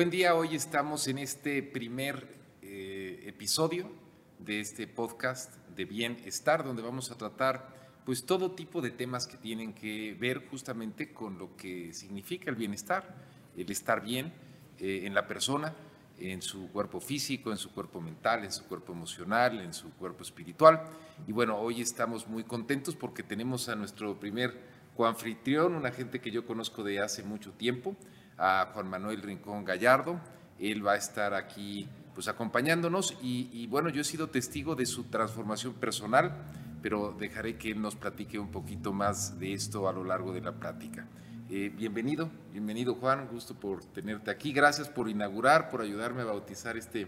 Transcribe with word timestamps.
Buen 0.00 0.08
día, 0.08 0.34
hoy 0.34 0.54
estamos 0.54 1.08
en 1.08 1.18
este 1.18 1.62
primer 1.62 2.26
eh, 2.62 3.22
episodio 3.26 3.92
de 4.38 4.60
este 4.60 4.86
podcast 4.86 5.54
de 5.76 5.84
bienestar, 5.84 6.64
donde 6.64 6.80
vamos 6.80 7.10
a 7.10 7.18
tratar 7.18 8.00
pues 8.06 8.24
todo 8.24 8.52
tipo 8.52 8.80
de 8.80 8.92
temas 8.92 9.26
que 9.26 9.36
tienen 9.36 9.74
que 9.74 10.16
ver 10.18 10.48
justamente 10.48 11.12
con 11.12 11.36
lo 11.36 11.54
que 11.54 11.92
significa 11.92 12.48
el 12.48 12.56
bienestar, 12.56 13.14
el 13.54 13.70
estar 13.70 14.02
bien 14.02 14.32
eh, 14.78 15.02
en 15.04 15.12
la 15.12 15.26
persona, 15.26 15.74
en 16.18 16.40
su 16.40 16.70
cuerpo 16.72 16.98
físico, 17.02 17.50
en 17.50 17.58
su 17.58 17.70
cuerpo 17.70 18.00
mental, 18.00 18.42
en 18.44 18.52
su 18.52 18.64
cuerpo 18.64 18.94
emocional, 18.94 19.60
en 19.60 19.74
su 19.74 19.90
cuerpo 19.90 20.22
espiritual. 20.22 20.82
Y 21.28 21.32
bueno, 21.32 21.58
hoy 21.58 21.82
estamos 21.82 22.26
muy 22.26 22.44
contentos 22.44 22.96
porque 22.96 23.22
tenemos 23.22 23.68
a 23.68 23.76
nuestro 23.76 24.18
primer 24.18 24.58
coanfitrión, 24.96 25.74
una 25.74 25.90
gente 25.90 26.22
que 26.22 26.30
yo 26.30 26.46
conozco 26.46 26.82
de 26.84 27.00
hace 27.00 27.22
mucho 27.22 27.52
tiempo, 27.52 27.96
a 28.40 28.70
Juan 28.72 28.88
Manuel 28.88 29.22
Rincón 29.22 29.64
Gallardo. 29.64 30.18
Él 30.58 30.84
va 30.84 30.92
a 30.92 30.96
estar 30.96 31.34
aquí 31.34 31.88
pues 32.14 32.26
acompañándonos 32.26 33.16
y, 33.22 33.66
bueno, 33.68 33.88
yo 33.88 34.00
he 34.00 34.04
sido 34.04 34.28
testigo 34.28 34.74
de 34.74 34.84
su 34.84 35.04
transformación 35.04 35.74
personal, 35.74 36.34
pero 36.82 37.14
dejaré 37.18 37.56
que 37.56 37.70
él 37.70 37.80
nos 37.80 37.94
platique 37.94 38.38
un 38.38 38.50
poquito 38.50 38.92
más 38.92 39.38
de 39.38 39.52
esto 39.52 39.88
a 39.88 39.92
lo 39.92 40.04
largo 40.04 40.32
de 40.32 40.40
la 40.40 40.52
plática. 40.52 41.06
Eh, 41.48 41.72
bienvenido, 41.74 42.30
bienvenido 42.52 42.94
Juan, 42.94 43.28
gusto 43.28 43.54
por 43.54 43.84
tenerte 43.84 44.30
aquí. 44.30 44.52
Gracias 44.52 44.88
por 44.88 45.08
inaugurar, 45.08 45.70
por 45.70 45.82
ayudarme 45.82 46.22
a 46.22 46.26
bautizar 46.26 46.76
este, 46.76 47.06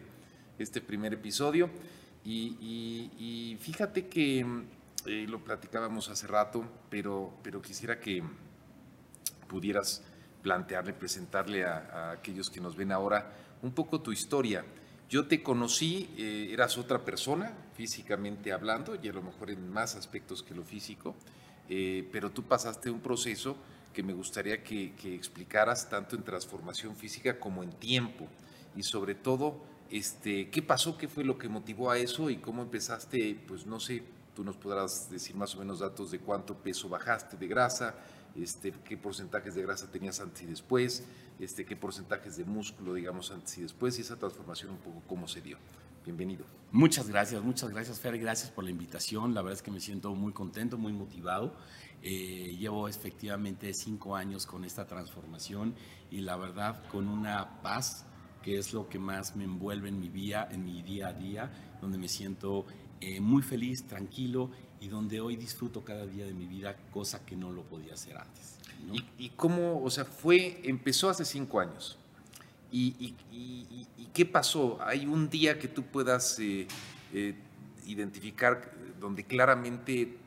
este 0.58 0.80
primer 0.80 1.12
episodio. 1.14 1.68
Y, 2.24 3.56
fíjate 3.60 4.06
que 4.06 4.46
eh, 5.06 5.26
lo 5.28 5.42
platicábamos 5.42 6.08
hace 6.08 6.26
rato, 6.26 6.64
pero, 6.88 7.34
pero 7.42 7.60
quisiera 7.60 7.98
que 7.98 8.22
pudieras 9.48 10.02
plantearle, 10.42 10.92
presentarle 10.92 11.64
a, 11.64 12.12
aquellos 12.12 12.50
que 12.50 12.60
nos 12.60 12.76
ven 12.76 12.92
ahora 12.92 13.32
un 13.62 13.72
poco 13.72 14.00
tu 14.00 14.12
historia. 14.12 14.64
Yo 15.08 15.26
te 15.26 15.42
conocí, 15.42 16.10
eh, 16.16 16.50
eras 16.52 16.78
otra 16.78 17.04
persona, 17.04 17.52
físicamente 17.74 18.52
hablando, 18.52 18.98
y 19.00 19.08
a 19.08 19.12
lo 19.12 19.22
mejor 19.22 19.50
en 19.50 19.70
más 19.70 19.94
aspectos 19.94 20.42
que 20.42 20.54
lo 20.54 20.64
físico, 20.64 21.14
pero 22.12 22.30
tú 22.30 22.42
pasaste 22.42 22.90
un 22.90 23.00
proceso 23.00 23.56
que 23.92 24.02
me 24.02 24.12
gustaría 24.12 24.62
que, 24.62 24.92
explicaras 25.14 25.88
tanto 25.88 26.16
en 26.16 26.22
transformación 26.22 26.96
física 26.96 27.38
como 27.38 27.62
en 27.62 27.70
tiempo. 27.72 28.26
Y 28.74 28.82
sobre 28.82 29.14
todo 29.14 29.62
este, 29.90 30.48
qué 30.50 30.62
pasó, 30.62 30.96
qué 30.96 31.08
fue 31.08 31.24
lo 31.24 31.38
que 31.38 31.48
motivó 31.48 31.90
a 31.90 31.98
eso 31.98 32.30
y 32.30 32.36
cómo 32.36 32.62
empezaste, 32.62 33.38
pues 33.46 33.66
no 33.66 33.78
sé, 33.78 34.02
tú 34.34 34.42
nos 34.42 34.56
podrás 34.56 35.10
decir 35.10 35.36
más 35.36 35.54
o 35.54 35.58
menos 35.58 35.80
datos 35.80 36.10
de 36.10 36.18
cuánto 36.18 36.54
peso 36.54 36.88
bajaste 36.88 37.36
de 37.36 37.46
grasa, 37.46 37.94
este, 38.36 38.72
qué 38.84 38.96
porcentajes 38.96 39.54
de 39.54 39.62
grasa 39.62 39.90
tenías 39.90 40.20
antes 40.20 40.42
y 40.42 40.46
después, 40.46 41.04
este, 41.38 41.64
qué 41.64 41.76
porcentajes 41.76 42.36
de 42.36 42.44
músculo, 42.44 42.94
digamos, 42.94 43.30
antes 43.30 43.58
y 43.58 43.62
después, 43.62 43.98
y 43.98 44.02
esa 44.02 44.16
transformación 44.16 44.72
un 44.72 44.78
poco 44.78 45.02
cómo 45.06 45.28
se 45.28 45.40
dio. 45.40 45.58
Bienvenido. 46.04 46.44
Muchas 46.72 47.08
gracias, 47.08 47.42
muchas 47.42 47.70
gracias, 47.70 48.00
Fer, 48.00 48.18
gracias 48.18 48.50
por 48.50 48.64
la 48.64 48.70
invitación. 48.70 49.34
La 49.34 49.42
verdad 49.42 49.58
es 49.58 49.62
que 49.62 49.70
me 49.70 49.78
siento 49.78 50.14
muy 50.14 50.32
contento, 50.32 50.76
muy 50.76 50.92
motivado 50.92 51.54
eh, 52.04 52.56
llevo 52.58 52.88
efectivamente 52.88 53.72
cinco 53.72 54.16
años 54.16 54.44
con 54.44 54.64
esta 54.64 54.86
transformación 54.86 55.76
y 56.10 56.20
la 56.22 56.36
verdad 56.36 56.82
con 56.90 57.06
una 57.06 57.62
paz 57.62 58.06
que 58.42 58.58
es 58.58 58.72
lo 58.72 58.88
que 58.88 58.98
más 58.98 59.36
me 59.36 59.44
envuelve 59.44 59.88
en 59.88 60.00
mi 60.00 60.08
día, 60.08 60.48
en 60.50 60.64
mi 60.64 60.82
día 60.82 61.08
a 61.08 61.12
día, 61.12 61.52
donde 61.80 61.98
me 61.98 62.08
siento 62.08 62.66
eh, 63.00 63.20
muy 63.20 63.40
feliz, 63.40 63.86
tranquilo 63.86 64.50
y 64.82 64.88
donde 64.88 65.20
hoy 65.20 65.36
disfruto 65.36 65.84
cada 65.84 66.04
día 66.06 66.26
de 66.26 66.34
mi 66.34 66.46
vida, 66.46 66.76
cosa 66.90 67.24
que 67.24 67.36
no 67.36 67.52
lo 67.52 67.62
podía 67.62 67.94
hacer 67.94 68.16
antes. 68.18 68.56
¿Y, 69.16 69.28
cómo, 69.30 69.80
o 69.80 69.90
sea, 69.90 70.04
fue, 70.04 70.60
empezó 70.64 71.08
hace 71.08 71.24
cinco 71.24 71.60
años? 71.60 71.96
¿Y, 72.72 73.14
qué 74.12 74.26
pasó? 74.26 74.78
¿Hay 74.82 75.06
un 75.06 75.30
día 75.30 75.58
que 75.58 75.68
tú 75.68 75.84
puedas 75.84 76.36
eh, 76.40 76.66
identificar 77.86 78.72
donde 79.00 79.24
claramente 79.24 80.18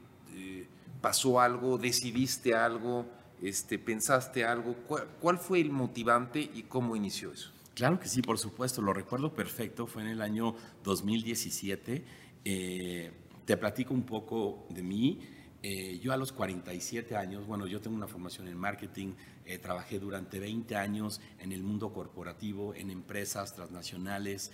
pasó 1.05 1.39
algo, 1.39 1.77
decidiste 1.77 2.55
algo, 2.55 3.05
este, 3.39 3.77
pensaste 3.77 4.43
algo. 4.43 4.75
¿Cuál, 5.21 5.37
fue 5.37 5.61
el 5.61 5.69
motivante 5.69 6.39
y 6.39 6.63
cómo 6.63 6.95
inició 6.95 7.31
eso? 7.31 7.51
Claro 7.75 7.99
que 7.99 8.07
sí, 8.07 8.23
por 8.23 8.39
supuesto, 8.39 8.81
lo 8.81 8.91
recuerdo 8.91 9.31
perfecto, 9.31 9.85
fue 9.85 10.01
en 10.01 10.07
el 10.07 10.21
año 10.21 10.55
2017. 10.83 12.03
Eh, 12.45 13.11
te 13.45 13.57
platico 13.57 13.93
un 13.93 14.03
poco 14.03 14.65
de 14.69 14.83
mí. 14.83 15.19
Eh, 15.61 15.99
yo 15.99 16.13
a 16.13 16.17
los 16.17 16.31
47 16.31 17.15
años, 17.15 17.47
bueno, 17.47 17.65
yo 17.65 17.81
tengo 17.81 17.95
una 17.95 18.07
formación 18.07 18.47
en 18.47 18.57
marketing, 18.57 19.13
eh, 19.45 19.57
trabajé 19.57 19.99
durante 19.99 20.39
20 20.39 20.75
años 20.75 21.21
en 21.39 21.51
el 21.51 21.63
mundo 21.63 21.91
corporativo, 21.91 22.75
en 22.75 22.91
empresas 22.91 23.55
transnacionales, 23.55 24.51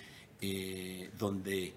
donde 1.19 1.75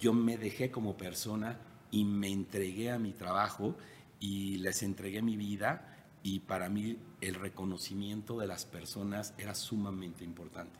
yo 0.00 0.12
me 0.12 0.36
dejé 0.36 0.68
como 0.68 0.96
persona 0.96 1.60
y 1.92 2.04
me 2.04 2.28
entregué 2.28 2.90
a 2.90 2.98
mi 2.98 3.12
trabajo 3.12 3.76
y 4.18 4.56
les 4.56 4.82
entregué 4.82 5.22
mi 5.22 5.36
vida 5.36 5.94
y 6.24 6.40
para 6.40 6.68
mí 6.68 6.98
el 7.20 7.34
reconocimiento 7.34 8.38
de 8.38 8.46
las 8.46 8.64
personas 8.64 9.34
era 9.38 9.54
sumamente 9.54 10.24
importante. 10.24 10.78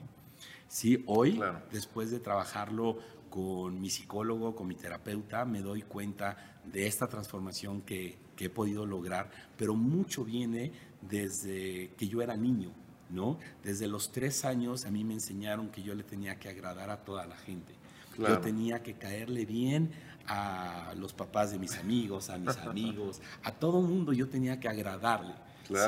Sí, 0.67 1.05
hoy, 1.07 1.41
después 1.71 2.11
de 2.11 2.19
trabajarlo 2.19 2.99
con 3.34 3.81
mi 3.81 3.91
psicólogo, 3.91 4.55
con 4.55 4.69
mi 4.69 4.77
terapeuta, 4.77 5.45
me 5.45 5.61
doy 5.61 5.83
cuenta 5.83 6.37
de 6.72 6.87
esta 6.87 7.09
transformación 7.09 7.83
que, 7.83 8.17
que 8.37 8.45
he 8.45 8.49
podido 8.49 8.87
lograr, 8.87 9.28
pero 9.56 9.75
mucho 9.75 10.25
viene 10.25 10.71
desde 11.00 11.91
que 11.97 12.06
yo 12.06 12.23
era 12.23 12.37
niño, 12.37 12.71
¿no? 13.11 13.41
Desde 13.65 13.89
los 13.89 14.12
tres 14.12 14.44
años 14.44 14.87
a 14.87 14.93
mí 14.93 15.03
me 15.03 15.15
enseñaron 15.15 15.69
que 15.71 15.83
yo 15.83 15.97
le 15.97 16.05
tenía 16.05 16.39
que 16.39 16.49
agradar 16.49 16.91
a 16.91 16.99
toda 16.99 17.27
la 17.27 17.37
gente. 17.37 17.75
Yo 18.17 18.39
tenía 18.39 18.84
que 18.84 18.94
caerle 18.94 19.44
bien 19.47 19.91
a 20.28 20.94
los 20.97 21.12
papás 21.12 21.50
de 21.50 21.59
mis 21.59 21.77
amigos, 21.77 22.31
a 22.31 22.39
mis 22.39 22.56
amigos, 22.59 23.21
a 23.43 23.50
todo 23.50 23.81
mundo 23.81 24.12
yo 24.12 24.28
tenía 24.28 24.61
que 24.61 24.69
agradarle. 24.69 25.34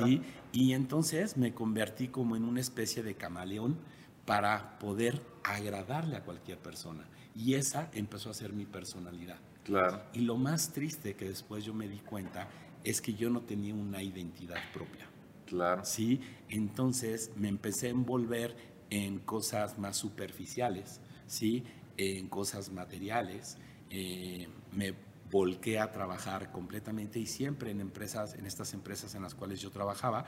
¿sí? 0.02 0.20
Y 0.50 0.72
entonces 0.72 1.36
me 1.36 1.54
convertí 1.54 2.08
como 2.08 2.34
en 2.34 2.42
una 2.42 2.60
especie 2.60 3.04
de 3.04 3.14
camaleón 3.14 3.76
para 4.24 4.80
poder 4.80 5.22
agradarle 5.44 6.16
a 6.16 6.24
cualquier 6.24 6.58
persona. 6.58 7.06
Y 7.36 7.54
esa 7.54 7.90
empezó 7.92 8.30
a 8.30 8.34
ser 8.34 8.52
mi 8.52 8.64
personalidad. 8.64 9.38
Claro. 9.64 10.02
Y 10.14 10.20
lo 10.20 10.36
más 10.36 10.72
triste 10.72 11.14
que 11.14 11.28
después 11.28 11.64
yo 11.64 11.74
me 11.74 11.88
di 11.88 11.98
cuenta 11.98 12.48
es 12.82 13.00
que 13.00 13.14
yo 13.14 13.28
no 13.30 13.42
tenía 13.42 13.74
una 13.74 14.02
identidad 14.02 14.60
propia. 14.72 15.06
Claro. 15.44 15.84
Sí, 15.84 16.20
entonces 16.48 17.30
me 17.36 17.48
empecé 17.48 17.88
a 17.88 17.90
envolver 17.90 18.56
en 18.90 19.18
cosas 19.18 19.78
más 19.78 19.96
superficiales, 19.96 21.00
¿sí? 21.26 21.64
En 21.96 22.28
cosas 22.28 22.70
materiales, 22.70 23.58
eh, 23.90 24.48
me 24.72 24.94
volqué 25.30 25.78
a 25.78 25.90
trabajar 25.92 26.52
completamente 26.52 27.18
y 27.18 27.26
siempre 27.26 27.70
en 27.70 27.80
empresas, 27.80 28.34
en 28.34 28.46
estas 28.46 28.72
empresas 28.74 29.14
en 29.14 29.22
las 29.22 29.34
cuales 29.34 29.60
yo 29.60 29.70
trabajaba, 29.70 30.26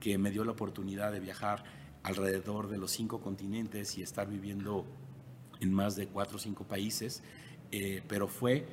que 0.00 0.18
me 0.18 0.30
dio 0.30 0.44
la 0.44 0.52
oportunidad 0.52 1.12
de 1.12 1.20
viajar 1.20 1.64
alrededor 2.02 2.68
de 2.68 2.78
los 2.78 2.90
cinco 2.90 3.20
continentes 3.20 3.96
y 3.98 4.02
estar 4.02 4.28
viviendo 4.28 4.86
en 5.60 5.72
más 5.72 5.96
de 5.96 6.06
cuatro 6.06 6.36
o 6.36 6.40
cinco 6.40 6.64
países, 6.64 7.22
eh, 7.70 8.02
pero 8.08 8.28
fue 8.28 8.66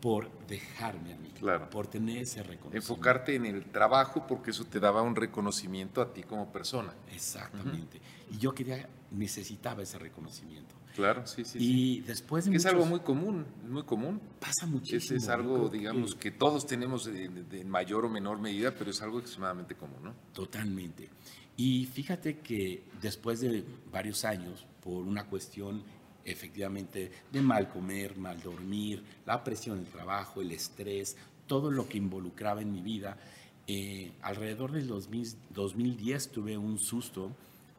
por 0.00 0.30
dejarme 0.46 1.12
a 1.12 1.18
mí, 1.18 1.30
claro. 1.38 1.68
por 1.68 1.86
tener 1.86 2.18
ese 2.18 2.42
reconocimiento. 2.42 2.76
Enfocarte 2.76 3.34
en 3.34 3.44
el 3.44 3.64
trabajo 3.66 4.26
porque 4.26 4.50
eso 4.50 4.64
te 4.64 4.80
daba 4.80 5.02
un 5.02 5.14
reconocimiento 5.14 6.00
a 6.00 6.12
ti 6.12 6.22
como 6.22 6.50
persona. 6.50 6.94
Exactamente. 7.12 8.00
Y 8.30 8.38
yo 8.38 8.54
quería, 8.54 8.88
necesitaba 9.10 9.82
ese 9.82 9.98
reconocimiento. 9.98 10.74
Claro, 10.94 11.26
sí, 11.26 11.44
sí. 11.44 11.58
Y 11.60 12.00
después 12.00 12.46
de 12.46 12.56
Es 12.56 12.66
algo 12.66 12.84
muy 12.84 13.00
común, 13.00 13.46
muy 13.68 13.84
común. 13.84 14.20
Pasa 14.40 14.66
muchísimo. 14.66 15.18
Es, 15.18 15.28
algo, 15.28 15.68
digamos, 15.68 16.14
que... 16.14 16.30
todos 16.30 16.66
tenemos 16.66 17.06
en 17.06 17.68
mayor 17.68 18.06
o 18.06 18.08
menor 18.08 18.40
medida, 18.40 18.72
pero 18.76 18.90
es 18.90 19.00
algo 19.02 19.20
extremadamente 19.20 19.74
común, 19.76 20.02
¿no? 20.02 20.14
Totalmente. 20.32 21.08
Y 21.56 21.86
fíjate 21.86 22.38
que 22.38 22.84
después 23.02 23.40
de 23.40 23.64
varios 23.92 24.24
años, 24.24 24.66
por 24.82 25.04
una 25.04 25.26
cuestión 25.26 25.82
efectivamente 26.24 27.10
de 27.30 27.42
mal 27.42 27.68
comer, 27.68 28.16
mal 28.16 28.40
dormir, 28.40 29.02
la 29.26 29.42
presión 29.42 29.82
del 29.82 29.92
trabajo, 29.92 30.40
el 30.40 30.52
estrés, 30.52 31.16
todo 31.46 31.70
lo 31.70 31.88
que 31.88 31.98
involucraba 31.98 32.62
en 32.62 32.72
mi 32.72 32.82
vida, 32.82 33.18
eh, 33.66 34.12
alrededor 34.22 34.72
del 34.72 34.88
2010 34.88 36.32
tuve 36.32 36.56
un 36.56 36.78
susto 36.78 37.30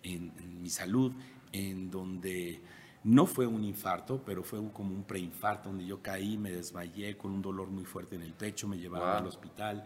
en, 0.03 0.31
en 0.39 0.61
mi 0.61 0.69
salud, 0.69 1.11
en 1.51 1.91
donde 1.91 2.61
no 3.03 3.25
fue 3.25 3.47
un 3.47 3.63
infarto, 3.63 4.21
pero 4.25 4.43
fue 4.43 4.59
como 4.71 4.93
un 4.93 5.03
preinfarto 5.03 5.69
donde 5.69 5.85
yo 5.85 6.01
caí, 6.01 6.37
me 6.37 6.51
desmayé 6.51 7.17
con 7.17 7.31
un 7.31 7.41
dolor 7.41 7.69
muy 7.69 7.83
fuerte 7.83 8.15
en 8.15 8.21
el 8.21 8.33
pecho, 8.33 8.67
me 8.67 8.77
llevaron 8.77 9.09
al 9.09 9.27
hospital. 9.27 9.83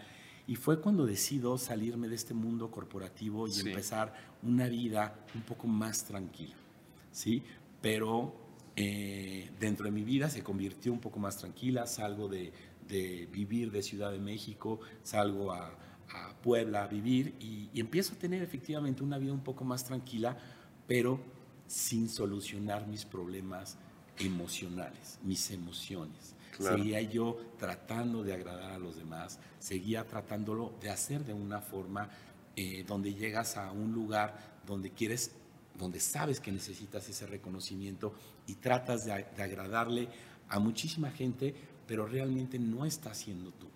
Y 0.47 0.55
fue 0.55 0.79
cuando 0.79 1.05
decido 1.05 1.57
salirme 1.57 2.07
de 2.07 2.15
este 2.15 2.33
mundo 2.33 2.69
corporativo 2.69 3.47
y 3.47 3.59
empezar 3.59 4.13
una 4.43 4.67
vida 4.67 5.15
un 5.33 5.41
poco 5.41 5.67
más 5.67 6.03
tranquila. 6.03 6.55
¿sí? 7.11 7.41
Pero 7.81 8.35
eh, 8.75 9.49
dentro 9.59 9.85
de 9.85 9.91
mi 9.91 10.03
vida 10.03 10.29
se 10.29 10.43
convirtió 10.43 10.91
un 10.91 10.99
poco 10.99 11.19
más 11.19 11.37
tranquila, 11.37 11.87
salgo 11.87 12.27
de, 12.27 12.51
vivir 13.31 13.71
de 13.71 13.81
Ciudad 13.81 14.11
de 14.11 14.19
México, 14.19 14.79
salgo 15.03 15.51
a, 15.51 15.71
Puebla 16.43 16.83
a 16.83 16.87
vivir 16.87 17.33
y, 17.39 17.67
y 17.73 17.79
empiezo 17.79 18.13
a 18.13 18.17
tener 18.17 18.43
efectivamente 18.43 19.03
una 19.03 19.17
vida 19.17 19.33
un 19.33 19.43
poco 19.43 19.65
más 19.65 19.83
tranquila 19.83 20.37
pero 20.87 21.19
sin 21.67 22.09
solucionar 22.09 22.87
mis 22.87 23.05
problemas 23.05 23.77
emocionales, 24.19 25.19
mis 25.23 25.51
emociones. 25.51 26.35
Seguía 26.57 27.01
yo 27.01 27.37
tratando 27.59 28.23
de 28.23 28.33
agradar 28.33 28.71
a 28.71 28.79
los 28.79 28.95
demás, 28.95 29.39
seguía 29.59 30.05
tratándolo 30.05 30.73
de 30.81 30.89
hacer 30.89 31.25
de 31.25 31.33
una 31.33 31.59
forma 31.59 32.09
eh, 32.55 32.85
donde 32.87 33.13
llegas 33.13 33.57
a 33.57 33.73
un 33.73 33.91
lugar 33.91 34.61
donde 34.65 34.91
quieres, 34.91 35.31
donde 35.77 35.99
sabes 35.99 36.39
que 36.39 36.51
necesitas 36.51 37.07
ese 37.09 37.25
reconocimiento 37.25 38.13
y 38.47 38.55
tratas 38.55 39.05
de, 39.05 39.13
agradarle 39.13 40.07
a 40.49 40.59
muchísima 40.59 41.11
gente, 41.11 41.53
pero 41.87 42.05
realmente 42.05 42.59
no 42.59 42.85
estás 42.85 43.17
siendo 43.17 43.51
tú. 43.51 43.67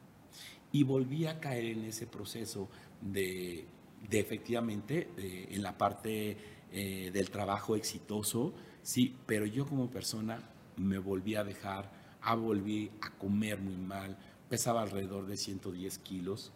Y 0.72 0.84
volví 0.84 1.26
a 1.26 1.40
caer 1.40 1.66
en 1.66 1.86
ese 1.86 2.08
proceso 2.08 2.70
de, 3.02 3.66
efectivamente, 4.12 5.10
en 5.18 5.62
la 5.64 5.78
parte 5.78 6.38
eh, 6.72 7.10
del 7.12 7.30
trabajo 7.32 7.76
exitoso, 7.76 8.54
sí, 8.84 9.16
pero 9.26 9.46
yo 9.46 9.66
como 9.66 9.90
persona 9.90 10.40
me 10.78 11.00
volví 11.00 11.36
a 11.36 11.44
dejar, 11.44 11.92
a 12.22 12.36
volví 12.36 12.92
a 13.02 13.10
comer 13.18 13.60
muy 13.60 13.76
mal, 13.76 14.18
pesaba 14.48 14.82
alrededor 14.82 15.26
de 15.26 15.38
110 15.38 15.98
kilos. 16.00 16.52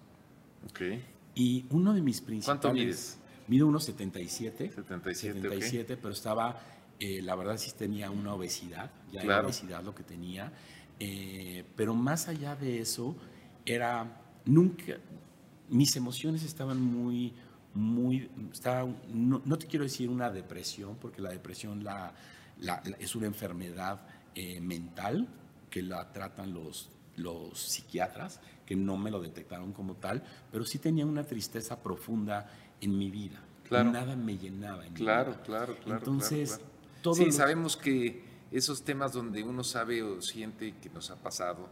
Okay. 0.69 1.03
Y 1.35 1.65
uno 1.71 1.93
de 1.93 2.01
mis 2.01 2.21
principales... 2.21 2.61
¿Cuánto 2.61 2.73
mides? 2.73 3.19
Mido 3.47 3.67
unos 3.67 3.83
77. 3.85 4.71
77, 4.71 5.41
77 5.41 5.97
pero 5.97 6.13
estaba, 6.13 6.59
eh, 6.99 7.21
la 7.21 7.35
verdad 7.35 7.57
sí 7.57 7.71
tenía 7.77 8.09
una 8.11 8.33
obesidad, 8.33 8.91
ya 9.11 9.21
era 9.21 9.41
obesidad 9.41 9.83
lo 9.83 9.93
que 9.93 10.03
tenía. 10.03 10.51
Eh, 10.99 11.65
pero 11.75 11.95
más 11.95 12.27
allá 12.27 12.55
de 12.55 12.79
eso, 12.79 13.15
era 13.65 14.21
nunca, 14.45 14.97
mis 15.69 15.95
emociones 15.95 16.43
estaban 16.43 16.81
muy, 16.81 17.33
muy, 17.73 18.29
estaba, 18.51 18.87
no, 19.11 19.57
te 19.57 19.67
quiero 19.67 19.83
decir 19.83 20.09
una 20.09 20.29
depresión, 20.29 20.95
porque 20.97 21.21
la 21.21 21.29
depresión 21.29 21.83
la, 21.83 22.13
es 22.99 23.15
una 23.15 23.27
enfermedad 23.27 24.01
eh, 24.35 24.61
mental 24.61 25.27
que 25.69 25.81
la 25.81 26.11
tratan 26.13 26.53
los, 26.53 26.89
los 27.15 27.59
psiquiatras, 27.59 28.39
que 28.65 28.75
no 28.75 28.97
me 28.97 29.11
lo 29.11 29.21
detectaron 29.21 29.73
como 29.73 29.95
tal, 29.95 30.23
pero 30.51 30.65
sí 30.65 30.77
tenía 30.77 31.05
una 31.05 31.23
tristeza 31.23 31.81
profunda 31.81 32.49
en 32.83 32.97
mi 32.97 33.09
vida. 33.09 33.41
Claro. 33.67 33.91
Nada 33.91 34.15
me 34.15 34.37
llenaba 34.37 34.85
en 34.85 34.93
claro, 34.93 35.31
mi 35.31 35.35
vida. 35.35 35.43
Claro, 35.45 35.77
claro, 35.83 35.99
Entonces, 35.99 36.59
todo 37.01 37.15
Sí, 37.15 37.31
sabemos 37.31 37.77
que 37.77 38.23
esos 38.51 38.83
temas 38.83 39.13
donde 39.13 39.43
uno 39.43 39.63
sabe 39.63 40.03
o 40.03 40.21
siente 40.21 40.75
que 40.77 40.89
nos 40.89 41.09
ha 41.09 41.15
pasado 41.15 41.69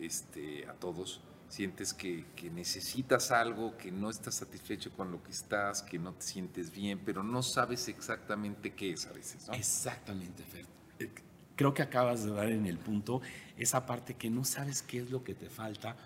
este, 0.00 0.66
a 0.66 0.72
todos, 0.72 1.20
sientes 1.48 1.92
que, 1.92 2.24
que, 2.34 2.50
necesitas 2.50 3.30
algo, 3.30 3.76
que 3.76 3.92
no 3.92 4.08
estás 4.08 4.36
satisfecho 4.36 4.90
con 4.92 5.10
lo 5.10 5.22
que 5.22 5.30
estás, 5.30 5.82
que 5.82 5.98
no 5.98 6.14
te 6.14 6.22
sientes 6.22 6.72
bien, 6.72 7.00
pero 7.04 7.22
no 7.22 7.42
sabes 7.42 7.88
exactamente 7.88 8.72
qué 8.72 8.92
es 8.92 9.06
a 9.06 9.12
veces. 9.12 9.48
Exactamente, 9.52 10.42
Fer. 10.42 10.66
Eh, 10.98 11.10
creo 11.56 11.74
que 11.74 11.82
acabas 11.82 12.24
de 12.24 12.32
dar 12.32 12.48
en 12.48 12.66
el 12.66 12.78
punto 12.78 13.20
esa 13.58 13.84
parte 13.84 14.14
que 14.14 14.30
no 14.30 14.44
sabes 14.44 14.82
qué 14.82 15.00
es 15.00 15.10
lo 15.10 15.22
que 15.22 15.34
te 15.34 15.50
falta, 15.50 15.96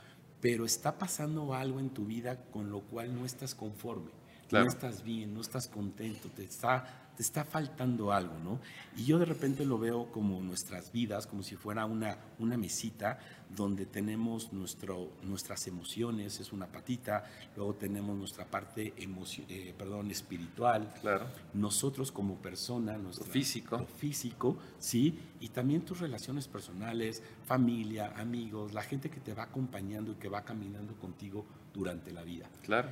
pero 0.41 0.65
está 0.65 0.99
pasando 0.99 1.55
algo 1.55 1.81
en 1.81 1.91
tu 1.91 2.05
vida 2.05 2.45
con 2.51 2.71
lo 2.71 2.81
cual 2.81 3.15
no 3.15 3.25
estás 3.25 3.55
conforme, 3.55 4.11
no 4.51 4.63
estás 4.67 5.03
bien, 5.03 5.35
no 5.35 5.41
estás 5.41 5.69
contento, 5.69 6.29
te 6.31 6.45
está 6.45 7.07
te 7.17 7.23
está 7.23 7.45
faltando 7.45 8.13
algo, 8.13 8.39
¿no? 8.39 8.61
Y 8.97 9.07
yo 9.07 9.19
de 9.19 9.25
repente 9.25 9.65
lo 9.65 9.79
veo 9.79 10.13
como 10.13 10.41
nuestras 10.43 10.93
vidas, 10.93 11.27
como 11.27 11.43
si 11.43 11.57
fuera 11.57 11.87
una, 11.87 12.19
una 12.39 12.59
mesita 12.59 13.19
donde 13.49 13.87
tenemos 13.87 14.53
nuestro, 14.53 15.13
nuestras 15.23 15.67
emociones, 15.67 16.41
es 16.41 16.53
una 16.53 16.67
patita, 16.67 17.25
luego 17.57 17.75
tenemos 17.75 18.17
nuestra 18.17 18.45
parte 18.45 18.93
eh, 18.99 19.75
perdón, 19.79 20.11
espiritual, 20.11 20.93
claro. 21.01 21.27
nosotros 21.55 22.13
como 22.13 22.37
persona, 22.37 22.99
nuestro 22.99 23.25
físico. 23.25 23.87
físico, 23.99 24.59
sí, 24.79 25.19
y 25.41 25.49
también 25.49 25.83
tus 25.83 26.01
relaciones 26.01 26.49
personales, 26.49 27.23
familia, 27.47 28.13
amigos, 28.17 28.75
la 28.75 28.83
gente 28.83 29.09
que 29.09 29.21
te 29.21 29.33
va 29.33 29.45
acompañando 29.45 30.13
y 30.13 30.17
que 30.17 30.29
va 30.29 30.43
caminando 30.43 30.95
contigo 30.95 31.47
durante 31.73 32.13
la 32.13 32.23
vida. 32.23 32.51
Claro. 32.63 32.91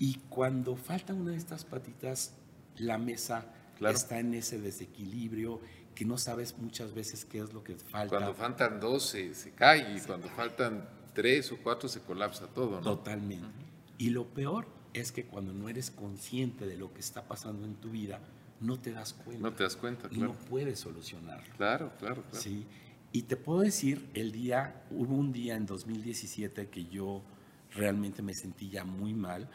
Y 0.00 0.14
cuando 0.30 0.76
falta 0.76 1.12
una 1.12 1.32
de 1.32 1.36
estas 1.36 1.66
patitas, 1.66 2.32
la 2.78 2.96
mesa 2.96 3.44
está 3.80 4.18
en 4.18 4.32
ese 4.32 4.58
desequilibrio 4.58 5.60
que 5.94 6.06
no 6.06 6.16
sabes 6.16 6.56
muchas 6.56 6.94
veces 6.94 7.26
qué 7.26 7.40
es 7.40 7.52
lo 7.52 7.62
que 7.62 7.76
falta. 7.76 8.16
Cuando 8.16 8.34
faltan 8.34 8.80
dos 8.80 9.04
se, 9.04 9.52
cae 9.54 9.98
y 9.98 10.00
cuando 10.00 10.28
faltan 10.28 10.88
tres 11.12 11.52
o 11.52 11.58
cuatro 11.62 11.86
se 11.86 12.00
colapsa 12.00 12.46
todo. 12.46 12.76
¿no? 12.76 12.80
Totalmente. 12.80 13.46
Y 13.98 14.08
lo 14.08 14.26
peor 14.26 14.66
es 14.94 15.12
que 15.12 15.26
cuando 15.26 15.52
no 15.52 15.68
eres 15.68 15.90
consciente 15.90 16.66
de 16.66 16.78
lo 16.78 16.94
que 16.94 17.00
está 17.00 17.28
pasando 17.28 17.66
en 17.66 17.74
tu 17.74 17.90
vida, 17.90 18.20
no 18.58 18.80
te 18.80 18.92
das 18.92 19.12
cuenta. 19.12 19.42
No 19.42 19.54
te 19.54 19.64
das 19.64 19.76
cuenta, 19.76 20.08
claro. 20.08 20.24
Y 20.24 20.28
no 20.28 20.32
puedes 20.48 20.78
solucionarlo. 20.78 21.54
Claro, 21.58 21.92
claro, 21.98 22.22
claro. 22.22 22.40
Sí. 22.40 22.66
Y 23.12 23.22
te 23.22 23.36
puedo 23.36 23.60
decir, 23.60 24.08
el 24.14 24.32
día, 24.32 24.82
hubo 24.90 25.14
un 25.14 25.30
día 25.30 25.56
en 25.56 25.66
2017 25.66 26.70
que 26.70 26.86
yo 26.86 27.22
realmente 27.72 28.22
me 28.22 28.32
sentí 28.32 28.70
ya 28.70 28.84
muy 28.84 29.12
mal. 29.12 29.48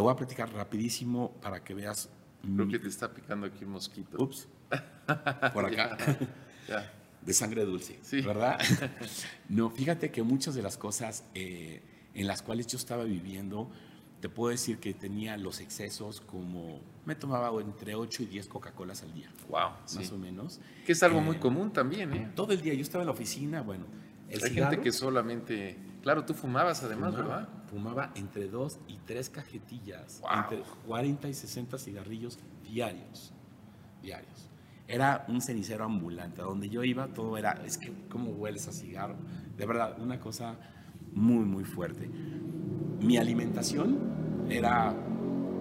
Te 0.00 0.02
voy 0.02 0.14
a 0.14 0.16
platicar 0.16 0.50
rapidísimo 0.54 1.32
para 1.42 1.62
que 1.62 1.74
veas 1.74 2.08
Creo 2.42 2.66
que 2.68 2.78
te 2.78 2.88
está 2.88 3.12
picando 3.12 3.46
aquí 3.46 3.66
un 3.66 3.72
mosquito. 3.72 4.16
Ups. 4.16 4.48
Por 5.52 5.66
acá. 5.66 5.98
De 7.20 7.34
sangre 7.34 7.66
dulce, 7.66 7.98
sí. 8.00 8.22
¿verdad? 8.22 8.58
no, 9.50 9.68
fíjate 9.68 10.10
que 10.10 10.22
muchas 10.22 10.54
de 10.54 10.62
las 10.62 10.78
cosas 10.78 11.24
eh, 11.34 11.82
en 12.14 12.26
las 12.26 12.40
cuales 12.40 12.66
yo 12.66 12.78
estaba 12.78 13.04
viviendo, 13.04 13.70
te 14.22 14.30
puedo 14.30 14.48
decir 14.50 14.78
que 14.78 14.94
tenía 14.94 15.36
los 15.36 15.60
excesos 15.60 16.22
como 16.22 16.80
me 17.04 17.14
tomaba 17.14 17.60
entre 17.60 17.94
8 17.94 18.22
y 18.22 18.26
10 18.26 18.48
Coca-Colas 18.48 19.02
al 19.02 19.12
día. 19.12 19.30
Wow. 19.50 19.72
Más 19.96 20.12
o 20.12 20.16
menos. 20.16 20.60
Que 20.86 20.92
es 20.92 21.02
algo 21.02 21.20
muy 21.20 21.36
eh, 21.36 21.40
común 21.40 21.74
también, 21.74 22.14
¿eh? 22.14 22.32
Todo 22.34 22.54
el 22.54 22.62
día. 22.62 22.72
Yo 22.72 22.80
estaba 22.80 23.02
en 23.02 23.08
la 23.08 23.12
oficina, 23.12 23.60
bueno. 23.60 23.84
Hay 24.30 24.50
gente 24.50 24.80
que 24.80 24.92
solamente. 24.92 25.76
Claro, 26.00 26.24
tú 26.24 26.32
fumabas 26.32 26.82
además, 26.82 27.14
¿verdad? 27.14 27.59
Fumaba 27.70 28.10
entre 28.14 28.48
dos 28.48 28.78
y 28.88 28.98
tres 29.06 29.30
cajetillas, 29.30 30.22
entre 30.36 30.62
40 30.86 31.28
y 31.28 31.34
60 31.34 31.78
cigarrillos 31.78 32.38
diarios, 32.62 33.32
diarios. 34.02 34.48
Era 34.88 35.24
un 35.28 35.40
cenicero 35.40 35.84
ambulante, 35.84 36.42
donde 36.42 36.68
yo 36.68 36.82
iba 36.82 37.06
todo 37.08 37.38
era, 37.38 37.52
es 37.64 37.78
que 37.78 37.92
cómo 38.08 38.32
hueles 38.32 38.66
a 38.66 38.72
cigarro, 38.72 39.14
de 39.56 39.66
verdad, 39.66 40.00
una 40.00 40.18
cosa 40.18 40.56
muy, 41.12 41.44
muy 41.44 41.64
fuerte. 41.64 42.08
Mi 43.00 43.16
alimentación 43.16 44.46
era, 44.50 44.94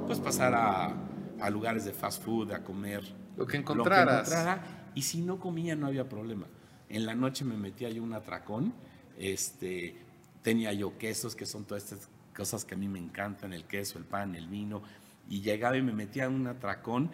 pues, 0.08 0.20
pasar 0.20 0.56
a, 0.56 0.96
a 1.40 1.50
lugares 1.50 1.86
de 1.86 1.92
fast 1.92 2.24
food, 2.24 2.52
a 2.52 2.64
comer 2.64 3.04
lo 3.38 3.46
que 3.46 3.58
encontraras. 3.58 4.28
Lo 4.28 4.36
que 4.36 4.42
encontrara, 4.42 4.92
y 4.96 5.04
si 5.04 5.22
no 5.22 5.40
comía 5.40 5.76
no 5.76 5.88
había 5.88 6.10
problema. 6.10 6.48
En 6.90 7.06
la 7.06 7.14
noche 7.14 7.46
me 7.46 7.56
metía 7.56 7.90
yo 7.90 8.02
un 8.02 8.14
atracón, 8.14 8.74
este, 9.18 9.96
tenía 10.42 10.74
yo 10.74 10.98
quesos, 10.98 11.36
que 11.36 11.46
son 11.46 11.66
todas 11.66 11.84
estas 11.84 12.10
cosas 12.36 12.66
que 12.66 12.76
a 12.76 12.78
mí 12.78 12.88
me 12.88 13.00
encantan, 13.00 13.54
el 13.54 13.66
queso, 13.66 13.98
el 13.98 14.06
pan, 14.06 14.36
el 14.36 14.48
vino, 14.48 14.82
y 15.30 15.42
llegaba 15.42 15.78
y 15.78 15.82
me 15.82 15.94
metía 15.94 16.26
en 16.26 16.34
un 16.34 16.48
atracón, 16.48 17.12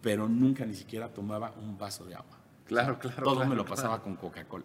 pero 0.00 0.28
nunca 0.28 0.64
ni 0.64 0.74
siquiera 0.74 1.12
tomaba 1.12 1.52
un 1.52 1.76
vaso 1.76 2.04
de 2.04 2.14
agua. 2.14 2.38
Claro, 2.66 2.98
claro. 2.98 3.22
Todo 3.22 3.46
me 3.46 3.54
lo 3.54 3.64
pasaba 3.64 4.02
con 4.02 4.16
Coca-Cola, 4.16 4.64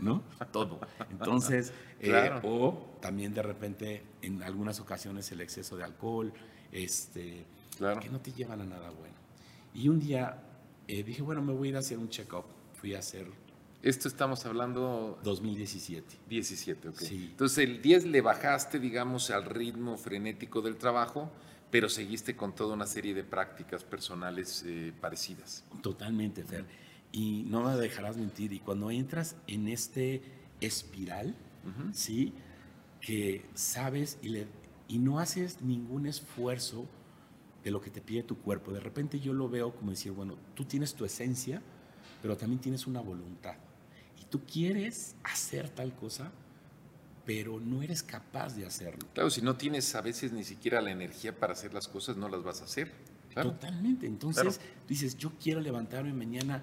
¿no? 0.00 0.22
Todo. 0.50 0.80
Entonces, 1.10 1.72
eh, 2.00 2.30
o 2.42 2.96
también 3.00 3.34
de 3.34 3.42
repente, 3.42 4.04
en 4.22 4.42
algunas 4.42 4.80
ocasiones, 4.80 5.30
el 5.32 5.40
exceso 5.42 5.76
de 5.76 5.84
alcohol, 5.84 6.32
este, 6.70 7.44
que 8.00 8.08
no 8.10 8.20
te 8.20 8.32
llevan 8.32 8.62
a 8.62 8.64
nada 8.64 8.90
bueno. 8.90 9.14
Y 9.74 9.88
un 9.88 10.00
día 10.00 10.42
eh, 10.88 11.02
dije, 11.02 11.22
bueno, 11.22 11.42
me 11.42 11.52
voy 11.52 11.68
a 11.68 11.70
ir 11.70 11.76
a 11.76 11.80
hacer 11.80 11.98
un 11.98 12.08
check-up. 12.08 12.44
Fui 12.74 12.94
a 12.94 12.98
hacer 12.98 13.26
esto 13.82 14.06
estamos 14.06 14.46
hablando... 14.46 15.18
2017. 15.24 16.16
17, 16.28 16.88
ok. 16.88 17.02
Entonces 17.10 17.58
el 17.58 17.82
10 17.82 18.06
le 18.06 18.20
bajaste, 18.20 18.78
digamos, 18.78 19.30
al 19.30 19.44
ritmo 19.44 19.96
frenético 19.96 20.62
del 20.62 20.76
trabajo, 20.76 21.32
pero 21.70 21.88
seguiste 21.88 22.36
con 22.36 22.54
toda 22.54 22.74
una 22.74 22.86
serie 22.86 23.12
de 23.12 23.24
prácticas 23.24 23.82
personales 23.82 24.62
eh, 24.64 24.92
parecidas. 25.00 25.64
Totalmente, 25.82 26.44
Fer. 26.44 26.64
Y 27.10 27.44
no 27.48 27.64
me 27.64 27.74
dejarás 27.74 28.16
mentir, 28.16 28.52
y 28.52 28.60
cuando 28.60 28.90
entras 28.90 29.34
en 29.48 29.66
este 29.66 30.22
espiral, 30.60 31.34
¿sí? 31.92 32.32
Que 33.00 33.44
sabes 33.54 34.18
y, 34.22 34.28
le, 34.28 34.46
y 34.86 34.98
no 34.98 35.18
haces 35.18 35.60
ningún 35.60 36.06
esfuerzo 36.06 36.86
de 37.64 37.72
lo 37.72 37.80
que 37.80 37.90
te 37.90 38.00
pide 38.00 38.22
tu 38.22 38.38
cuerpo. 38.38 38.72
De 38.72 38.80
repente 38.80 39.18
yo 39.18 39.32
lo 39.32 39.48
veo 39.48 39.74
como 39.74 39.90
decir, 39.90 40.12
bueno, 40.12 40.36
tú 40.54 40.64
tienes 40.64 40.94
tu 40.94 41.04
esencia, 41.04 41.60
pero 42.22 42.36
también 42.36 42.60
tienes 42.60 42.86
una 42.86 43.00
voluntad 43.00 43.56
tú 44.32 44.40
quieres 44.50 45.14
hacer 45.22 45.68
tal 45.68 45.94
cosa, 45.94 46.32
pero 47.26 47.60
no 47.60 47.82
eres 47.82 48.02
capaz 48.02 48.56
de 48.56 48.64
hacerlo. 48.64 49.06
Claro, 49.12 49.28
si 49.28 49.42
no 49.42 49.56
tienes 49.56 49.94
a 49.94 50.00
veces 50.00 50.32
ni 50.32 50.42
siquiera 50.42 50.80
la 50.80 50.90
energía 50.90 51.36
para 51.38 51.52
hacer 51.52 51.74
las 51.74 51.86
cosas, 51.86 52.16
no 52.16 52.30
las 52.30 52.42
vas 52.42 52.62
a 52.62 52.64
hacer. 52.64 52.90
Totalmente. 53.34 54.06
Entonces, 54.06 54.58
dices, 54.88 55.18
yo 55.18 55.32
quiero 55.38 55.60
levantarme 55.60 56.14
mañana, 56.14 56.62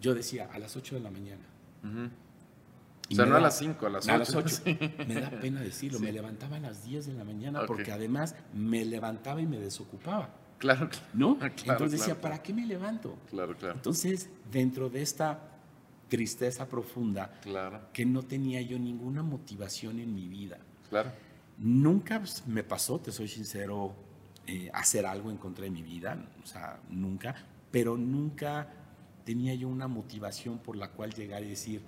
yo 0.00 0.12
decía, 0.12 0.50
a 0.52 0.58
las 0.58 0.76
8 0.76 0.96
de 0.96 1.00
la 1.02 1.10
mañana. 1.12 1.44
o 1.84 3.14
sea, 3.14 3.26
no 3.26 3.36
a 3.36 3.40
las 3.40 3.58
5, 3.58 3.86
a 3.86 3.90
las 3.90 4.04
8. 4.06 4.12
A 4.12 4.18
las 4.18 4.34
8. 4.34 4.62
me 5.06 5.14
da 5.14 5.30
pena 5.30 5.60
decirlo, 5.60 6.00
me 6.00 6.10
levantaba 6.10 6.56
a 6.56 6.60
las 6.60 6.84
10 6.84 7.06
de 7.06 7.14
la 7.14 7.22
mañana 7.22 7.64
porque 7.64 7.92
además 7.92 8.34
me 8.52 8.84
levantaba 8.84 9.40
y 9.40 9.46
me 9.46 9.58
desocupaba. 9.58 10.30
Claro, 10.58 10.88
¿no? 11.12 11.38
claro, 11.38 11.52
Entonces 11.58 11.92
decía, 11.92 12.14
claro, 12.14 12.20
¿para 12.22 12.42
qué 12.42 12.52
me 12.52 12.66
levanto? 12.66 13.16
Claro, 13.30 13.56
claro. 13.56 13.74
Entonces, 13.76 14.30
dentro 14.50 14.90
de 14.90 15.02
esta 15.02 15.53
tristeza 16.08 16.68
profunda, 16.68 17.38
Claro, 17.42 17.80
que 17.92 18.04
no 18.04 18.22
tenía 18.22 18.60
yo 18.62 18.78
ninguna 18.78 19.22
motivación 19.22 19.98
en 19.98 20.14
mi 20.14 20.28
vida, 20.28 20.58
claro. 20.88 21.10
nunca 21.58 22.22
me 22.46 22.62
pasó, 22.62 22.98
te 23.00 23.10
soy 23.12 23.28
sincero, 23.28 23.94
eh, 24.46 24.70
hacer 24.74 25.06
algo 25.06 25.30
en 25.30 25.38
contra 25.38 25.64
de 25.64 25.70
mi 25.70 25.82
vida, 25.82 26.18
o 26.42 26.46
sea, 26.46 26.78
nunca, 26.90 27.34
pero 27.70 27.96
nunca 27.96 28.68
tenía 29.24 29.54
yo 29.54 29.68
una 29.68 29.88
motivación 29.88 30.58
por 30.58 30.76
la 30.76 30.88
cual 30.90 31.12
llegar 31.14 31.42
y 31.42 31.48
decir, 31.48 31.82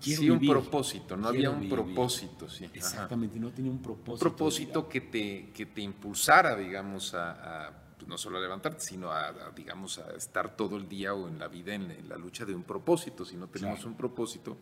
quiero 0.00 0.22
sí, 0.22 0.30
un 0.30 0.40
propósito, 0.40 1.16
no 1.16 1.28
había 1.28 1.50
un 1.50 1.60
vivir. 1.60 1.74
propósito, 1.74 2.48
sí. 2.48 2.64
ajá. 2.64 2.74
Exactamente, 2.74 3.38
no 3.38 3.50
tenía 3.50 3.70
un 3.70 3.76
Un 3.76 3.82
propósito. 3.82 4.18
propósito 4.20 4.80
de 4.80 4.84
vida. 4.84 4.88
que 4.92 5.00
te, 5.02 5.50
que 5.52 5.66
te 5.66 5.82
impulsara, 5.82 6.56
digamos, 6.56 7.12
a, 7.14 7.66
a, 7.68 7.72
pues, 7.96 8.08
no 8.08 8.18
solo 8.18 8.38
a 8.38 8.40
levantarte, 8.40 8.80
sino 8.80 9.10
a, 9.10 9.28
a, 9.28 9.50
digamos, 9.52 9.98
a 9.98 10.10
estar 10.14 10.56
todo 10.56 10.76
el 10.76 10.88
día 10.88 11.14
o 11.14 11.28
en 11.28 11.38
la 11.38 11.48
vida 11.48 11.74
en, 11.74 11.90
en 11.90 12.08
la 12.08 12.16
lucha 12.16 12.44
de 12.44 12.54
un 12.54 12.62
propósito. 12.64 13.24
Si 13.24 13.36
no 13.36 13.48
tenemos 13.48 13.76
Claro. 13.78 13.90
un 13.90 13.96
propósito, 13.96 14.56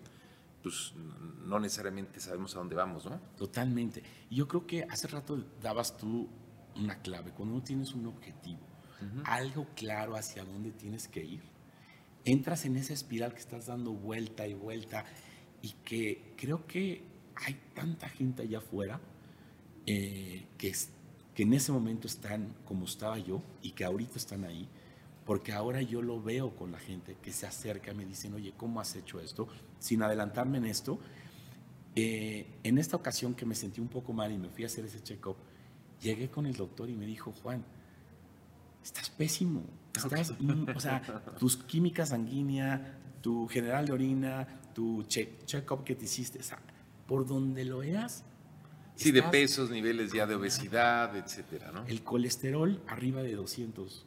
pues 0.63 0.93
no 1.45 1.59
necesariamente 1.61 2.21
sabemos 2.21 2.55
a 2.55 2.59
dónde 2.61 2.75
vamos, 2.75 3.05
¿no? 3.05 3.21
Totalmente. 3.37 4.03
Y 4.31 4.37
yo 4.37 4.49
creo 4.49 4.67
que 4.67 4.85
hace 4.85 5.09
rato 5.09 5.39
dabas 5.61 5.97
tú 5.97 6.29
una 6.77 7.01
clave. 7.03 7.33
Cuando 7.33 7.55
no 7.57 7.63
tienes 7.63 7.93
un 7.93 8.07
objetivo, 8.07 8.61
algo 9.25 9.67
claro 9.77 10.17
hacia 10.17 10.45
dónde 10.45 10.71
tienes 10.73 11.09
que 11.09 11.23
ir, 11.23 11.43
entras 12.25 12.65
en 12.65 12.77
esa 12.77 12.95
espiral 12.95 13.35
que 13.35 13.41
estás 13.41 13.67
dando 13.67 13.93
vuelta 13.93 14.47
y 14.47 14.55
vuelta 14.55 15.05
y 15.61 15.73
que 15.85 16.33
creo 16.39 16.67
que 16.67 17.05
hay 17.37 17.61
tanta 17.75 18.09
gente 18.09 18.43
allá 18.43 18.59
afuera 18.59 19.01
eh, 19.87 20.47
que, 20.57 20.69
es- 20.69 20.91
que 21.35 21.43
en 21.43 21.53
ese 21.55 21.73
momento 21.73 22.07
están 22.07 22.55
como 22.65 22.85
estaba 22.85 23.19
yo 23.19 23.43
y 23.63 23.73
que 23.73 23.85
ahorita 23.85 24.17
están 24.19 24.45
ahí, 24.45 24.69
porque 25.25 25.53
ahora 25.53 25.83
yo 25.83 26.03
lo 26.03 26.23
veo 26.23 26.55
con 26.55 26.71
la 26.73 26.79
gente 26.79 27.17
que 27.23 27.33
se 27.33 27.47
acerca 27.47 27.93
y 27.93 27.95
me 27.95 28.05
dicen, 28.05 28.35
oye, 28.35 28.53
¿cómo 28.57 28.81
has 28.81 28.95
hecho 28.95 29.21
esto? 29.21 29.49
Sin 29.79 30.03
adelantarme 30.03 30.59
en 30.59 30.67
esto, 30.67 30.99
eh, 31.97 32.47
en 32.63 32.79
esta 32.79 32.97
ocasión 32.97 33.35
que 33.35 33.47
me 33.47 33.55
sentí 33.55 33.81
un 33.81 33.89
poco 33.89 34.13
mal 34.13 34.31
y 34.33 34.39
me 34.39 34.49
fui 34.49 34.65
a 34.65 34.67
hacer 34.67 34.85
ese 34.85 35.03
check-up, 35.03 35.37
llegué 36.01 36.29
con 36.31 36.47
el 36.47 36.55
doctor 36.55 36.89
y 36.91 36.95
me 36.95 37.07
dijo, 37.07 37.33
Juan, 37.43 37.65
estás 38.83 39.11
pésimo. 39.11 39.63
Estás, 39.97 40.35
o 40.77 40.81
sea, 40.81 41.03
tus 41.39 41.57
químicas 41.57 42.09
sanguínea, 42.11 42.99
tu 43.23 43.47
general 43.49 43.87
de 43.87 43.93
orina, 43.93 44.61
tu 44.75 45.05
check- 45.05 45.45
check-up 45.47 45.85
que 45.85 45.95
te 45.95 46.05
hiciste, 46.05 46.41
o 46.41 46.43
sea, 46.43 46.59
por 47.07 47.27
donde 47.27 47.65
lo 47.65 47.79
veas. 47.79 48.25
Sí, 48.97 49.11
de 49.11 49.23
pesos, 49.25 49.71
niveles 49.71 50.13
ya 50.13 50.27
de 50.27 50.37
obesidad, 50.37 51.17
etcétera, 51.17 51.73
¿no? 51.73 51.85
El 51.87 52.03
colesterol 52.05 52.81
arriba 52.87 53.23
de 53.23 53.35
200 53.35 54.07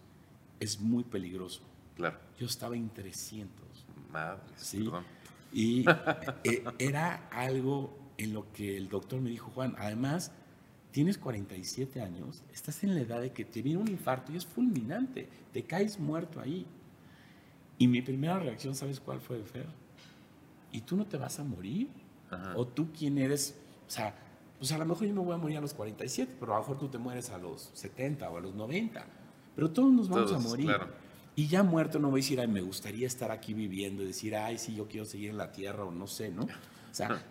es 0.60 0.80
muy 0.80 1.04
peligroso. 1.04 1.62
Claro. 1.96 2.18
Yo 2.40 2.46
estaba 2.46 2.76
en 2.76 2.90
300. 2.90 3.86
Madre, 4.12 4.42
Sí. 4.56 4.78
perdón. 4.80 5.04
Y 5.52 5.86
eh, 6.44 6.64
era 6.80 7.28
algo 7.32 7.98
en 8.18 8.34
lo 8.34 8.52
que 8.54 8.78
el 8.78 8.88
doctor 8.90 9.20
me 9.22 9.30
dijo, 9.30 9.52
Juan, 9.52 9.76
además, 9.78 10.32
tienes 10.92 11.18
47 11.18 12.02
años, 12.02 12.44
estás 12.54 12.84
en 12.84 12.96
la 12.96 13.02
edad 13.02 13.22
de 13.22 13.32
que 13.32 13.46
te 13.46 13.62
viene 13.62 13.80
un 13.82 13.88
infarto 13.90 14.32
y 14.32 14.38
es 14.38 14.46
fulminante, 14.46 15.28
te 15.54 15.64
caes 15.64 16.00
muerto 16.00 16.40
ahí. 16.40 16.66
Y 17.78 17.88
mi 17.88 18.02
primera 18.02 18.40
reacción, 18.40 18.74
¿sabes 18.74 19.00
cuál 19.00 19.20
fue, 19.20 19.44
Fer? 19.44 19.68
¿Y 20.72 20.82
tú 20.82 20.96
no 20.96 21.06
te 21.06 21.18
vas 21.18 21.40
a 21.40 21.44
morir? 21.44 21.90
Ajá. 22.32 22.54
¿O 22.56 22.66
tú 22.66 22.88
quién 22.98 23.18
eres? 23.18 23.56
O 23.88 23.92
sea, 23.92 24.16
pues 24.60 24.72
a 24.72 24.78
lo 24.78 24.86
mejor 24.86 25.08
yo 25.08 25.14
me 25.14 25.22
voy 25.22 25.36
a 25.36 25.38
morir 25.38 25.58
a 25.58 25.62
los 25.62 25.74
47, 25.74 26.36
pero 26.40 26.54
a 26.54 26.56
lo 26.56 26.62
mejor 26.62 26.80
tú 26.80 26.88
te 26.88 26.98
mueres 26.98 27.30
a 27.30 27.38
los 27.38 27.70
70 27.74 28.30
o 28.30 28.38
a 28.38 28.42
los 28.42 28.56
90. 28.56 29.06
Pero 29.56 29.72
todos 29.72 29.92
nos 29.92 30.10
vamos 30.10 30.32
Todos, 30.32 30.46
a 30.46 30.48
morir. 30.50 30.66
claro. 30.66 30.88
Y 31.36 31.48
ya 31.48 31.62
muerto 31.62 32.00
no 32.00 32.10
voy 32.10 32.22
a 32.22 32.24
decir, 32.24 32.40
ay, 32.40 32.48
me 32.48 32.62
gustaría 32.62 33.06
estar 33.06 33.30
aquí 33.32 33.54
viviendo, 33.54 34.02
y 34.02 34.08
decir, 34.08 34.36
ay, 34.36 34.58
sí, 34.58 34.74
yo 34.76 34.88
quiero 34.88 35.06
seguir 35.06 35.30
en 35.30 35.38
la 35.38 35.52
tierra 35.52 35.84
o 35.84 35.92
no 35.92 36.08
sé, 36.08 36.32
¿no? 36.32 36.44
O 36.44 36.48
sea, 36.92 37.22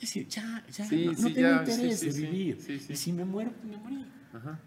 decir, 0.00 0.26
ya, 0.28 0.64
ya, 0.72 0.86
Sí, 0.86 1.06
no, 1.06 1.32
tengo 1.32 1.40
ya, 1.40 1.58
interés 1.58 2.00
sí, 2.00 2.10
de 2.10 2.20
vivir. 2.20 2.86
Y 2.88 2.96
si 2.96 3.12
me 3.12 3.26
muero, 3.26 3.52
pues 3.52 3.64
me 3.64 3.76
morí. 3.76 4.06
Ajá. 4.32 4.58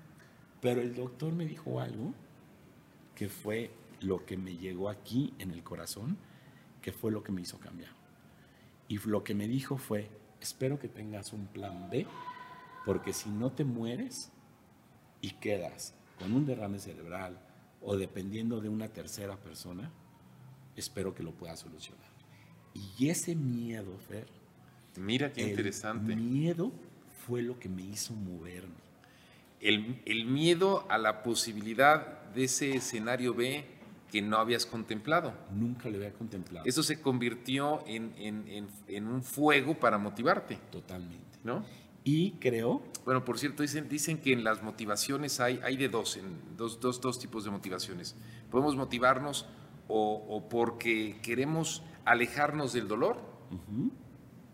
Pero 0.61 0.81
el 0.81 0.93
doctor 0.93 1.33
me 1.33 1.45
dijo 1.47 1.79
algo 1.79 2.13
que 3.15 3.29
fue 3.29 3.71
lo 4.01 4.25
que 4.25 4.37
me 4.37 4.57
llegó 4.57 4.89
aquí 4.89 5.33
en 5.39 5.51
el 5.51 5.63
corazón, 5.63 6.17
que 6.81 6.91
fue 6.91 7.11
lo 7.11 7.23
que 7.23 7.31
me 7.31 7.41
hizo 7.41 7.57
cambiar. 7.57 7.91
Y 8.87 8.99
lo 8.99 9.23
que 9.23 9.33
me 9.33 9.47
dijo 9.47 9.77
fue, 9.77 10.09
espero 10.43 10.79
que 10.79 10.87
tengas 10.87 11.33
un 11.33 11.47
plan 11.47 11.89
B, 11.89 12.05
porque 12.85 13.13
si 13.13 13.29
no 13.29 13.51
te 13.51 13.63
mueres 13.63 14.29
y 15.21 15.31
quedas 15.31 15.93
con 16.19 16.33
un 16.33 16.45
derrame 16.45 16.79
cerebral 16.79 17.39
o 17.81 17.95
dependiendo 17.97 18.61
de 18.61 18.69
una 18.69 18.89
tercera 18.89 19.37
persona, 19.37 19.89
espero 20.75 21.15
que 21.15 21.23
lo 21.23 21.31
puedas 21.31 21.59
solucionar. 21.61 22.07
Y 22.97 23.09
ese 23.09 23.35
miedo, 23.35 23.97
Fer, 24.07 24.27
Mira 24.97 25.31
qué 25.31 25.43
el 25.43 25.49
interesante. 25.51 26.15
miedo 26.15 26.71
fue 27.25 27.41
lo 27.41 27.59
que 27.59 27.69
me 27.69 27.81
hizo 27.81 28.13
moverme. 28.13 28.83
El, 29.59 30.01
el 30.05 30.25
miedo 30.25 30.85
a 30.89 30.97
la 30.97 31.23
posibilidad 31.23 32.23
de 32.33 32.43
ese 32.45 32.75
escenario 32.75 33.33
B 33.33 33.65
que 34.13 34.21
no 34.21 34.37
habías 34.37 34.67
contemplado. 34.67 35.33
Nunca 35.51 35.89
lo 35.89 35.97
había 35.97 36.13
contemplado. 36.13 36.67
Eso 36.67 36.83
se 36.83 37.01
convirtió 37.01 37.83
en, 37.87 38.13
en- 38.15 38.47
en- 38.47 38.67
en 38.87 39.07
un 39.07 39.23
fuego 39.23 39.73
para 39.79 39.97
motivarte, 39.97 40.59
Totalmente. 40.71 41.39
¿no? 41.43 41.65
Y 42.03 42.33
creo, 42.33 42.83
Bueno, 43.05 43.25
por 43.25 43.39
cierto, 43.39 43.63
dicen, 43.63 43.89
dicen 43.89 44.19
que 44.19 44.31
en 44.33 44.43
las 44.43 44.61
motivaciones 44.61 45.39
hay, 45.39 45.59
hay 45.63 45.77
de 45.77 45.89
dos, 45.89 46.17
en 46.17 46.55
dos, 46.55 46.79
dos, 46.79 47.01
dos 47.01 47.17
tipos 47.17 47.43
de 47.43 47.49
motivaciones. 47.49 48.15
Podemos 48.51 48.75
motivarnos 48.75 49.47
o, 49.87 50.23
o 50.29 50.47
porque 50.47 51.17
queremos 51.23 51.81
alejarnos 52.05 52.71
del 52.73 52.87
dolor, 52.87 53.17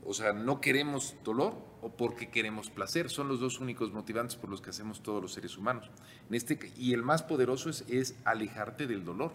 o 0.05 0.13
sea, 0.13 0.31
no 0.31 0.61
queremos 0.61 1.15
dolor, 1.25 1.53
o 1.81 1.89
porque 1.89 2.29
queremos 2.29 2.69
placer. 2.69 3.09
Son 3.09 3.27
los 3.27 3.39
dos 3.39 3.59
únicos 3.59 3.91
motivantes 3.93 4.35
por 4.35 4.49
los 4.49 4.61
que 4.61 4.69
hacemos 4.71 5.01
todos 5.03 5.21
los 5.21 5.33
seres 5.33 5.57
humanos. 5.57 5.89
En 6.29 6.35
este, 6.35 6.59
y 6.77 6.93
el 6.93 7.03
más 7.03 7.23
poderoso 7.23 7.69
es, 7.69 7.83
es 7.87 8.15
alejarte 8.25 8.87
del 8.87 9.03
dolor. 9.05 9.31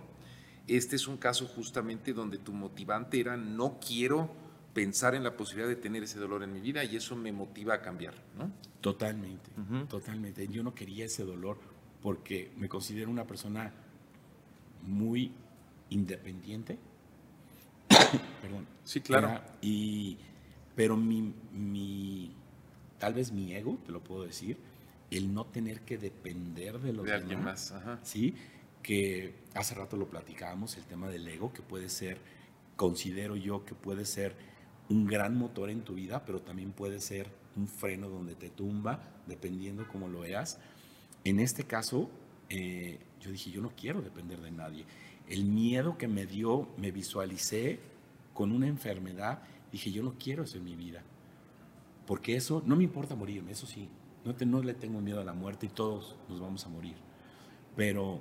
Este 0.66 0.96
es 0.96 1.06
un 1.08 1.16
caso 1.18 1.46
justamente 1.46 2.12
donde 2.12 2.38
tu 2.38 2.52
motivante 2.52 3.20
era 3.20 3.36
no 3.36 3.78
quiero 3.86 4.30
pensar 4.72 5.14
en 5.14 5.22
la 5.22 5.36
posibilidad 5.36 5.68
de 5.68 5.76
tener 5.76 6.02
ese 6.02 6.18
dolor 6.18 6.42
en 6.42 6.52
mi 6.52 6.60
vida 6.60 6.82
y 6.84 6.96
eso 6.96 7.14
me 7.14 7.30
motiva 7.32 7.74
a 7.74 7.80
cambiar, 7.82 8.14
¿no? 8.36 8.50
totalmente, 8.80 9.50
Ujú. 9.60 9.86
totalmente. 9.86 10.48
Yo 10.48 10.62
no 10.62 10.74
quería 10.74 11.04
ese 11.04 11.22
dolor 11.24 11.58
porque 12.02 12.50
me 12.56 12.68
considero 12.68 13.08
una 13.10 13.24
persona 13.26 13.72
muy 14.82 15.32
independiente. 15.90 16.78
Perdón. 18.42 18.66
Sí, 18.84 19.00
claro. 19.00 19.28
Era- 19.28 19.46
y, 19.62 20.18
pero 20.74 20.96
mi, 20.96 21.32
mi, 21.52 22.32
tal 22.98 23.14
vez 23.14 23.32
mi 23.32 23.54
ego, 23.54 23.78
te 23.84 23.92
lo 23.92 24.02
puedo 24.02 24.24
decir, 24.24 24.56
el 25.10 25.32
no 25.32 25.46
tener 25.46 25.82
que 25.82 25.98
depender 25.98 26.80
de 26.80 26.92
los 26.92 27.06
de 27.06 27.12
alguien 27.12 27.40
demás. 27.40 27.72
más. 27.72 27.82
Ajá. 27.82 28.00
¿sí? 28.02 28.34
Que 28.82 29.34
hace 29.54 29.74
rato 29.74 29.96
lo 29.96 30.08
platicábamos, 30.08 30.76
el 30.76 30.84
tema 30.84 31.08
del 31.08 31.26
ego, 31.28 31.52
que 31.52 31.62
puede 31.62 31.88
ser, 31.88 32.18
considero 32.76 33.36
yo 33.36 33.64
que 33.64 33.74
puede 33.74 34.04
ser 34.04 34.34
un 34.88 35.06
gran 35.06 35.36
motor 35.36 35.70
en 35.70 35.82
tu 35.82 35.94
vida, 35.94 36.24
pero 36.24 36.40
también 36.40 36.72
puede 36.72 37.00
ser 37.00 37.28
un 37.56 37.68
freno 37.68 38.08
donde 38.08 38.34
te 38.34 38.50
tumba, 38.50 39.00
dependiendo 39.26 39.86
cómo 39.88 40.08
lo 40.08 40.20
veas. 40.20 40.58
En 41.24 41.40
este 41.40 41.64
caso, 41.64 42.10
eh, 42.50 42.98
yo 43.20 43.30
dije, 43.30 43.50
yo 43.50 43.62
no 43.62 43.70
quiero 43.74 44.02
depender 44.02 44.40
de 44.40 44.50
nadie. 44.50 44.84
El 45.28 45.44
miedo 45.44 45.96
que 45.96 46.08
me 46.08 46.26
dio, 46.26 46.68
me 46.76 46.90
visualicé 46.90 47.78
con 48.34 48.52
una 48.52 48.66
enfermedad, 48.66 49.42
dije, 49.74 49.92
yo 49.92 50.02
no 50.02 50.14
quiero 50.18 50.44
eso 50.44 50.56
en 50.58 50.64
mi 50.64 50.76
vida. 50.76 51.02
Porque 52.06 52.36
eso, 52.36 52.62
no 52.66 52.76
me 52.76 52.84
importa 52.84 53.14
morirme, 53.14 53.52
eso 53.52 53.66
sí, 53.66 53.88
no, 54.24 54.34
te- 54.34 54.46
no 54.46 54.62
le 54.62 54.74
tengo 54.74 55.00
miedo 55.00 55.20
a 55.20 55.24
la 55.24 55.32
muerte 55.34 55.66
y 55.66 55.68
todos 55.70 56.16
nos 56.28 56.40
vamos 56.40 56.64
a 56.64 56.68
morir. 56.68 56.96
Pero 57.76 58.20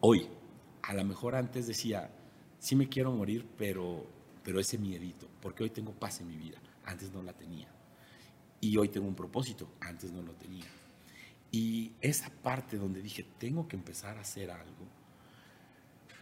hoy, 0.00 0.28
a 0.82 0.94
lo 0.94 1.04
mejor 1.04 1.34
antes 1.34 1.66
decía, 1.66 2.10
sí 2.58 2.76
me 2.76 2.88
quiero 2.88 3.12
morir, 3.12 3.46
pero, 3.58 4.06
pero 4.44 4.60
ese 4.60 4.78
miedito, 4.78 5.26
porque 5.40 5.64
hoy 5.64 5.70
tengo 5.70 5.92
paz 5.92 6.20
en 6.20 6.28
mi 6.28 6.36
vida, 6.36 6.58
antes 6.84 7.12
no 7.12 7.22
la 7.22 7.32
tenía. 7.32 7.68
Y 8.60 8.76
hoy 8.76 8.88
tengo 8.88 9.08
un 9.08 9.14
propósito, 9.14 9.68
antes 9.80 10.12
no 10.12 10.22
lo 10.22 10.32
tenía. 10.34 10.66
Y 11.50 11.92
esa 12.00 12.30
parte 12.30 12.76
donde 12.76 13.02
dije, 13.02 13.26
tengo 13.38 13.66
que 13.66 13.76
empezar 13.76 14.18
a 14.18 14.20
hacer 14.20 14.50
algo. 14.50 14.86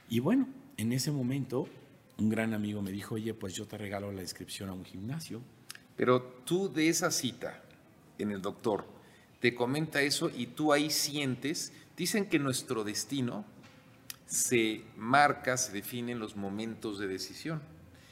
Y 0.08 0.20
bueno, 0.20 0.48
en 0.76 0.92
ese 0.92 1.10
momento, 1.10 1.68
un 2.18 2.28
gran 2.28 2.52
amigo 2.52 2.82
me 2.82 2.90
dijo, 2.90 3.14
oye, 3.14 3.32
pues 3.32 3.54
yo 3.54 3.66
te 3.66 3.78
regalo 3.78 4.12
la 4.12 4.22
inscripción 4.22 4.68
a 4.68 4.72
un 4.72 4.84
gimnasio. 4.84 5.40
Pero 5.96 6.22
tú 6.44 6.72
de 6.72 6.88
esa 6.88 7.10
cita 7.10 7.62
en 8.18 8.32
el 8.32 8.42
doctor, 8.42 8.86
te 9.40 9.54
comenta 9.54 10.02
eso 10.02 10.30
y 10.36 10.48
tú 10.48 10.72
ahí 10.72 10.90
sientes, 10.90 11.72
dicen 11.96 12.28
que 12.28 12.38
nuestro 12.38 12.84
destino 12.84 13.44
se 14.26 14.82
marca, 14.96 15.56
se 15.56 15.72
define 15.72 16.12
en 16.12 16.18
los 16.18 16.36
momentos 16.36 16.98
de 16.98 17.06
decisión. 17.06 17.62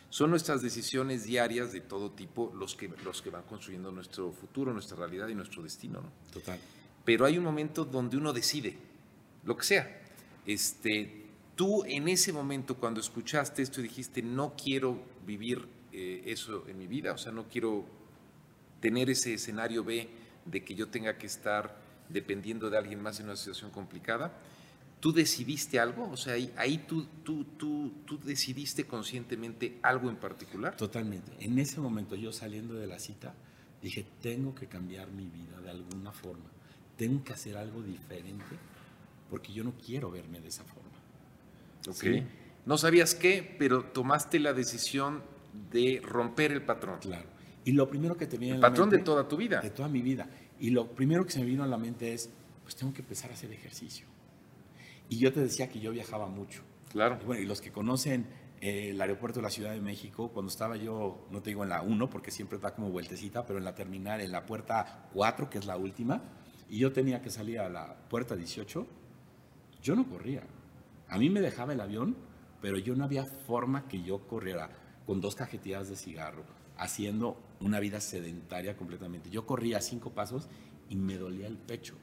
Son 0.09 0.31
nuestras 0.31 0.63
decisiones 0.63 1.25
diarias 1.25 1.73
de 1.73 1.81
todo 1.81 2.13
tipo 2.13 2.53
los 2.57 2.77
que, 2.77 2.89
los 3.05 3.21
que 3.23 3.31
van 3.31 3.43
construyendo 3.43 3.91
nuestro 3.91 4.33
futuro, 4.33 4.73
nuestra 4.73 4.97
realidad 4.97 5.29
y 5.29 5.35
nuestro 5.35 5.63
destino. 5.63 6.01
¿no? 6.01 6.11
Total. 6.33 6.59
Pero 7.05 7.25
hay 7.25 7.39
un 7.39 7.45
momento 7.45 7.85
donde 7.85 8.17
uno 8.17 8.33
decide 8.33 8.79
lo 9.45 9.57
que 9.57 9.65
sea. 9.65 10.03
Este, 10.47 11.26
tú 11.57 11.85
en 11.85 12.07
ese 12.09 12.33
momento 12.33 12.77
cuando 12.77 13.01
escuchaste 13.01 13.63
esto 13.63 13.83
dijiste, 13.83 14.23
no 14.23 14.55
quiero 14.55 15.03
vivir 15.27 15.67
eh, 15.93 16.23
eso 16.27 16.69
en 16.69 16.79
mi 16.79 16.87
vida, 16.87 17.13
o 17.13 17.19
sea, 17.19 17.33
no 17.33 17.49
quiero 17.49 17.85
tener 18.81 19.11
ese 19.11 19.35
escenario 19.35 19.83
B 19.83 20.09
de 20.45 20.63
que 20.63 20.75
yo 20.75 20.89
tenga 20.89 21.17
que 21.17 21.27
estar 21.27 21.77
dependiendo 22.09 22.71
de 22.71 22.79
alguien 22.79 23.03
más 23.03 23.19
en 23.19 23.27
una 23.27 23.37
situación 23.37 23.71
complicada. 23.71 24.33
¿Tú 25.01 25.13
decidiste 25.13 25.81
algo? 25.81 26.09
O 26.11 26.17
sea, 26.17 26.35
ahí, 26.35 26.53
ahí 26.57 26.79
tú, 26.79 27.07
tú, 27.25 27.45
tú, 27.57 27.93
tú 28.05 28.19
decidiste 28.19 28.85
conscientemente 28.87 29.79
algo 29.83 30.09
en 30.09 30.17
particular. 30.17 30.77
Totalmente. 30.77 31.33
En 31.41 31.59
ese 31.59 31.81
momento 31.81 32.17
yo 32.17 32.33
saliendo 32.33 32.75
de 32.75 32.87
la 32.87 32.99
cita 32.99 33.35
dije, 33.83 34.07
tengo 34.23 34.55
que 34.55 34.67
cambiar 34.67 35.09
mi 35.11 35.27
vida 35.27 35.61
de 35.61 35.71
alguna 35.71 36.13
forma. 36.13 36.51
Tengo 36.97 37.23
que 37.25 37.33
hacer 37.33 37.57
algo 37.57 37.83
diferente 37.83 38.45
porque 39.31 39.53
yo 39.53 39.65
no 39.65 39.73
quiero 39.73 40.11
verme 40.11 40.41
de 40.41 40.49
esa 40.49 40.65
forma. 40.65 40.86
Ok. 41.89 42.05
No 42.65 42.79
sabías 42.79 43.15
qué, 43.15 43.55
pero 43.59 43.85
tomaste 43.85 44.41
la 44.41 44.53
decisión 44.53 45.23
de 45.71 46.01
romper 46.05 46.53
el 46.53 46.63
patrón. 46.63 46.99
Claro. 47.01 47.29
Y 47.65 47.73
lo 47.73 47.89
primero 47.89 48.17
que 48.17 48.27
te 48.27 48.39
viene 48.39 48.57
El 48.57 48.61
patrón 48.61 48.91
de 48.91 48.99
toda 48.99 49.27
tu 49.29 49.37
vida. 49.37 49.61
De 49.61 49.71
toda 49.71 49.89
mi 49.89 50.03
vida. 50.03 50.29
Y 50.59 50.71
lo 50.71 50.89
primero 50.89 51.25
que 51.25 51.33
se 51.33 51.41
me 51.41 51.47
vino 51.47 51.63
a 51.65 51.67
la 51.67 51.79
mente 51.79 52.13
es, 52.13 52.31
pues 52.63 52.77
tengo 52.77 52.93
que 52.93 53.03
empezar 53.03 53.31
a 53.31 53.35
hacer 53.35 53.53
ejercicio. 53.53 54.07
Y 55.09 55.19
yo 55.19 55.33
te 55.33 55.41
decía 55.41 55.69
que 55.69 55.81
yo 55.81 55.93
viajaba 55.93 56.27
mucho. 56.27 56.63
Claro. 56.91 57.19
Y 57.23 57.25
bueno, 57.25 57.43
y 57.43 57.47
los 57.47 57.61
que 57.61 57.71
conocen 57.71 58.27
eh, 58.61 58.91
el 58.91 59.01
aeropuerto 59.01 59.41
de 59.41 59.45
la 59.45 59.51
Ciudad 59.51 59.73
de 59.73 59.81
México, 59.81 60.31
cuando 60.33 60.51
estaba 60.51 60.77
yo, 60.77 61.27
no 61.31 61.43
te 61.43 61.51
digo 61.51 61.63
en 61.63 61.69
la 61.69 61.83
1, 61.83 62.11
porque 62.11 62.31
siempre 62.31 62.59
da 62.59 62.75
como 62.75 62.91
vueltecita, 62.91 63.45
pero 63.47 63.59
en 63.59 63.65
la 63.65 63.75
terminal, 63.75 64.21
en 64.21 64.33
la 64.33 64.47
puerta 64.47 65.09
4, 65.13 65.51
que 65.51 65.59
es 65.59 65.67
la 65.67 65.77
última, 65.77 66.23
y 66.69 66.79
yo 66.79 66.93
tenía 66.93 67.23
que 67.23 67.31
salir 67.31 67.61
a 67.61 67.69
la 67.69 67.95
puerta 68.09 68.35
18, 68.35 68.87
yo 69.83 69.95
no 69.95 70.09
corría. 70.09 70.43
A 71.09 71.19
mí 71.19 71.31
me 71.31 71.41
dejaba 71.41 71.73
el 71.73 71.81
avión, 71.81 72.17
pero 72.61 72.79
yo 72.79 72.95
no 72.97 73.05
había 73.05 73.25
forma 73.25 73.89
que 73.89 74.03
yo 74.03 74.27
corriera 74.27 74.71
con 75.07 75.21
dos 75.21 75.37
cajetillas 75.37 75.89
de 75.89 75.97
cigarro, 75.97 76.45
haciendo 76.77 77.41
una 77.61 77.81
vida 77.81 78.01
sedentaria 78.01 78.77
completamente. 78.77 79.31
Yo 79.31 79.47
corría 79.47 79.81
cinco 79.81 80.11
pasos 80.11 80.49
y 80.89 80.97
me 80.97 81.17
dolía 81.17 81.47
el 81.47 81.57
pecho. 81.57 81.95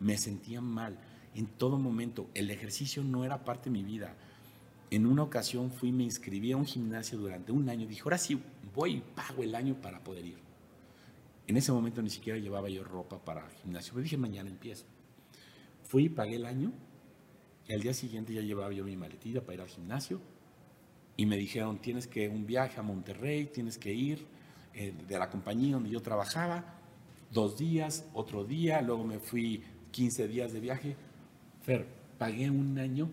Me 0.00 0.16
sentía 0.16 0.60
mal 0.60 0.98
en 1.34 1.46
todo 1.46 1.78
momento. 1.78 2.28
El 2.34 2.50
ejercicio 2.50 3.02
no 3.02 3.24
era 3.24 3.44
parte 3.44 3.64
de 3.64 3.72
mi 3.72 3.82
vida. 3.82 4.14
En 4.90 5.06
una 5.06 5.24
ocasión 5.24 5.72
fui, 5.72 5.90
me 5.90 6.04
inscribí 6.04 6.52
a 6.52 6.56
un 6.56 6.66
gimnasio 6.66 7.18
durante 7.18 7.50
un 7.50 7.68
año. 7.68 7.86
Dije, 7.86 8.02
ahora 8.04 8.18
sí 8.18 8.40
voy 8.74 8.96
y 8.96 9.00
pago 9.00 9.42
el 9.42 9.54
año 9.54 9.74
para 9.80 10.02
poder 10.02 10.24
ir. 10.24 10.38
En 11.48 11.56
ese 11.56 11.72
momento 11.72 12.02
ni 12.02 12.10
siquiera 12.10 12.38
llevaba 12.38 12.68
yo 12.68 12.84
ropa 12.84 13.18
para 13.24 13.44
el 13.44 13.52
gimnasio. 13.56 13.92
Pero 13.92 14.04
dije, 14.04 14.16
mañana 14.16 14.50
empiezo. 14.50 14.84
Fui 15.82 16.04
y 16.04 16.08
pagué 16.08 16.36
el 16.36 16.46
año. 16.46 16.72
Y 17.68 17.72
al 17.72 17.80
día 17.80 17.94
siguiente 17.94 18.32
ya 18.32 18.40
llevaba 18.42 18.72
yo 18.72 18.84
mi 18.84 18.96
maletilla 18.96 19.40
para 19.40 19.54
ir 19.54 19.60
al 19.62 19.68
gimnasio. 19.68 20.20
Y 21.16 21.26
me 21.26 21.36
dijeron, 21.36 21.78
tienes 21.78 22.06
que 22.06 22.28
un 22.28 22.46
viaje 22.46 22.78
a 22.78 22.82
Monterrey, 22.82 23.46
tienes 23.46 23.78
que 23.78 23.92
ir 23.92 24.26
eh, 24.74 24.92
de 25.08 25.18
la 25.18 25.30
compañía 25.30 25.74
donde 25.74 25.90
yo 25.90 26.00
trabajaba. 26.02 26.64
Dos 27.32 27.58
días, 27.58 28.04
otro 28.12 28.44
día, 28.44 28.82
luego 28.82 29.04
me 29.04 29.18
fui 29.18 29.64
15 29.90 30.28
días 30.28 30.52
de 30.52 30.60
viaje. 30.60 30.96
Fer, 31.62 31.86
pagué 32.18 32.50
un 32.50 32.78
año 32.78 33.08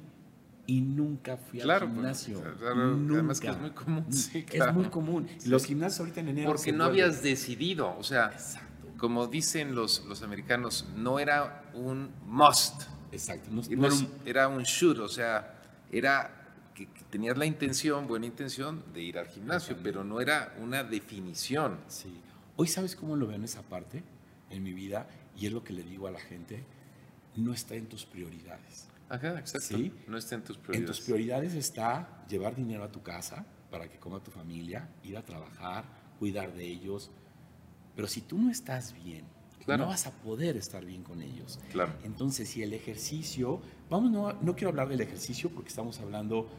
y 0.67 0.81
nunca 0.81 1.37
fui 1.37 1.61
al 1.61 1.67
pues, 1.67 1.79
gimnasio. 1.81 2.41
claro, 2.59 2.75
nunca. 2.95 3.13
Además 3.15 3.39
que 3.39 3.47
es 3.47 3.59
muy 3.59 3.71
común. 3.71 4.05
Sí, 4.13 4.45
Es 4.51 4.73
muy 4.73 4.85
común. 4.85 5.27
Los 5.47 5.65
gimnasios 5.65 6.01
ahorita 6.01 6.19
en 6.19 6.27
enero. 6.29 6.49
Porque 6.51 6.71
no 6.71 6.83
vuelven- 6.85 6.89
habías 6.89 7.23
decidido. 7.23 7.97
O 7.97 8.03
sea, 8.03 8.27
Exacto. 8.33 8.87
como 8.97 9.27
dicen 9.27 9.73
los, 9.75 10.05
los 10.05 10.21
americanos, 10.23 10.87
no 10.95 11.19
era 11.19 11.71
un 11.73 12.11
must. 12.27 12.83
Exacto. 13.13 13.49
No, 13.51 13.61
no 13.61 13.85
era 13.85 13.95
es- 13.95 14.01
un- 14.01 14.11
era 14.25 14.47
un 14.47 14.63
should, 14.63 14.99
o 14.99 15.07
sea, 15.07 15.59
era 15.91 16.39
que, 16.73 16.87
que 16.87 17.03
tenías 17.09 17.37
la 17.37 17.45
intención, 17.45 18.07
buena 18.07 18.25
intención, 18.25 18.83
de 18.93 19.01
ir 19.01 19.17
al 19.19 19.27
gimnasio, 19.27 19.77
pero 19.83 20.03
no 20.03 20.19
era 20.19 20.55
una 20.59 20.83
definición. 20.83 21.79
Sí. 21.87 22.19
Hoy 22.55 22.67
sabes 22.67 22.95
cómo 22.95 23.15
lo 23.15 23.27
veo 23.27 23.35
en 23.35 23.43
esa 23.43 23.61
parte, 23.61 24.03
en 24.49 24.63
mi 24.63 24.73
vida, 24.73 25.07
y 25.37 25.45
es 25.47 25.51
lo 25.53 25.63
que 25.63 25.73
le 25.73 25.83
digo 25.83 26.07
a 26.07 26.11
la 26.11 26.19
gente, 26.19 26.63
no 27.35 27.53
está 27.53 27.75
en 27.75 27.85
tus 27.87 28.05
prioridades. 28.05 28.87
Ajá, 29.09 29.37
exacto. 29.39 29.77
Sí. 29.77 29.91
No 30.07 30.17
está 30.17 30.35
en 30.35 30.43
tus 30.43 30.57
En 30.57 30.61
prioridades. 30.63 30.97
tus 30.97 31.05
prioridades 31.05 31.53
está 31.53 32.25
llevar 32.27 32.55
dinero 32.55 32.83
a 32.83 32.91
tu 32.91 33.01
casa 33.03 33.45
para 33.69 33.87
que 33.87 33.97
coma 33.99 34.23
tu 34.23 34.31
familia, 34.31 34.87
ir 35.03 35.17
a 35.17 35.23
trabajar, 35.23 35.85
cuidar 36.19 36.53
de 36.53 36.65
ellos. 36.65 37.11
Pero 37.95 38.07
si 38.07 38.21
tú 38.21 38.39
no 38.39 38.49
estás 38.51 38.93
bien, 39.03 39.25
Claro. 39.65 39.83
no 39.83 39.89
vas 39.89 40.07
a 40.07 40.11
poder 40.11 40.57
estar 40.57 40.83
bien 40.85 41.03
con 41.03 41.21
ellos. 41.21 41.59
Claro. 41.71 41.93
Entonces, 42.03 42.49
si 42.49 42.63
el 42.63 42.73
ejercicio, 42.73 43.61
vamos, 43.89 44.11
no, 44.11 44.33
no 44.33 44.55
quiero 44.55 44.69
hablar 44.69 44.89
del 44.89 45.01
ejercicio 45.01 45.49
porque 45.49 45.69
estamos 45.69 45.99
hablando 45.99 46.49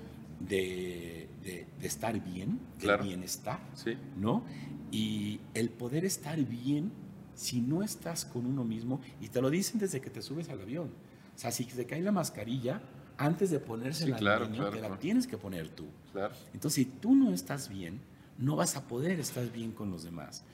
de, 0.40 1.28
de- 1.42 1.66
de 1.80 1.86
estar 1.86 2.18
bien, 2.22 2.58
Claro. 2.78 3.02
del 3.02 3.08
bienestar, 3.14 3.60
Sí. 3.74 3.96
¿no? 4.16 4.42
Y 4.90 5.40
el 5.54 5.70
poder 5.70 6.04
estar 6.04 6.38
bien 6.44 6.92
si 7.34 7.60
no 7.60 7.82
estás 7.82 8.24
con 8.24 8.46
uno 8.46 8.62
mismo, 8.64 9.00
y 9.20 9.28
te 9.28 9.40
lo 9.42 9.50
dicen 9.50 9.80
desde 9.80 10.00
que 10.00 10.08
te 10.08 10.22
subes 10.22 10.48
al 10.50 10.60
avión. 10.60 10.88
O 11.34 11.38
sea, 11.38 11.50
si 11.50 11.64
te 11.64 11.84
cae 11.84 12.00
la 12.00 12.12
mascarilla, 12.12 12.80
antes 13.18 13.50
de 13.50 13.58
ponérsela 13.58 14.16
Sí, 14.16 14.20
claro, 14.22 14.44
niño, 14.46 14.56
claro, 14.58 14.70
te 14.70 14.80
la 14.80 14.86
claro. 14.86 15.00
tienes 15.00 15.26
que 15.26 15.36
poner 15.36 15.68
tú. 15.68 15.86
Claro. 16.12 16.32
Entonces, 16.52 16.74
si 16.74 16.84
tú 16.84 17.14
no 17.16 17.32
estás 17.32 17.68
bien, 17.68 18.00
no 18.38 18.54
vas 18.56 18.76
a 18.76 18.86
poder 18.86 19.18
estar 19.18 19.50
bien 19.50 19.72
con 19.72 19.90
los 19.90 20.04
demás. 20.04 20.44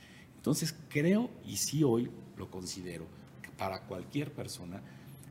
Entonces, 0.40 0.74
creo, 0.88 1.28
y 1.44 1.58
sí 1.58 1.84
hoy 1.84 2.10
lo 2.38 2.50
considero, 2.50 3.04
que 3.42 3.50
para 3.50 3.82
cualquier 3.82 4.32
persona, 4.32 4.80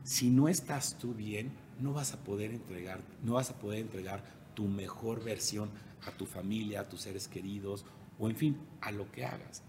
si 0.04 0.30
no 0.30 0.48
estás 0.48 0.96
tú 0.98 1.14
bien, 1.14 1.50
no 1.80 1.92
vas 1.92 2.12
a 2.14 2.18
poder 2.22 2.52
entregar, 2.52 3.00
no 3.24 3.32
vas 3.34 3.50
a 3.50 3.58
poder 3.58 3.80
entregar 3.80 4.22
tu 4.54 4.68
mejor 4.68 5.24
versión 5.24 5.68
a 6.06 6.12
tu 6.12 6.26
familia, 6.26 6.82
a 6.82 6.88
tus 6.88 7.00
seres 7.02 7.26
queridos, 7.26 7.84
o 8.20 8.30
en 8.30 8.36
fin, 8.36 8.56
a 8.82 8.92
lo 8.92 9.10
que 9.10 9.24
hagas. 9.24 9.62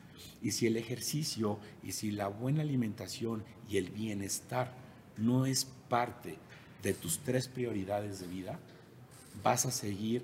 Y 0.43 0.51
si 0.51 0.67
el 0.67 0.77
ejercicio, 0.77 1.57
y 1.81 1.93
si 1.93 2.11
la 2.11 2.27
buena 2.27 2.61
alimentación 2.61 3.43
y 3.67 3.77
el 3.77 3.89
bienestar 3.89 4.71
no 5.17 5.47
es 5.47 5.65
parte 5.89 6.37
de 6.83 6.93
tus 6.93 7.17
tres 7.19 7.47
prioridades 7.47 8.19
de 8.19 8.27
vida, 8.27 8.59
vas 9.43 9.65
a 9.65 9.71
seguir 9.71 10.23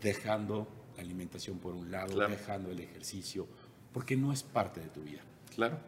dejando 0.00 0.66
la 0.96 1.02
alimentación 1.02 1.58
por 1.58 1.74
un 1.74 1.90
lado, 1.90 2.14
Claro. 2.14 2.30
dejando 2.30 2.70
el 2.70 2.80
ejercicio, 2.80 3.46
porque 3.92 4.16
no 4.16 4.32
es 4.32 4.42
parte 4.42 4.80
de 4.80 4.88
tu 4.88 5.02
vida. 5.02 5.20
Claro. 5.54 5.78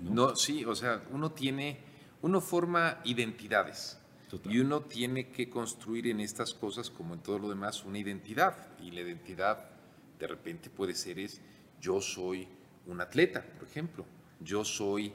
¿no? 0.00 0.10
No, 0.14 0.36
sí, 0.36 0.64
o 0.64 0.74
sea, 0.74 1.02
uno 1.10 1.32
tiene, 1.32 1.78
uno 2.22 2.40
forma 2.40 2.98
identidades. 3.04 3.98
Total. 4.30 4.52
Y 4.54 4.60
uno 4.60 4.82
tiene 4.82 5.28
que 5.28 5.48
construir 5.48 6.06
en 6.08 6.20
estas 6.20 6.52
cosas, 6.52 6.90
como 6.90 7.14
en 7.14 7.20
todo 7.20 7.38
lo 7.38 7.48
demás, 7.48 7.84
una 7.84 7.98
identidad. 7.98 8.54
Y 8.80 8.90
la 8.90 9.00
identidad 9.00 9.70
de 10.18 10.26
repente 10.26 10.68
puede 10.68 10.94
ser 10.94 11.18
es, 11.18 11.40
yo 11.80 12.00
soy 12.00 12.46
un 12.86 13.00
atleta, 13.00 13.42
por 13.58 13.66
ejemplo. 13.66 14.04
Yo 14.40 14.64
soy 14.64 15.12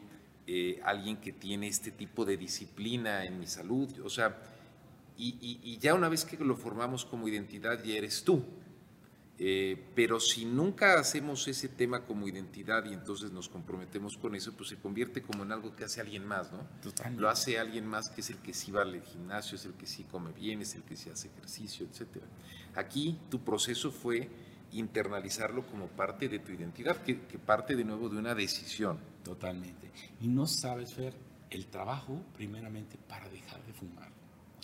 eh, 0.47 0.81
alguien 0.83 1.17
que 1.17 1.31
tiene 1.31 1.67
este 1.67 1.91
tipo 1.91 2.25
de 2.25 2.37
disciplina 2.37 3.23
en 3.23 3.39
mi 3.39 3.45
salud. 3.47 3.87
O 4.03 4.09
sea, 4.09 4.35
y, 5.15 5.37
y- 5.39 5.59
y 5.71 5.77
ya 5.77 5.93
una 5.93 6.09
vez 6.09 6.25
que 6.25 6.35
lo 6.43 6.57
formamos 6.57 7.05
como 7.05 7.27
identidad, 7.27 7.83
ya 7.83 7.93
eres 7.93 8.23
tú. 8.23 8.43
Eh, 9.45 9.89
pero 9.93 10.21
si 10.21 10.45
nunca 10.45 10.97
hacemos 10.97 11.45
ese 11.49 11.67
tema 11.67 12.05
como 12.05 12.29
identidad 12.29 12.85
y 12.85 12.93
entonces 12.93 13.33
nos 13.33 13.49
comprometemos 13.49 14.17
con 14.17 14.35
eso, 14.35 14.53
pues 14.53 14.69
se 14.69 14.77
convierte 14.77 15.21
como 15.21 15.43
en 15.43 15.51
algo 15.51 15.75
que 15.75 15.83
hace 15.83 15.99
alguien 15.99 16.25
más, 16.25 16.53
¿no? 16.53 16.59
Totalmente. 16.81 17.21
Lo 17.21 17.27
hace 17.29 17.59
alguien 17.59 17.85
más 17.85 18.09
que 18.09 18.21
es 18.21 18.29
el 18.29 18.37
que 18.37 18.53
sí 18.53 18.71
va 18.71 18.83
al 18.83 19.01
gimnasio, 19.03 19.57
es 19.57 19.65
el 19.65 19.73
que 19.73 19.85
sí 19.85 20.05
come 20.05 20.31
bien, 20.31 20.61
es 20.61 20.75
el 20.75 20.83
que 20.83 20.95
sí 20.95 21.09
hace 21.09 21.27
ejercicio, 21.27 21.85
etc. 21.85 22.23
Aquí 22.75 23.19
tu 23.29 23.43
proceso 23.43 23.91
fue 23.91 24.29
internalizarlo 24.71 25.67
como 25.67 25.87
parte 25.87 26.29
de 26.29 26.39
tu 26.39 26.53
identidad, 26.53 27.03
que, 27.03 27.23
que 27.23 27.37
parte 27.37 27.75
de 27.75 27.83
nuevo 27.83 28.07
de 28.07 28.19
una 28.19 28.33
decisión. 28.33 28.97
Totalmente. 29.25 29.91
Y 30.21 30.29
no 30.29 30.47
sabes, 30.47 30.95
ver 30.95 31.15
el 31.49 31.67
trabajo 31.67 32.23
primeramente 32.37 32.97
para 33.09 33.27
dejar 33.27 33.61
de 33.65 33.73
fumar. 33.73 34.09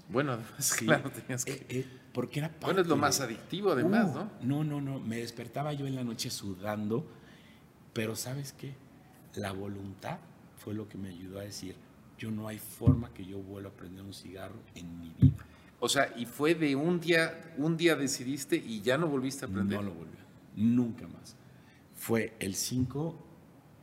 Bueno, 0.08 0.32
además, 0.32 0.54
Sí. 0.66 0.86
claro, 0.86 1.12
tenías 1.12 1.44
que... 1.44 1.52
Eh, 1.52 1.66
eh, 1.68 1.99
porque 2.14 2.40
era 2.40 2.50
parte 2.50 2.66
Bueno, 2.66 2.82
es 2.82 2.88
lo 2.88 2.96
de- 2.96 3.02
más 3.02 3.20
adictivo 3.22 3.72
además, 3.72 4.10
Uh, 4.12 4.46
¿no? 4.46 4.64
No, 4.64 4.64
no, 4.64 4.82
no. 4.82 5.00
Me 5.00 5.18
despertaba 5.18 5.74
yo 5.74 5.86
en 5.88 5.96
la 5.96 6.04
noche 6.04 6.30
sudando, 6.30 7.06
pero 7.94 8.16
¿sabes 8.16 8.54
qué? 8.54 8.74
La 9.36 9.52
voluntad 9.52 10.20
fue 10.58 10.74
lo 10.74 10.88
que 10.90 10.98
me 10.98 11.10
ayudó 11.10 11.40
a 11.40 11.44
decir, 11.44 11.76
yo 12.18 12.32
no 12.32 12.48
hay 12.48 12.58
forma 12.60 13.14
que 13.14 13.26
yo 13.26 13.38
vuelva 13.40 13.70
a 13.70 13.74
prender 13.74 14.04
un 14.04 14.14
cigarro 14.14 14.60
en 14.76 15.00
mi 15.00 15.10
vida. 15.20 15.46
O 15.80 15.88
sea, 15.88 16.14
y 16.18 16.26
fue 16.26 16.56
de 16.56 16.76
un 16.76 17.00
día, 17.00 17.54
un 17.58 17.78
día 17.78 17.96
decidiste 17.96 18.58
y 18.58 18.82
ya 18.82 18.98
no 18.98 19.08
volviste 19.08 19.46
a 19.46 19.48
aprender. 19.48 19.78
No 19.78 19.84
lo 19.84 19.94
volví. 19.94 20.18
Nunca 20.58 21.08
más. 21.08 21.36
Fue 21.96 22.34
el 22.40 22.56
5, 22.56 23.16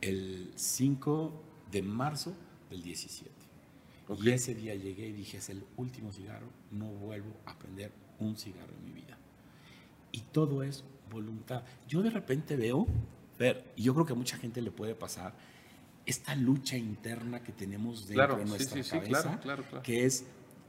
el 0.01 0.51
5 0.55 1.43
de 1.71 1.81
marzo 1.81 2.35
del 2.69 2.83
17. 2.83 3.31
Ok. 4.09 4.19
Y 4.23 4.29
ese 4.29 4.53
día 4.53 4.75
llegué 4.75 5.07
y 5.07 5.11
dije, 5.13 5.37
es 5.37 5.49
el 5.49 5.63
último 5.75 6.11
cigarro, 6.11 6.47
no 6.71 6.85
vuelvo 6.85 7.33
a 7.45 7.57
prender 7.57 7.91
un 8.19 8.37
cigarro 8.37 8.73
en 8.77 8.85
mi 8.85 8.91
vida. 9.01 9.17
Y 10.11 10.21
todo 10.21 10.63
es 10.63 10.83
voluntad. 11.09 11.63
Yo 11.87 12.01
de 12.01 12.09
repente 12.09 12.55
veo, 12.55 12.87
ver, 13.37 13.71
y 13.75 13.83
yo 13.83 13.93
creo 13.93 14.05
que 14.05 14.13
a 14.13 14.15
mucha 14.15 14.37
gente 14.37 14.61
le 14.61 14.71
puede 14.71 14.95
pasar, 14.95 15.33
esta 16.05 16.35
lucha 16.35 16.77
interna 16.77 17.43
que 17.43 17.51
tenemos 17.51 18.07
dentro 18.07 18.15
Claro, 18.15 18.37
de 18.37 18.45
nuestra 18.45 18.77
sí, 18.77 18.83
sí, 18.83 18.91
cabeza, 18.91 19.21
claro, 19.21 19.41
claro, 19.41 19.63
claro. 19.63 19.83
que 19.83 20.05
es 20.05 20.25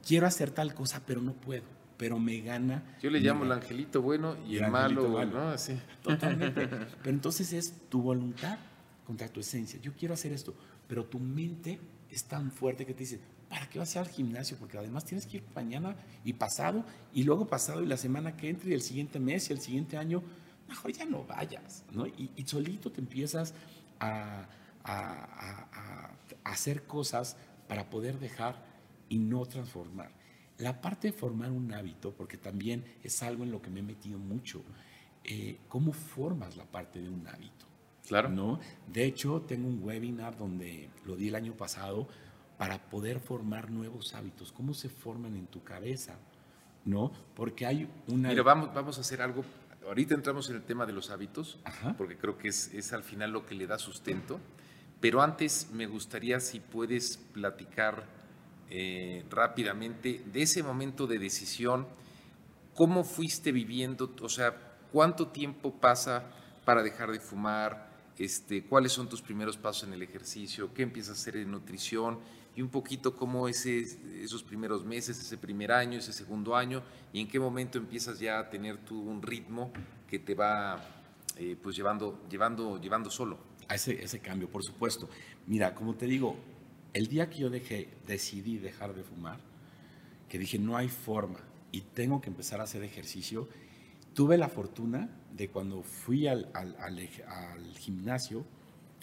quiero 0.07 0.27
hacer 0.27 0.51
tal 0.51 0.75
cosa, 0.75 1.03
pero 1.07 1.21
no 1.21 1.33
puedo, 1.33 1.63
pero 1.97 2.19
me 2.19 2.41
gana. 2.41 2.97
Yo 3.01 3.11
le 3.11 3.21
llamo 3.21 3.45
el 3.45 3.53
angelito 3.53 4.03
bueno 4.03 4.37
y 4.47 4.57
el, 4.57 4.71
malo, 4.71 5.25
¿no? 5.27 5.49
Así. 5.51 5.79
Totalmente. 6.03 6.67
pero 7.03 7.11
entonces 7.11 7.53
es 7.53 7.73
tu 7.89 8.03
voluntad 8.03 8.59
contra 9.07 9.29
tu 9.29 9.41
esencia. 9.41 9.81
Yo 9.81 9.93
quiero 9.93 10.15
hacer 10.15 10.33
esto, 10.33 10.55
pero 10.87 11.05
tu 11.05 11.19
mente 11.19 11.79
es 12.11 12.25
tan 12.25 12.51
fuerte 12.51 12.85
que 12.85 12.95
te 12.95 13.01
dice, 13.01 13.21
¿para 13.49 13.69
qué 13.69 13.79
vas 13.79 13.95
a 13.97 14.01
ir 14.01 14.07
al 14.07 14.13
gimnasio? 14.13 14.57
Porque 14.59 14.79
además 14.79 15.05
tienes 15.05 15.27
que 15.27 15.39
ir 15.39 15.45
mañana 15.55 15.97
y 16.25 16.33
pasado, 16.33 16.85
y 17.13 17.25
luego 17.25 17.47
pasado 17.47 17.83
y 17.83 17.87
la 17.87 17.97
semana 17.97 18.37
que 18.37 18.49
entre, 18.49 18.71
y 18.71 18.75
el 18.75 18.83
siguiente 18.83 19.19
mes 19.19 19.51
y 19.51 19.53
el 19.53 19.61
siguiente 19.61 19.97
año. 19.97 20.23
Mejor 20.69 20.93
ya 20.93 21.07
no 21.07 21.25
vayas, 21.25 21.83
¿no? 21.93 22.07
Y, 22.07 22.31
solito 22.45 22.93
te 22.93 23.01
empiezas 23.01 23.55
a, 24.01 24.47
a 24.85 26.11
hacer 26.45 26.83
cosas 26.83 27.37
para 27.69 27.89
poder 27.89 28.19
dejar 28.19 28.57
y 29.09 29.19
no 29.19 29.45
transformar. 29.47 30.11
La 30.59 30.81
parte 30.81 31.09
de 31.09 31.13
formar 31.13 31.53
un 31.53 31.73
hábito, 31.73 32.13
porque 32.13 32.37
también 32.37 32.85
es 33.05 33.23
algo 33.23 33.45
en 33.45 33.53
lo 33.53 33.63
que 33.63 33.71
me 33.71 33.81
he 33.81 33.83
metido 33.83 34.19
mucho, 34.19 34.63
eh, 35.25 35.59
¿cómo 35.69 35.93
formas 35.93 36.57
la 36.57 36.65
parte 36.65 37.01
de 37.01 37.09
un 37.09 37.27
hábito? 37.29 37.67
Claro. 38.07 38.31
¿no? 38.31 38.59
De 38.93 39.05
hecho, 39.05 39.43
tengo 39.43 39.69
un 39.69 39.83
webinar 39.83 40.37
donde 40.37 40.89
lo 41.05 41.17
di 41.17 41.29
el 41.29 41.35
año 41.35 41.53
pasado 41.53 42.09
para 42.59 42.79
poder 42.91 43.21
formar 43.21 43.71
nuevos 43.71 44.15
hábitos. 44.15 44.53
¿Cómo 44.53 44.75
se 44.75 44.89
forman 44.89 45.37
en 45.37 45.47
tu 45.47 45.63
cabeza? 45.63 46.17
¿No? 46.85 47.13
Porque 47.35 47.65
hay 47.65 47.89
una... 48.09 48.29
Mira, 48.29 48.43
vamos, 48.43 48.75
vamos 48.75 48.99
a 48.99 49.01
hacer 49.01 49.23
algo. 49.23 49.45
Ahorita 49.87 50.15
entramos 50.15 50.51
en 50.51 50.57
el 50.57 50.63
tema 50.63 50.85
de 50.85 50.93
los 50.93 51.11
hábitos, 51.11 51.59
porque 51.97 52.19
creo 52.19 52.37
que 52.37 52.49
es, 52.49 52.75
es 52.75 52.93
al 52.93 53.05
final 53.05 53.31
lo 53.31 53.47
que 53.47 53.55
le 53.55 53.67
da 53.67 53.79
sustento. 53.79 54.41
Pero 55.01 55.23
antes 55.23 55.71
me 55.73 55.87
gustaría 55.87 56.41
si 56.41 56.59
puedes 56.59 57.17
platicar 57.17 58.05
eh, 58.71 59.25
rápidamente 59.31 60.23
de 60.31 60.43
ese 60.43 60.63
momento 60.63 61.07
de 61.07 61.19
decisión, 61.19 61.87
cómo 62.75 63.05
fuiste 63.05 63.53
viviendo, 63.53 64.15
o 64.21 64.29
sea, 64.29 64.55
cuánto 64.93 65.29
tiempo 65.29 65.73
pasa 65.73 66.25
para 66.65 66.83
dejar 66.83 67.13
de 67.13 67.21
fumar, 67.21 67.89
este, 68.19 68.65
cuáles 68.65 68.93
son 68.93 69.09
tus 69.09 69.23
primeros 69.23 69.57
pasos 69.57 69.85
en 69.89 69.95
el 69.95 70.03
ejercicio, 70.03 70.75
qué 70.75 70.83
empiezas 70.83 71.17
a 71.17 71.21
hacer 71.21 71.37
en 71.37 71.53
nutrición 71.53 72.19
y 72.59 72.61
un 72.61 72.71
poquito 72.71 73.15
cómo 73.15 73.47
es 73.47 73.67
esos 73.67 74.43
primeros 74.43 74.85
meses, 74.85 75.17
ese 75.21 75.39
primer 75.39 75.71
año, 75.71 76.01
ese 76.01 76.13
segundo 76.13 76.57
año 76.57 76.83
y 77.13 77.21
en 77.21 77.29
qué 77.29 77.39
momento 77.39 77.79
empiezas 77.79 78.19
ya 78.19 78.41
a 78.41 78.51
tener 78.51 78.79
tú 78.79 79.01
un 79.01 79.23
ritmo 79.23 79.71
que 80.11 80.19
te 80.19 80.35
va 80.35 80.85
eh, 81.37 81.57
pues 81.63 81.77
llevando, 81.77 82.21
llevando, 82.29 82.81
llevando 82.81 83.13
solo. 83.13 83.39
A 83.69 83.77
ese, 83.77 84.03
ese 84.03 84.19
cambio, 84.19 84.51
por 84.51 84.65
supuesto. 84.65 85.09
Mira, 85.47 85.73
como 85.73 85.95
te 85.95 86.07
digo, 86.07 86.35
el 86.95 87.07
día 87.07 87.31
que 87.31 87.39
yo 87.39 87.49
dejé, 87.49 87.91
decidí 88.09 88.59
dejar 88.59 88.93
de 88.93 89.05
fumar, 89.05 89.39
que 90.29 90.37
dije, 90.37 90.59
no 90.59 90.77
hay 90.77 90.89
forma 90.89 91.39
y 91.71 91.83
tengo 91.83 92.21
que 92.21 92.29
empezar 92.29 92.61
a 92.61 92.65
hacer 92.65 92.83
ejercicio, 92.83 93.49
tuve 94.15 94.37
la 94.37 94.49
fortuna 94.49 95.09
de 95.33 95.49
cuando 95.49 95.85
fui 95.85 96.27
al, 96.27 96.51
gimnasio, 97.79 98.45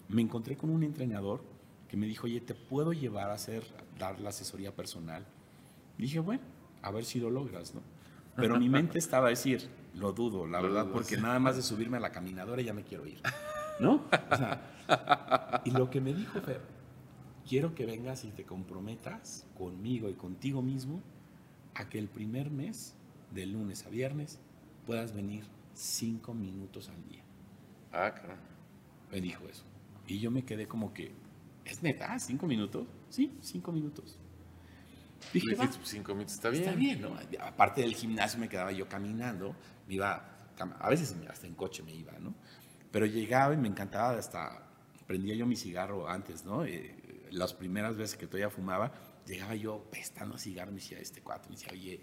me 0.09 0.21
encontré 0.21 0.57
con 0.57 0.71
un 0.71 0.83
entrenador 0.83 1.54
que 1.87 1.97
me 1.97 2.07
dijo, 2.07 2.25
oye, 2.25 2.41
¿te 2.41 2.53
puedo 2.53 2.93
llevar 2.93 3.29
a 3.29 3.33
hacer, 3.33 3.63
dar 3.97 4.19
la 4.19 4.29
asesoría 4.29 4.75
personal? 4.75 5.25
dije, 5.97 6.19
bueno, 6.19 6.43
a 6.81 6.91
ver 6.91 7.05
si 7.05 7.19
lo 7.19 7.29
logras, 7.29 7.73
¿no? 7.73 7.81
Pero 8.35 8.59
mi 8.59 8.67
mente 8.67 8.99
estaba 8.99 9.27
a 9.27 9.29
decir, 9.29 9.69
lo 9.93 10.11
dudo, 10.11 10.45
la 10.45 10.61
verdad, 10.61 10.87
porque 10.91 11.15
nada 11.15 11.39
más 11.39 11.55
de 11.55 11.61
subirme 11.61 11.97
a 11.97 11.99
la 12.01 12.11
caminadora 12.11 12.61
ya 12.61 12.73
me 12.73 12.83
quiero 12.83 13.07
ir, 13.07 13.21
¿no? 13.79 14.03
y 15.63 15.71
lo 15.71 15.89
que 15.89 16.01
me 16.01 16.13
dijo 16.13 16.41
Fer, 16.41 16.59
quiero 17.47 17.73
que 17.73 17.85
vengas 17.85 18.25
y 18.25 18.31
te 18.31 18.43
comprometas 18.43 19.45
conmigo 19.57 20.09
y 20.09 20.15
contigo 20.15 20.61
mismo 20.61 21.01
a 21.75 21.87
que 21.87 21.97
el 21.97 22.07
primer 22.09 22.51
mes, 22.51 22.93
de 23.31 23.45
lunes 23.45 23.85
a 23.85 23.89
viernes, 23.89 24.39
puedas 24.85 25.13
venir 25.13 25.45
cinco 25.73 26.33
minutos 26.33 26.89
al 26.89 27.03
día. 27.07 27.23
Ah, 27.91 28.13
claro. 28.13 28.39
Me 29.11 29.21
dijo 29.21 29.47
eso. 29.47 29.63
Y 30.07 30.19
yo 30.19 30.31
me 30.31 30.43
quedé 30.43 30.67
como 30.67 30.93
que, 30.93 31.13
¿es 31.65 31.83
neta? 31.83 32.17
¿Cinco 32.19 32.47
minutos? 32.47 32.87
Sí, 33.09 33.37
cinco 33.41 33.71
minutos. 33.71 34.17
Dije, 35.33 35.57
cinco 35.83 36.13
minutos 36.13 36.35
está 36.35 36.49
bien. 36.49 36.63
Está 36.63 36.75
bien, 36.75 37.01
¿no? 37.01 37.17
Aparte 37.41 37.81
del 37.81 37.95
gimnasio 37.95 38.39
me 38.39 38.47
quedaba 38.47 38.71
yo 38.71 38.87
caminando, 38.87 39.55
me 39.87 39.95
iba, 39.95 40.47
a 40.79 40.89
veces 40.89 41.15
hasta 41.29 41.47
en 41.47 41.55
coche 41.55 41.83
me 41.83 41.93
iba, 41.93 42.13
¿no? 42.19 42.33
Pero 42.91 43.05
llegaba 43.05 43.53
y 43.53 43.57
me 43.57 43.67
encantaba 43.67 44.17
hasta, 44.17 44.67
prendía 45.07 45.35
yo 45.35 45.45
mi 45.45 45.55
cigarro 45.55 46.07
antes, 46.07 46.45
¿no? 46.45 46.63
Eh, 46.65 47.27
las 47.31 47.53
primeras 47.53 47.97
veces 47.97 48.17
que 48.17 48.27
todavía 48.27 48.49
fumaba, 48.49 48.93
llegaba 49.25 49.55
yo 49.55 49.89
pestando 49.91 50.35
a 50.35 50.37
cigarro, 50.37 50.71
me 50.71 50.77
decía 50.77 50.99
este 50.99 51.21
cuatro, 51.21 51.49
me 51.49 51.55
decía, 51.55 51.73
oye, 51.73 51.99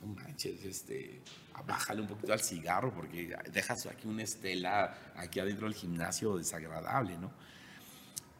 no 0.00 0.08
manches, 0.08 0.64
este, 0.64 1.22
bájale 1.66 2.00
un 2.00 2.08
poquito 2.08 2.32
al 2.32 2.40
cigarro 2.40 2.92
porque 2.92 3.36
dejas 3.52 3.86
aquí 3.86 4.06
una 4.08 4.22
estela 4.22 5.12
aquí 5.16 5.40
adentro 5.40 5.66
del 5.66 5.74
gimnasio 5.74 6.36
desagradable, 6.36 7.18
¿no? 7.18 7.32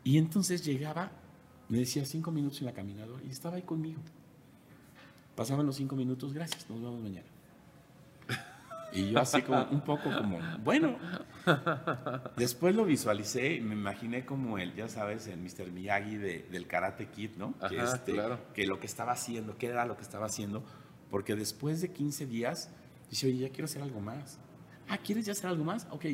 Y 0.06 0.18
entonces 0.18 0.64
llegaba, 0.64 1.10
me 1.68 1.78
decía 1.78 2.04
cinco 2.04 2.30
minutos 2.30 2.60
en 2.60 2.66
la 2.66 2.72
caminadora 2.72 3.20
y 3.24 3.30
estaba 3.30 3.56
ahí 3.56 3.62
conmigo. 3.62 4.00
Pasaban 5.34 5.66
los 5.66 5.74
cinco 5.74 5.96
minutos, 5.96 6.32
gracias, 6.32 6.70
nos 6.70 6.80
vemos 6.80 7.00
mañana. 7.00 7.26
Y 8.92 9.10
yo 9.10 9.18
así 9.18 9.42
como, 9.42 9.64
un 9.64 9.80
poco 9.80 10.04
como, 10.16 10.38
bueno. 10.62 10.96
Después 12.36 12.76
lo 12.76 12.84
visualicé 12.84 13.54
y 13.54 13.60
me 13.60 13.74
imaginé 13.74 14.24
como 14.24 14.58
él, 14.58 14.76
ya 14.76 14.88
sabes, 14.88 15.26
el 15.26 15.40
Mr. 15.40 15.72
Miyagi 15.72 16.16
del 16.16 16.68
Karate 16.68 17.08
Kid, 17.08 17.30
¿no? 17.36 17.54
que, 17.68 17.76
este, 17.76 18.14
que 18.54 18.64
lo 18.68 18.78
que 18.78 18.86
estaba 18.86 19.10
haciendo, 19.10 19.58
qué 19.58 19.66
era 19.66 19.86
lo 19.86 19.96
que 19.96 20.02
estaba 20.02 20.26
haciendo, 20.26 20.62
porque 21.10 21.34
después 21.34 21.80
de 21.80 21.90
15 21.90 22.26
días, 22.26 22.70
dice, 23.10 23.26
oye, 23.26 23.38
ya 23.38 23.48
quiero 23.48 23.64
hacer 23.64 23.82
algo 23.82 24.00
más. 24.00 24.38
Ah, 24.88 24.98
¿quieres 24.98 25.26
ya 25.26 25.32
hacer 25.32 25.48
algo 25.48 25.64
más? 25.64 25.88
Ok, 25.90 26.04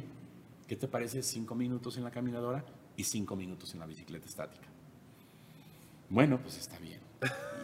¿qué 0.67 0.77
te 0.77 0.89
parece 0.89 1.23
cinco 1.23 1.55
minutos 1.55 1.99
en 1.99 2.05
la 2.05 2.11
caminadora 2.11 2.65
y 2.97 3.05
cinco 3.05 3.37
minutos 3.37 3.73
en 3.75 3.81
la 3.81 3.87
bicicleta 3.87 4.27
estática? 4.27 4.69
Bueno, 6.09 6.39
pues 6.41 6.59
está 6.59 6.79
bien. 6.79 7.01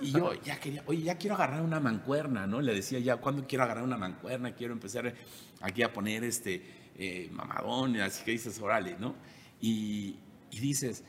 Y 0.01 0.13
yo 0.13 0.33
ya 0.43 0.59
quería, 0.61 0.83
oye, 0.87 1.03
ya 1.03 1.19
quiero 1.19 1.35
agarrar 1.35 1.63
una 1.63 1.81
mancuerna, 1.81 2.47
¿no? 2.47 2.61
Le 2.61 2.73
decía 2.73 3.01
ya, 3.01 3.17
¿cuándo 3.17 3.47
quiero 3.47 3.65
agarrar 3.65 3.83
una 3.83 3.97
mancuerna? 3.97 4.55
Quiero 4.55 4.73
empezar 4.73 5.13
aquí 5.61 5.83
a 5.83 5.93
poner 5.93 6.23
este 6.25 6.63
eh, 6.97 7.29
mamadón, 7.33 7.97
así 8.01 8.25
que 8.25 8.31
dices, 8.31 8.61
órale, 8.61 8.97
¿no? 8.99 9.17
Y, 9.61 10.17
y, 10.51 10.61
dices, 10.61 11.03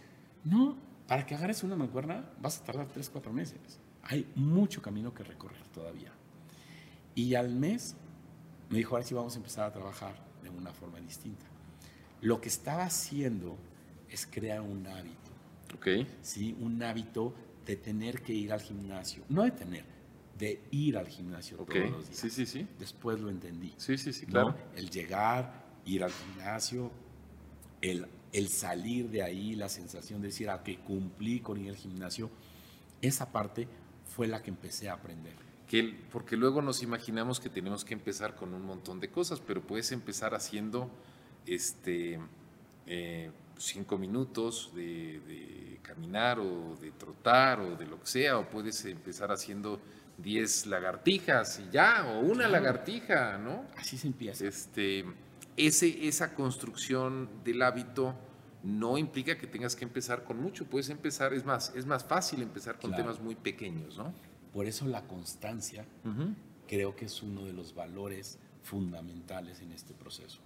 no, 0.44 0.76
para 1.08 1.26
que 1.26 1.36
agarres 1.36 1.64
una 1.64 1.76
mancuerna 1.76 2.28
vas 2.42 2.60
a 2.60 2.64
tardar 2.64 2.88
tres, 2.88 3.10
cuatro 3.10 3.32
meses. 3.32 3.80
Hay 4.04 4.28
mucho 4.36 4.82
camino 4.82 5.14
que 5.14 5.24
recorrer 5.24 5.68
todavía. 5.68 6.12
Y 7.14 7.36
al 7.36 7.54
mes 7.54 7.96
me 8.70 8.80
dijo, 8.80 8.96
ahora 8.96 9.06
sí 9.06 9.14
vamos 9.14 9.36
a 9.36 9.38
empezar 9.38 9.66
a 9.66 9.72
trabajar 9.72 10.16
de 10.42 10.50
una 10.50 10.74
forma 10.74 11.00
distinta. 11.00 11.46
Lo 12.22 12.42
que 12.42 12.50
estaba 12.50 12.84
haciendo 12.84 13.58
es 14.10 14.26
crear 14.26 14.62
un 14.62 14.86
hábito. 14.88 15.32
Ok. 15.76 15.88
Sí, 16.22 16.56
un 16.60 16.82
hábito 16.84 17.34
de 17.66 17.76
tener 17.76 18.22
que 18.22 18.34
ir 18.34 18.52
al 18.52 18.62
gimnasio, 18.62 19.24
no 19.30 19.44
de 19.44 19.52
tener, 19.52 19.86
de 20.38 20.62
ir 20.72 20.98
al 20.98 21.08
gimnasio 21.08 21.58
todos 21.58 21.92
los 21.92 22.08
días. 22.08 22.20
Sí, 22.20 22.30
sí, 22.30 22.46
sí. 22.46 22.68
Después 22.80 23.20
lo 23.20 23.30
entendí. 23.30 23.74
Sí, 23.78 23.98
sí, 23.98 24.12
sí, 24.14 24.26
claro. 24.26 24.56
El 24.76 24.90
llegar, 24.90 25.66
ir 25.86 26.04
al 26.04 26.12
gimnasio, 26.12 26.92
el, 27.82 28.08
el 28.32 28.48
salir 28.50 29.10
de 29.10 29.22
ahí, 29.22 29.56
la 29.56 29.70
sensación 29.70 30.22
de 30.22 30.30
decir, 30.30 30.50
ah, 30.50 30.64
que 30.64 30.80
cumplí 30.80 31.40
con 31.40 31.60
ir 31.60 31.70
al 31.70 31.76
gimnasio, 31.76 32.30
esa 33.02 33.32
parte 33.32 33.68
fue 34.06 34.28
la 34.28 34.42
que 34.42 34.50
empecé 34.50 34.90
a 34.90 34.94
aprender. 34.94 35.36
Que, 35.68 35.96
porque 36.12 36.36
luego 36.36 36.62
nos 36.62 36.82
imaginamos 36.82 37.40
que 37.40 37.50
tenemos 37.50 37.86
que 37.86 37.94
empezar 37.94 38.36
con 38.36 38.54
un 38.54 38.66
montón 38.66 39.00
de 39.00 39.12
cosas, 39.12 39.40
pero 39.40 39.62
puedes 39.62 39.92
empezar 39.92 40.34
haciendo 40.34 40.90
este, 41.46 42.20
eh, 42.88 43.32
cinco 43.60 43.98
minutos 43.98 44.72
de, 44.74 45.80
caminar 45.82 46.40
o 46.40 46.76
de 46.80 46.92
trotar 46.92 47.60
o 47.60 47.76
de 47.76 47.86
lo 47.86 48.00
que 48.00 48.06
sea, 48.06 48.38
o 48.38 48.50
puedes 48.50 48.86
empezar 48.86 49.32
haciendo 49.32 49.80
10 50.20 50.68
lagartijas 50.68 51.60
y 51.60 51.72
ya, 51.72 52.06
o 52.08 52.20
una 52.20 52.48
lagartija, 52.48 53.38
¿no? 53.38 53.66
Así 53.76 53.98
se 53.98 54.08
empieza. 54.08 54.46
Este, 54.46 55.06
ese, 55.58 56.08
esa 56.08 56.36
construcción 56.36 57.30
del 57.44 57.62
hábito 57.64 58.16
no 58.64 58.98
implica 58.98 59.38
que 59.38 59.48
tengas 59.48 59.76
que 59.76 59.86
empezar 59.86 60.24
con 60.24 60.40
mucho, 60.42 60.66
puedes 60.66 60.90
empezar, 60.90 61.34
es 61.34 61.46
más, 61.46 61.74
es 61.76 61.86
más 61.86 62.04
fácil 62.04 62.42
empezar 62.42 62.78
con 62.80 62.96
temas 62.96 63.20
muy 63.20 63.36
pequeños, 63.36 63.98
¿no? 63.98 64.14
Por 64.54 64.66
eso 64.66 64.86
la 64.88 65.08
constancia 65.08 65.86
creo 66.68 66.96
que 66.96 67.06
es 67.06 67.24
uno 67.24 67.46
de 67.46 67.54
los 67.54 67.74
valores 67.74 68.38
fundamentales 68.64 69.62
en 69.62 69.72
este 69.72 69.94
proceso, 69.94 70.40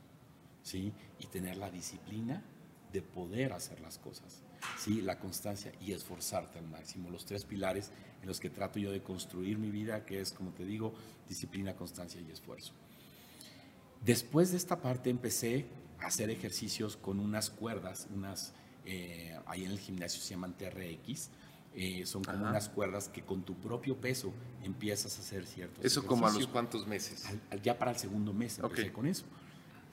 ¿sí? 0.62 0.94
Y 1.20 1.28
tener 1.28 1.58
la 1.58 1.70
disciplina 1.70 2.44
de 2.94 3.02
poder 3.02 3.52
hacer 3.54 3.82
las 3.82 3.98
cosas. 3.98 4.42
¿sí? 4.78 5.02
La 5.02 5.20
constancia 5.20 5.74
y 5.82 5.92
esforzarte 5.92 6.60
al 6.60 6.68
máximo. 6.68 7.10
Los 7.10 7.26
tres 7.26 7.44
pilares 7.44 7.92
en 8.22 8.28
los 8.28 8.40
que 8.40 8.50
trato 8.50 8.80
yo 8.80 8.92
de 8.92 9.02
construir 9.02 9.58
mi 9.58 9.72
vida, 9.72 10.06
que 10.06 10.22
es, 10.22 10.32
como 10.32 10.52
te 10.52 10.64
digo, 10.64 10.94
disciplina, 11.28 11.76
constancia 11.76 12.22
y 12.22 12.32
esfuerzo. 12.32 12.72
Después 14.06 14.52
de 14.52 14.58
esta 14.58 14.82
parte 14.82 15.10
empecé 15.10 15.66
a 16.00 16.08
hacer 16.08 16.30
ejercicios 16.30 16.96
con 16.98 17.20
unas 17.20 17.50
cuerdas, 17.50 18.08
unas, 18.14 18.54
eh, 18.86 19.38
ahí 19.46 19.66
en 19.66 19.72
el 19.72 19.80
gimnasio 19.80 20.22
se 20.22 20.30
llaman 20.32 20.56
TRX, 20.58 21.30
Eh, 21.76 22.06
son 22.06 22.24
como 22.24 22.48
unas 22.48 22.70
cuerdas 22.70 23.10
que 23.10 23.24
con 23.24 23.42
tu 23.42 23.56
propio 23.56 23.98
peso 24.00 24.32
empiezas 24.62 25.18
a 25.18 25.22
hacer 25.22 25.48
ciertos 25.48 25.84
¿Eso 25.84 26.06
como 26.06 26.28
a 26.28 26.32
los 26.32 26.46
cuántos 26.46 26.86
meses? 26.86 27.26
ya 27.64 27.80
para 27.80 27.90
el 27.90 27.98
segundo 27.98 28.32
mes 28.32 28.60
empecé 28.60 28.92
con 28.94 29.08
eso. 29.08 29.26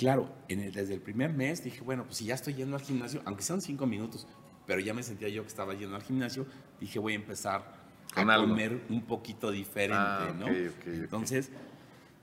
Claro, 0.00 0.34
en 0.48 0.60
el, 0.60 0.72
desde 0.72 0.94
el 0.94 1.02
primer 1.02 1.34
mes 1.34 1.62
dije, 1.62 1.82
bueno, 1.82 2.04
pues 2.04 2.16
si 2.16 2.24
ya 2.24 2.34
estoy 2.34 2.54
yendo 2.54 2.74
al 2.74 2.80
gimnasio, 2.80 3.20
aunque 3.26 3.42
sean 3.42 3.60
cinco 3.60 3.86
minutos, 3.86 4.26
pero 4.66 4.80
ya 4.80 4.94
me 4.94 5.02
sentía 5.02 5.28
yo 5.28 5.42
que 5.42 5.48
estaba 5.48 5.74
yendo 5.74 5.94
al 5.94 6.02
gimnasio, 6.02 6.46
dije, 6.80 6.98
voy 6.98 7.12
a 7.12 7.16
empezar 7.16 7.74
a 8.14 8.36
comer 8.38 8.80
un 8.88 9.02
poquito 9.02 9.50
diferente, 9.50 9.98
ah, 10.00 10.34
¿no? 10.38 10.46
Entonces, 10.86 11.50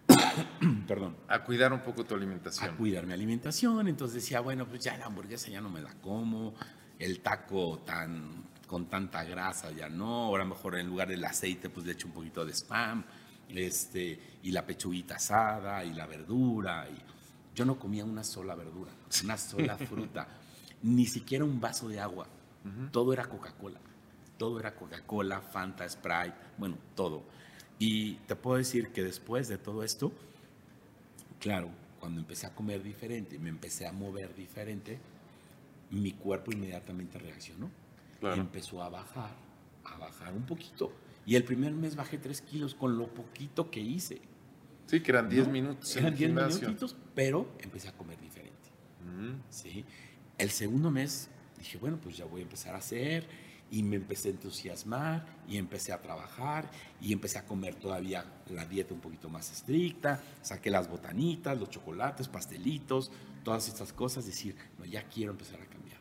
perdón. 0.87 1.17
A 1.27 1.43
cuidar 1.43 1.71
un 1.71 1.81
poco 1.81 2.03
tu 2.03 2.15
alimentación. 2.15 2.67
A 2.67 2.75
cuidar 2.75 3.05
mi 3.05 3.13
alimentación, 3.13 3.87
entonces 3.87 4.23
decía, 4.23 4.39
bueno, 4.39 4.65
pues 4.65 4.83
ya 4.83 4.97
la 4.97 5.05
hamburguesa 5.05 5.51
ya 5.51 5.61
no 5.61 5.69
me 5.69 5.79
la 5.79 5.93
como, 6.01 6.55
el 6.97 7.19
taco 7.19 7.83
tan 7.85 8.47
con 8.65 8.87
tanta 8.87 9.23
grasa 9.23 9.69
ya 9.69 9.87
no, 9.87 10.25
ahora 10.25 10.45
mejor 10.45 10.77
en 10.77 10.87
lugar 10.87 11.07
del 11.07 11.23
aceite 11.23 11.69
pues 11.69 11.85
le 11.85 11.93
echo 11.93 12.07
un 12.07 12.13
poquito 12.13 12.43
de 12.43 12.53
spam, 12.53 13.03
este, 13.49 14.39
y 14.41 14.51
la 14.51 14.65
pechuguita 14.65 15.17
asada, 15.17 15.85
y 15.85 15.93
la 15.93 16.07
verdura, 16.07 16.87
y 16.89 17.16
yo 17.57 17.65
no 17.65 17.79
comía 17.79 18.05
una 18.05 18.23
sola 18.23 18.53
verdura, 18.53 18.91
una 19.23 19.35
sola 19.35 19.77
fruta, 19.89 20.27
ni 20.83 21.07
siquiera 21.07 21.43
un 21.43 21.59
vaso 21.59 21.89
de 21.89 21.99
agua. 21.99 22.27
Todo 22.91 23.13
era 23.13 23.25
Coca-Cola. 23.25 23.79
Todo 24.37 24.59
era 24.59 24.75
Coca-Cola, 24.75 25.41
Fanta, 25.41 25.89
Sprite, 25.89 26.35
bueno, 26.57 26.77
todo. 26.95 27.23
Y 27.79 28.15
te 28.27 28.35
puedo 28.35 28.57
decir 28.57 28.89
que 28.89 29.03
después 29.03 29.47
de 29.47 29.57
todo 29.57 29.83
esto, 29.83 30.11
claro, 31.39 31.69
cuando 31.99 32.19
empecé 32.19 32.45
a 32.45 32.53
comer 32.53 32.83
diferente, 32.83 33.39
me 33.39 33.49
empecé 33.49 33.87
a 33.87 33.91
mover 33.91 34.35
diferente, 34.35 34.99
mi 35.89 36.11
cuerpo 36.11 36.51
inmediatamente 36.51 37.17
reaccionó. 37.17 37.71
Empezó 38.21 38.83
a 38.83 38.89
bajar, 38.89 39.31
a 39.83 39.97
bajar 39.97 40.33
un 40.33 40.45
poquito. 40.45 40.91
Y 41.25 41.35
el 41.35 41.43
primer 41.43 41.71
mes 41.71 41.95
bajé 41.95 42.19
3 42.19 42.39
kilos 42.41 42.75
con 42.75 42.99
lo 42.99 43.07
poquito 43.07 43.71
que 43.71 43.79
hice. 43.79 44.21
Sí, 44.87 45.01
que 45.01 45.11
eran 45.11 45.29
10 45.29 45.47
minutos. 45.49 45.95
Eran 45.95 46.15
10 46.15 46.31
minutitos, 46.31 46.95
pero 47.13 47.53
empecé 47.59 47.89
a 47.89 47.91
comer 47.91 48.19
diferente. 48.19 48.69
Mm. 49.05 49.41
¿sí? 49.49 49.85
El 50.37 50.49
segundo 50.49 50.89
mes 50.89 51.29
dije, 51.57 51.77
bueno, 51.77 51.99
pues 52.01 52.17
ya 52.17 52.25
voy 52.25 52.41
a 52.41 52.43
empezar 52.43 52.73
a 52.73 52.79
hacer 52.79 53.27
y 53.69 53.83
me 53.83 53.97
empecé 53.97 54.29
a 54.29 54.31
entusiasmar 54.31 55.25
y 55.47 55.57
empecé 55.57 55.91
a 55.91 56.01
trabajar 56.01 56.69
y 57.01 57.11
empecé 57.11 57.37
a 57.37 57.45
comer 57.45 57.75
todavía 57.75 58.25
la 58.49 58.65
dieta 58.65 58.93
un 58.93 59.01
poquito 59.01 59.29
más 59.29 59.51
estricta, 59.51 60.21
saqué 60.41 60.69
las 60.69 60.89
botanitas, 60.89 61.59
los 61.59 61.69
chocolates, 61.69 62.27
pastelitos, 62.27 63.11
todas 63.43 63.67
estas 63.67 63.91
cosas, 63.91 64.25
decir, 64.25 64.55
no, 64.79 64.85
ya 64.85 65.03
quiero 65.03 65.31
empezar 65.31 65.61
a 65.61 65.65
cambiar. 65.65 65.99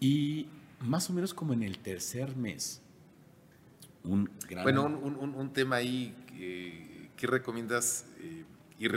Y 0.00 0.48
más 0.80 1.10
o 1.10 1.12
menos 1.12 1.34
como 1.34 1.52
en 1.52 1.62
el 1.62 1.78
tercer 1.78 2.34
mes, 2.34 2.80
un 4.04 4.30
gran... 4.48 4.64
Bueno, 4.64 4.86
un, 4.86 5.34
un, 5.34 5.52
tema 5.52 5.76
ahí 5.76 6.16
que 6.26 6.89
¿qué 7.20 7.26
recomiendas, 7.26 8.06
eh, 8.18 8.44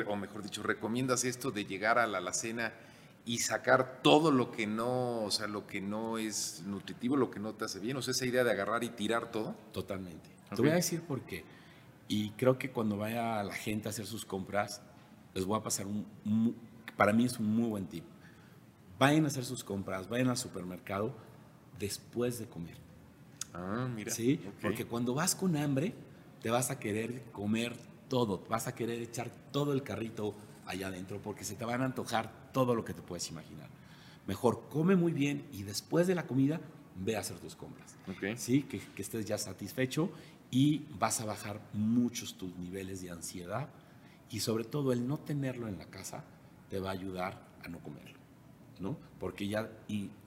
o 0.08 0.16
mejor 0.16 0.42
dicho, 0.44 0.64
recomiendas 0.64 1.26
esto 1.26 1.52
de 1.52 1.66
llegar 1.66 2.00
a 2.00 2.08
la 2.08 2.20
alacena 2.20 2.74
y 3.26 3.40
sacar 3.40 4.02
todo 4.02 4.32
lo 4.32 4.52
que 4.52 4.66
no, 4.66 5.24
o 5.24 5.32
sea, 5.32 5.48
lo 5.48 5.68
que 5.68 5.82
no 5.82 6.18
es 6.18 6.64
nutritivo, 6.66 7.18
lo 7.18 7.30
que 7.30 7.40
no 7.40 7.54
te 7.54 7.66
hace 7.66 7.80
bien? 7.80 7.98
O 7.98 8.02
sea, 8.02 8.12
esa 8.14 8.26
idea 8.26 8.46
de 8.46 8.52
agarrar 8.52 8.84
y 8.84 8.90
tirar 8.90 9.30
todo. 9.30 9.56
Totalmente. 9.74 10.30
Te 10.56 10.62
voy 10.62 10.72
a 10.72 10.76
decir 10.76 11.02
por 11.02 11.22
qué. 11.22 11.44
Y 12.08 12.32
creo 12.32 12.58
que 12.58 12.72
cuando 12.72 12.98
vaya 12.98 13.44
la 13.44 13.54
gente 13.54 13.90
a 13.90 13.92
hacer 13.92 14.06
sus 14.06 14.26
compras, 14.26 14.82
les 15.34 15.46
voy 15.46 15.60
a 15.60 15.64
pasar 15.64 15.86
un, 15.86 16.56
para 16.96 17.12
mí 17.12 17.26
es 17.26 17.38
un 17.40 17.54
muy 17.54 17.68
buen 17.68 17.88
tip. 17.88 18.06
Vayan 19.00 19.26
a 19.26 19.28
hacer 19.28 19.44
sus 19.44 19.64
compras, 19.64 20.08
vayan 20.08 20.30
al 20.30 20.38
supermercado 20.38 21.14
después 21.78 22.40
de 22.40 22.46
comer. 22.48 22.78
Ah, 23.54 23.90
mira. 23.94 24.12
Sí, 24.12 24.40
porque 24.62 24.86
cuando 24.86 25.14
vas 25.14 25.36
con 25.36 25.58
hambre, 25.58 25.94
te 26.42 26.50
vas 26.50 26.72
a 26.72 26.80
querer 26.80 27.24
comer 27.32 27.76
todo, 28.10 28.44
vas 28.50 28.68
a 28.68 28.76
querer 28.76 29.02
echar 29.02 29.30
todo 29.52 29.74
el 29.74 29.84
carrito 29.84 30.36
allá 30.66 30.88
adentro 30.88 31.20
porque 31.22 31.44
se 31.44 31.56
te 31.56 31.66
van 31.66 31.82
a 31.82 31.86
antojar 31.86 32.52
todo 32.52 32.76
lo 32.76 32.86
que 32.86 32.94
te 32.94 33.02
puedes 33.02 33.30
imaginar. 33.30 33.70
Mejor 34.28 34.64
come 34.70 34.96
muy 34.96 35.12
bien 35.12 35.46
y 35.52 35.64
después 35.64 36.08
de 36.08 36.16
la 36.16 36.26
comida 36.26 36.62
ve 36.96 37.18
a 37.18 37.20
hacer 37.20 37.38
tus 37.40 37.56
compras. 37.56 37.96
Sí, 38.38 38.64
que, 38.64 38.80
que 38.80 39.02
estés 39.02 39.26
ya 39.26 39.38
satisfecho 39.38 40.10
y 40.52 40.86
vas 41.00 41.20
a 41.20 41.26
bajar 41.26 41.60
muchos 41.74 42.38
tus 42.38 42.56
niveles 42.58 43.02
de 43.02 43.10
ansiedad 43.10 43.70
y 44.30 44.40
sobre 44.40 44.64
todo 44.64 44.94
el 44.94 45.08
no 45.08 45.18
tenerlo 45.18 45.68
en 45.68 45.78
la 45.78 45.86
casa 45.86 46.24
te 46.70 46.80
va 46.80 46.90
a 46.90 46.94
ayudar 46.94 47.48
a 47.64 47.68
no 47.70 47.80
comerlo. 47.80 48.20
¿no? 48.80 48.98
Porque 49.20 49.48
ya 49.48 49.70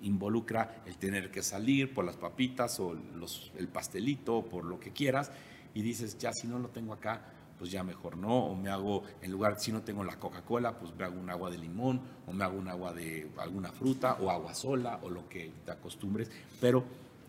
involucra 0.02 0.82
el 0.86 0.96
tener 0.96 1.30
que 1.30 1.42
salir 1.42 1.92
por 1.92 2.04
las 2.04 2.16
papitas 2.16 2.80
o 2.80 2.94
los, 2.94 3.52
el 3.56 3.68
pastelito 3.68 4.38
o 4.38 4.44
por 4.46 4.64
lo 4.64 4.80
que 4.80 4.92
quieras 4.92 5.30
y 5.74 5.82
dices, 5.82 6.18
ya 6.18 6.32
si 6.32 6.46
no 6.46 6.58
lo 6.58 6.68
tengo 6.68 6.92
acá, 6.92 7.22
pues 7.58 7.70
ya 7.70 7.82
mejor 7.82 8.16
no, 8.16 8.46
o 8.46 8.54
me 8.54 8.70
hago, 8.70 9.02
en 9.22 9.32
lugar, 9.32 9.58
si 9.58 9.72
no 9.72 9.82
tengo 9.82 10.04
la 10.04 10.18
Coca-Cola, 10.18 10.78
pues 10.78 10.94
me 10.94 11.04
hago 11.04 11.18
un 11.18 11.30
agua 11.30 11.50
de 11.50 11.58
limón, 11.58 12.00
o 12.26 12.32
me 12.32 12.44
hago 12.44 12.58
un 12.58 12.68
agua 12.68 12.92
de 12.92 13.30
alguna 13.38 13.72
fruta, 13.72 14.18
o 14.20 14.30
agua 14.30 14.54
sola, 14.54 15.00
o 15.02 15.10
lo 15.10 15.28
que 15.28 15.50
te 15.64 15.70
acostumbres, 15.70 16.30
pero 16.60 16.84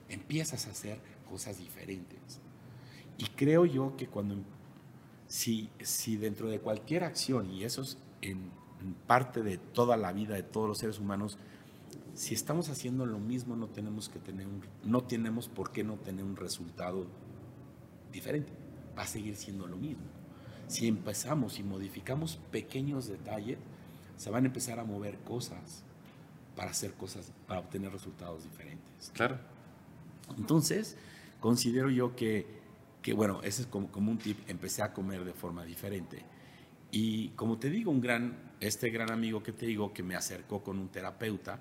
empiezas 0.10 0.68
a 0.68 0.72
hacer 0.72 1.00
cosas 1.30 1.58
diferentes. 1.60 2.40
Y 3.18 3.26
creo 3.26 3.66
yo 3.66 3.96
que 3.96 4.08
cuando, 4.08 4.36
si, 5.28 5.70
si 5.82 6.18
dentro 6.18 6.50
de 6.50 6.60
cualquier 6.60 7.04
acción, 7.04 7.50
y 7.52 7.64
eso 7.64 7.82
es 7.82 7.98
en, 8.22 8.52
parte 9.08 9.42
de 9.42 9.58
toda 9.58 9.98
la 9.98 10.14
vida 10.14 10.36
de 10.36 10.44
todos 10.44 10.68
los 10.68 10.78
seres 10.78 11.00
humanos, 11.00 11.38
si 12.14 12.34
estamos 12.34 12.70
haciendo 12.70 13.06
lo 13.06 13.20
mismo, 13.20 13.56
no 13.56 13.68
tenemos 13.68 14.10
que 14.10 14.20
tener 14.20 14.48
no 14.84 15.04
tenemos 15.04 15.50
por 15.50 15.72
qué 15.72 15.84
no 15.84 15.96
tener 15.96 16.24
un 16.24 16.36
resultado 16.36 17.06
diferente. 18.12 18.52
Va 18.98 19.04
a 19.04 19.08
seguir 19.08 19.36
siendo 19.36 19.68
lo 19.68 19.78
mismo 19.78 20.17
si 20.68 20.88
empezamos 20.88 21.60
y 21.60 21.64
modificamos 21.64 22.40
pequeños 22.52 23.08
detalles, 23.08 23.58
se 24.18 24.30
van 24.30 24.44
a 24.44 24.48
empezar 24.48 24.80
a 24.80 24.84
mover 24.84 25.18
cosas 25.20 25.84
para 26.56 26.72
hacer 26.72 26.94
cosas, 26.94 27.32
para 27.48 27.60
obtener 27.60 27.92
resultados 27.92 28.44
diferentes. 28.44 29.12
Claro. 29.14 29.40
Entonces, 30.38 30.98
considero 31.40 31.90
yo 31.90 32.16
que, 32.16 32.46
que 33.02 33.14
bueno, 33.14 33.42
ese 33.44 33.62
es 33.62 33.68
como, 33.68 33.92
como 33.92 34.12
un 34.12 34.18
tip, 34.18 34.38
empecé 34.50 34.82
a 34.82 34.92
comer 34.92 35.24
de 35.24 35.34
forma 35.34 35.64
diferente. 35.64 36.26
Y 36.92 37.30
como 37.30 37.58
te 37.58 37.70
digo, 37.70 37.92
un 37.92 38.02
gran, 38.02 38.36
este 38.60 38.90
gran 38.90 39.12
amigo 39.12 39.44
que 39.44 39.52
te 39.52 39.66
digo 39.66 39.94
que 39.94 40.04
me 40.04 40.16
acercó 40.16 40.64
con 40.64 40.80
un 40.80 40.90
terapeuta 40.90 41.60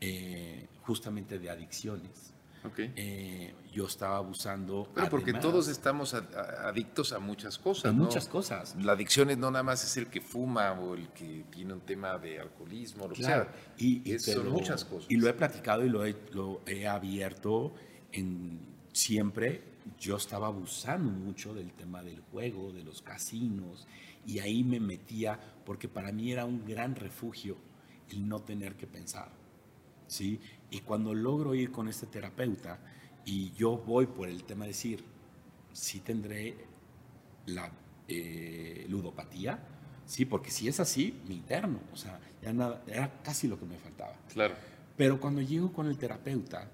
eh, 0.00 0.66
justamente 0.82 1.38
de 1.38 1.48
adicciones. 1.48 2.33
Eh, 2.76 3.54
yo 3.72 3.86
estaba 3.86 4.16
abusando. 4.16 4.88
Pero 4.94 5.08
porque 5.10 5.32
todos 5.34 5.68
estamos 5.68 6.14
adictos 6.14 7.12
a 7.12 7.18
muchas 7.18 7.58
cosas. 7.58 7.86
A 7.86 7.92
muchas 7.92 8.28
cosas. 8.28 8.76
La 8.76 8.92
adicción 8.92 9.28
no 9.38 9.50
nada 9.50 9.62
más 9.62 9.84
es 9.84 9.96
el 9.96 10.06
que 10.08 10.20
fuma 10.20 10.72
o 10.72 10.94
el 10.94 11.08
que 11.08 11.44
tiene 11.50 11.74
un 11.74 11.80
tema 11.80 12.18
de 12.18 12.40
alcoholismo, 12.40 13.08
lo 13.08 13.14
claro. 13.14 13.48
Y, 13.76 14.18
son 14.18 14.48
muchas 14.50 14.84
cosas. 14.84 15.10
Y 15.10 15.16
lo 15.16 15.28
he 15.28 15.34
platicado 15.34 15.84
y 15.84 15.88
lo 15.88 16.04
he, 16.04 16.16
lo 16.32 16.62
he 16.66 16.86
abierto 16.86 17.74
en 18.12 18.60
siempre. 18.92 19.74
Yo 19.98 20.16
estaba 20.16 20.46
abusando 20.46 21.10
mucho 21.10 21.52
del 21.52 21.72
tema 21.72 22.02
del 22.02 22.20
juego, 22.32 22.72
de 22.72 22.82
los 22.82 23.02
casinos, 23.02 23.86
y 24.26 24.38
ahí 24.38 24.64
me 24.64 24.80
metía 24.80 25.38
porque 25.66 25.88
para 25.88 26.10
mí 26.10 26.32
era 26.32 26.46
un 26.46 26.64
gran 26.64 26.94
refugio 26.94 27.58
el 28.10 28.26
no 28.26 28.40
tener 28.40 28.76
que 28.76 28.86
pensar. 28.86 29.30
¿sí? 30.06 30.40
Y 30.74 30.80
cuando 30.80 31.14
logro 31.14 31.54
ir 31.54 31.70
con 31.70 31.86
este 31.86 32.06
terapeuta 32.06 32.80
y 33.24 33.52
yo 33.52 33.76
voy 33.76 34.06
por 34.06 34.28
el 34.28 34.42
tema 34.42 34.64
de 34.64 34.72
decir, 34.72 35.04
sí 35.72 36.00
tendré 36.00 36.56
la 37.46 37.70
eh, 38.08 38.84
ludopatía, 38.88 39.60
sí, 40.04 40.24
porque 40.24 40.50
si 40.50 40.66
es 40.66 40.80
así, 40.80 41.22
me 41.28 41.34
interno, 41.34 41.78
o 41.92 41.96
sea, 41.96 42.18
ya 42.42 42.52
nada, 42.52 42.82
era 42.88 43.22
casi 43.22 43.46
lo 43.46 43.56
que 43.56 43.66
me 43.66 43.78
faltaba. 43.78 44.16
Claro. 44.32 44.56
Pero 44.96 45.20
cuando 45.20 45.40
llego 45.40 45.72
con 45.72 45.86
el 45.86 45.96
terapeuta 45.96 46.68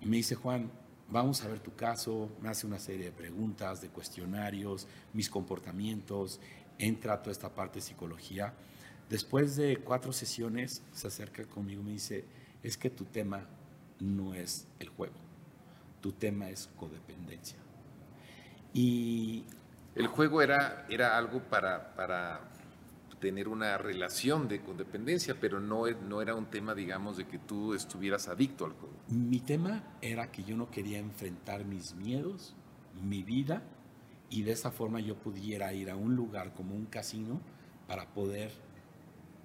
y 0.00 0.06
me 0.06 0.16
dice, 0.16 0.34
Juan, 0.34 0.68
vamos 1.08 1.44
a 1.44 1.46
ver 1.46 1.60
tu 1.60 1.72
caso, 1.76 2.28
me 2.40 2.48
hace 2.48 2.66
una 2.66 2.80
serie 2.80 3.04
de 3.04 3.12
preguntas, 3.12 3.80
de 3.80 3.90
cuestionarios, 3.90 4.88
mis 5.12 5.30
comportamientos, 5.30 6.40
entra 6.78 7.22
toda 7.22 7.30
esta 7.30 7.54
parte 7.54 7.76
de 7.76 7.82
psicología. 7.82 8.54
Después 9.08 9.54
de 9.54 9.76
cuatro 9.76 10.12
sesiones, 10.12 10.82
se 10.92 11.06
acerca 11.06 11.44
conmigo 11.44 11.82
y 11.82 11.84
me 11.84 11.92
dice, 11.92 12.24
es 12.66 12.76
que 12.76 12.90
tu 12.90 13.04
tema 13.04 13.46
no 14.00 14.34
es 14.34 14.66
el 14.80 14.88
juego, 14.88 15.14
tu 16.00 16.10
tema 16.10 16.50
es 16.50 16.68
codependencia. 16.76 17.56
Y 18.74 19.44
el 19.94 20.08
juego 20.08 20.42
era, 20.42 20.84
era 20.90 21.16
algo 21.16 21.40
para, 21.44 21.94
para 21.94 22.40
tener 23.20 23.46
una 23.46 23.78
relación 23.78 24.48
de 24.48 24.62
codependencia, 24.62 25.36
pero 25.40 25.60
no, 25.60 25.86
no 25.86 26.20
era 26.20 26.34
un 26.34 26.46
tema, 26.46 26.74
digamos, 26.74 27.16
de 27.16 27.28
que 27.28 27.38
tú 27.38 27.72
estuvieras 27.72 28.26
adicto 28.26 28.64
al 28.64 28.72
juego. 28.72 28.96
Mi 29.10 29.38
tema 29.38 29.84
era 30.02 30.32
que 30.32 30.42
yo 30.42 30.56
no 30.56 30.68
quería 30.68 30.98
enfrentar 30.98 31.64
mis 31.64 31.94
miedos, 31.94 32.56
mi 33.00 33.22
vida, 33.22 33.62
y 34.28 34.42
de 34.42 34.50
esa 34.50 34.72
forma 34.72 34.98
yo 34.98 35.14
pudiera 35.14 35.72
ir 35.72 35.88
a 35.88 35.94
un 35.94 36.16
lugar 36.16 36.52
como 36.52 36.74
un 36.74 36.86
casino 36.86 37.40
para 37.86 38.12
poder 38.12 38.50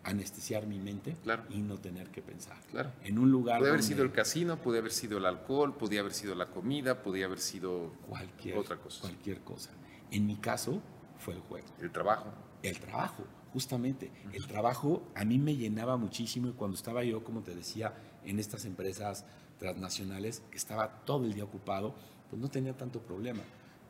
anestesiar 0.04 0.66
mi 0.66 0.80
mente 0.80 1.16
Claro. 1.24 1.44
y 1.50 1.60
no 1.62 1.78
tener 1.78 2.10
que 2.10 2.22
pensar. 2.22 2.58
Claro. 2.72 2.92
En 3.04 3.20
un 3.20 3.30
lugar 3.32 3.60
Puede 3.60 3.72
haber 3.72 3.84
sido 3.84 4.04
el 4.04 4.12
casino, 4.12 4.58
puede 4.58 4.80
haber 4.80 4.92
sido 4.92 5.18
el 5.20 5.26
alcohol, 5.26 5.76
podía 5.78 6.00
haber 6.00 6.14
sido 6.14 6.34
la 6.36 6.48
comida, 6.48 7.04
podía 7.04 7.26
haber 7.26 7.40
sido 7.40 7.94
cualquier 8.08 8.58
otra 8.58 8.78
cosa. 8.78 9.02
Cualquier 9.02 9.42
cosa. 9.42 9.70
En 10.10 10.26
mi 10.26 10.38
caso 10.38 10.82
fue 11.20 11.36
el 11.36 11.42
juego. 11.42 11.68
el 11.80 11.92
trabajo. 11.92 12.32
El 12.64 12.80
trabajo, 12.80 13.24
justamente. 13.54 14.12
El 14.34 14.48
trabajo 14.48 15.04
a 15.16 15.24
mí 15.26 15.38
me 15.40 15.56
llenaba 15.56 15.98
muchísimo 15.98 16.48
y 16.50 16.54
cuando 16.54 16.76
estaba 16.78 17.04
yo, 17.04 17.24
como 17.24 17.42
te 17.42 17.56
decía, 17.56 17.94
en 18.24 18.40
estas 18.40 18.66
empresas 18.66 19.26
transnacionales, 19.58 20.42
que 20.52 20.58
estaba 20.58 21.04
todo 21.06 21.26
el 21.26 21.34
día 21.34 21.44
ocupado, 21.44 21.96
pues 22.30 22.42
no 22.42 22.50
tenía 22.50 22.76
tanto 22.76 23.00
problema. 23.02 23.42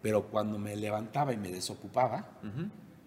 Pero 0.02 0.24
cuando 0.28 0.58
me 0.60 0.76
levantaba 0.76 1.32
y 1.34 1.38
me 1.38 1.50
desocupaba. 1.52 2.28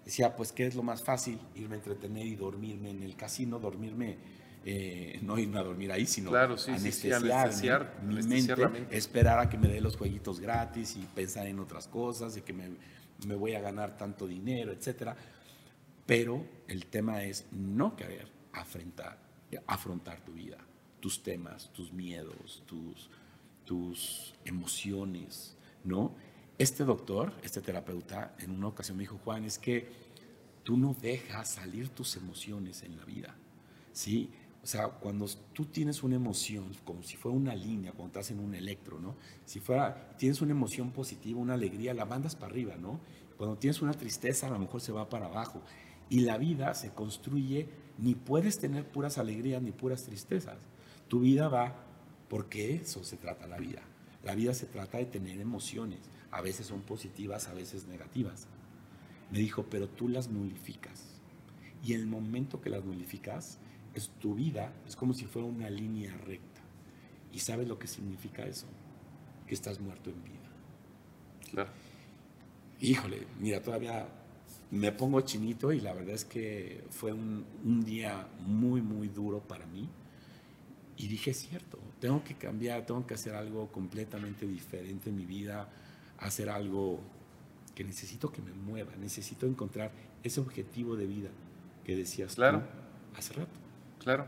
Decía, 0.04 0.36
pues, 0.36 0.52
¿qué 0.52 0.66
es 0.66 0.74
lo 0.74 0.82
más 0.82 1.02
fácil? 1.02 1.38
Irme 1.54 1.74
a 1.74 1.78
entretener 1.78 2.26
y 2.26 2.36
dormirme 2.36 2.90
en 2.90 3.02
el 3.02 3.16
casino, 3.16 3.58
dormirme, 3.58 4.16
eh, 4.64 5.18
no 5.22 5.38
irme 5.38 5.58
a 5.58 5.62
dormir 5.62 5.92
ahí, 5.92 6.06
sino 6.06 6.30
Claro, 6.30 6.56
sí, 6.56 6.72
sí, 6.78 6.92
sí, 6.92 7.10
anestesiarme, 7.12 7.32
anestesiar, 7.32 8.00
mi 8.02 8.12
anestesiar 8.14 8.58
mente, 8.58 8.62
la 8.62 8.68
mente. 8.68 8.96
esperar 8.96 9.38
a 9.38 9.48
que 9.48 9.58
me 9.58 9.68
dé 9.68 9.80
los 9.80 9.96
jueguitos 9.96 10.40
gratis 10.40 10.96
y 10.96 11.00
pensar 11.14 11.46
en 11.46 11.58
otras 11.58 11.88
cosas, 11.88 12.34
de 12.34 12.42
que 12.42 12.52
me, 12.52 12.70
me 13.26 13.34
voy 13.34 13.54
a 13.54 13.60
ganar 13.60 13.96
tanto 13.96 14.26
dinero, 14.26 14.72
etcétera. 14.72 15.16
Pero 16.06 16.44
el 16.68 16.86
tema 16.86 17.22
es 17.22 17.46
no 17.50 17.96
querer 17.96 18.28
afrontar, 18.52 19.18
afrontar 19.66 20.20
tu 20.20 20.32
vida, 20.32 20.58
tus 21.00 21.22
temas, 21.22 21.70
tus 21.72 21.92
miedos, 21.92 22.62
tus, 22.66 23.10
tus 23.64 24.34
emociones, 24.44 25.56
¿no? 25.82 26.14
Este 26.56 26.84
doctor, 26.84 27.32
este 27.42 27.60
terapeuta, 27.60 28.36
en 28.38 28.52
una 28.52 28.68
ocasión 28.68 28.96
me 28.96 29.02
dijo, 29.02 29.18
Juan, 29.24 29.44
es 29.44 29.58
que 29.58 29.88
tú 30.62 30.76
no 30.76 30.94
dejas 30.94 31.50
salir 31.50 31.88
tus 31.88 32.16
emociones 32.16 32.82
en 32.84 32.96
la 32.96 33.04
vida, 33.04 33.34
¿sí? 33.92 34.30
O 34.62 34.66
sea, 34.66 34.88
cuando 34.88 35.26
tú 35.52 35.66
tienes 35.66 36.02
una 36.02 36.14
emoción, 36.14 36.72
como 36.84 37.02
si 37.02 37.16
fuera 37.16 37.36
una 37.36 37.54
línea, 37.54 37.92
cuando 37.92 38.18
estás 38.18 38.30
en 38.30 38.38
un 38.38 38.54
electro, 38.54 38.98
¿no? 38.98 39.16
Si 39.44 39.60
fuera, 39.60 40.16
tienes 40.16 40.40
una 40.40 40.52
emoción 40.52 40.90
positiva, 40.92 41.38
una 41.38 41.54
alegría, 41.54 41.92
la 41.92 42.06
mandas 42.06 42.34
para 42.34 42.52
arriba, 42.52 42.76
¿no? 42.76 43.00
Cuando 43.36 43.58
tienes 43.58 43.82
una 43.82 43.92
tristeza, 43.92 44.46
a 44.46 44.50
lo 44.50 44.58
mejor 44.58 44.80
se 44.80 44.92
va 44.92 45.08
para 45.08 45.26
abajo. 45.26 45.60
Y 46.08 46.20
la 46.20 46.38
vida 46.38 46.72
se 46.74 46.92
construye, 46.92 47.68
ni 47.98 48.14
puedes 48.14 48.58
tener 48.58 48.88
puras 48.88 49.18
alegrías 49.18 49.60
ni 49.60 49.72
puras 49.72 50.04
tristezas. 50.04 50.56
Tu 51.08 51.20
vida 51.20 51.48
va, 51.48 51.74
porque 52.28 52.76
eso 52.76 53.04
se 53.04 53.16
trata 53.16 53.46
la 53.46 53.58
vida. 53.58 53.82
La 54.22 54.34
vida 54.34 54.54
se 54.54 54.64
trata 54.64 54.96
de 54.96 55.04
tener 55.04 55.40
emociones. 55.40 55.98
A 56.34 56.40
veces 56.40 56.66
son 56.66 56.82
positivas, 56.82 57.46
a 57.46 57.54
veces 57.54 57.86
negativas. 57.86 58.48
Me 59.30 59.38
dijo, 59.38 59.64
pero 59.70 59.88
tú 59.88 60.08
las 60.08 60.28
nulificas. 60.28 61.20
Y 61.84 61.92
el 61.92 62.06
momento 62.06 62.60
que 62.60 62.70
las 62.70 62.84
nulificas, 62.84 63.60
es 63.94 64.08
tu 64.18 64.34
vida, 64.34 64.72
es 64.84 64.96
como 64.96 65.14
si 65.14 65.26
fuera 65.26 65.46
una 65.46 65.70
línea 65.70 66.16
recta. 66.16 66.60
¿Y 67.32 67.38
sabes 67.38 67.68
lo 67.68 67.78
que 67.78 67.86
significa 67.86 68.42
eso? 68.42 68.66
Que 69.46 69.54
estás 69.54 69.80
muerto 69.80 70.10
en 70.10 70.24
vida. 70.24 70.50
Claro. 71.52 71.70
Híjole, 72.80 73.28
mira, 73.38 73.62
todavía 73.62 74.08
me 74.72 74.90
pongo 74.90 75.20
chinito 75.20 75.72
y 75.72 75.80
la 75.80 75.92
verdad 75.92 76.16
es 76.16 76.24
que 76.24 76.84
fue 76.90 77.12
un, 77.12 77.44
un 77.64 77.84
día 77.84 78.26
muy, 78.40 78.82
muy 78.82 79.06
duro 79.06 79.40
para 79.40 79.66
mí. 79.66 79.88
Y 80.96 81.06
dije, 81.06 81.30
es 81.30 81.38
cierto, 81.38 81.78
tengo 82.00 82.24
que 82.24 82.34
cambiar, 82.34 82.84
tengo 82.86 83.06
que 83.06 83.14
hacer 83.14 83.34
algo 83.34 83.70
completamente 83.70 84.48
diferente 84.48 85.10
en 85.10 85.16
mi 85.16 85.26
vida, 85.26 85.68
hacer 86.26 86.48
algo 86.48 87.00
que 87.74 87.84
necesito 87.84 88.30
que 88.32 88.40
me 88.42 88.52
mueva, 88.52 88.92
necesito 88.96 89.46
encontrar 89.46 89.90
ese 90.22 90.40
objetivo 90.40 90.96
de 90.96 91.06
vida 91.06 91.30
que 91.84 91.96
decías 91.96 92.34
Claro. 92.36 92.60
tú 92.60 93.18
hace 93.18 93.32
rato. 93.34 93.50
Claro. 94.00 94.26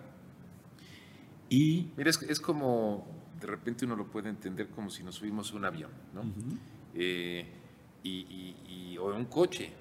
Y 1.49 1.91
Mira, 1.97 2.11
es, 2.11 2.21
es 2.23 2.41
como, 2.41 3.07
de 3.41 3.47
repente 3.47 3.85
uno 3.85 3.95
lo 3.97 4.07
puede 4.11 4.29
entender 4.29 4.69
como 4.69 4.91
si 4.91 5.03
nos 5.03 5.15
subimos 5.17 5.53
a 5.53 5.57
un 5.57 5.65
avión, 5.65 5.91
¿no? 6.13 6.23
Eh, 6.95 7.47
y, 8.03 8.11
y- 8.11 8.57
y- 8.93 8.99
o 8.99 9.15
un 9.15 9.27
coche. 9.27 9.73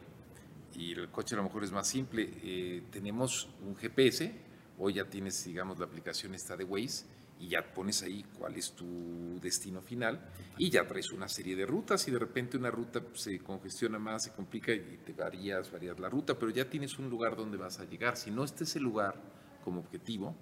Y 0.78 0.92
el 0.92 1.10
coche 1.10 1.36
a 1.36 1.38
lo 1.38 1.44
mejor 1.44 1.64
es 1.64 1.72
más 1.72 1.88
simple. 1.88 2.30
Eh, 2.44 2.84
tenemos 2.92 3.50
un 3.66 3.76
GPS, 3.76 4.32
o 4.78 4.90
ya 4.90 5.06
tienes, 5.06 5.44
digamos, 5.46 5.80
la 5.80 5.86
aplicación 5.86 6.36
esta 6.36 6.56
de 6.58 6.66
Waze, 6.66 7.06
y 7.40 7.50
ya 7.50 7.74
pones 7.74 8.02
ahí 8.04 8.26
cuál 8.38 8.56
es 8.56 8.72
tu 8.72 9.40
destino 9.42 9.82
final, 9.82 10.20
y 10.58 10.70
ya 10.70 10.88
traes 10.88 11.12
una 11.12 11.28
serie 11.28 11.56
de 11.56 11.66
rutas, 11.66 12.08
y 12.08 12.12
de 12.12 12.20
repente 12.20 12.58
una 12.58 12.72
ruta 12.72 13.02
se 13.14 13.40
congestiona 13.40 14.00
más, 14.00 14.24
se 14.24 14.32
complica, 14.32 14.74
y 14.74 15.00
te 15.06 15.12
varías, 15.14 15.72
varías 15.72 16.00
la 16.00 16.10
ruta, 16.10 16.38
pero 16.40 16.50
ya 16.52 16.70
tienes 16.70 16.98
un 16.98 17.10
lugar 17.10 17.36
donde 17.36 17.58
vas 17.58 17.80
a 17.80 17.86
llegar. 17.86 18.16
Si 18.18 18.32
no 18.32 18.44
está 18.44 18.64
ese 18.64 18.80
lugar 18.80 19.16
como 19.64 19.82
objetivo, 19.82 20.36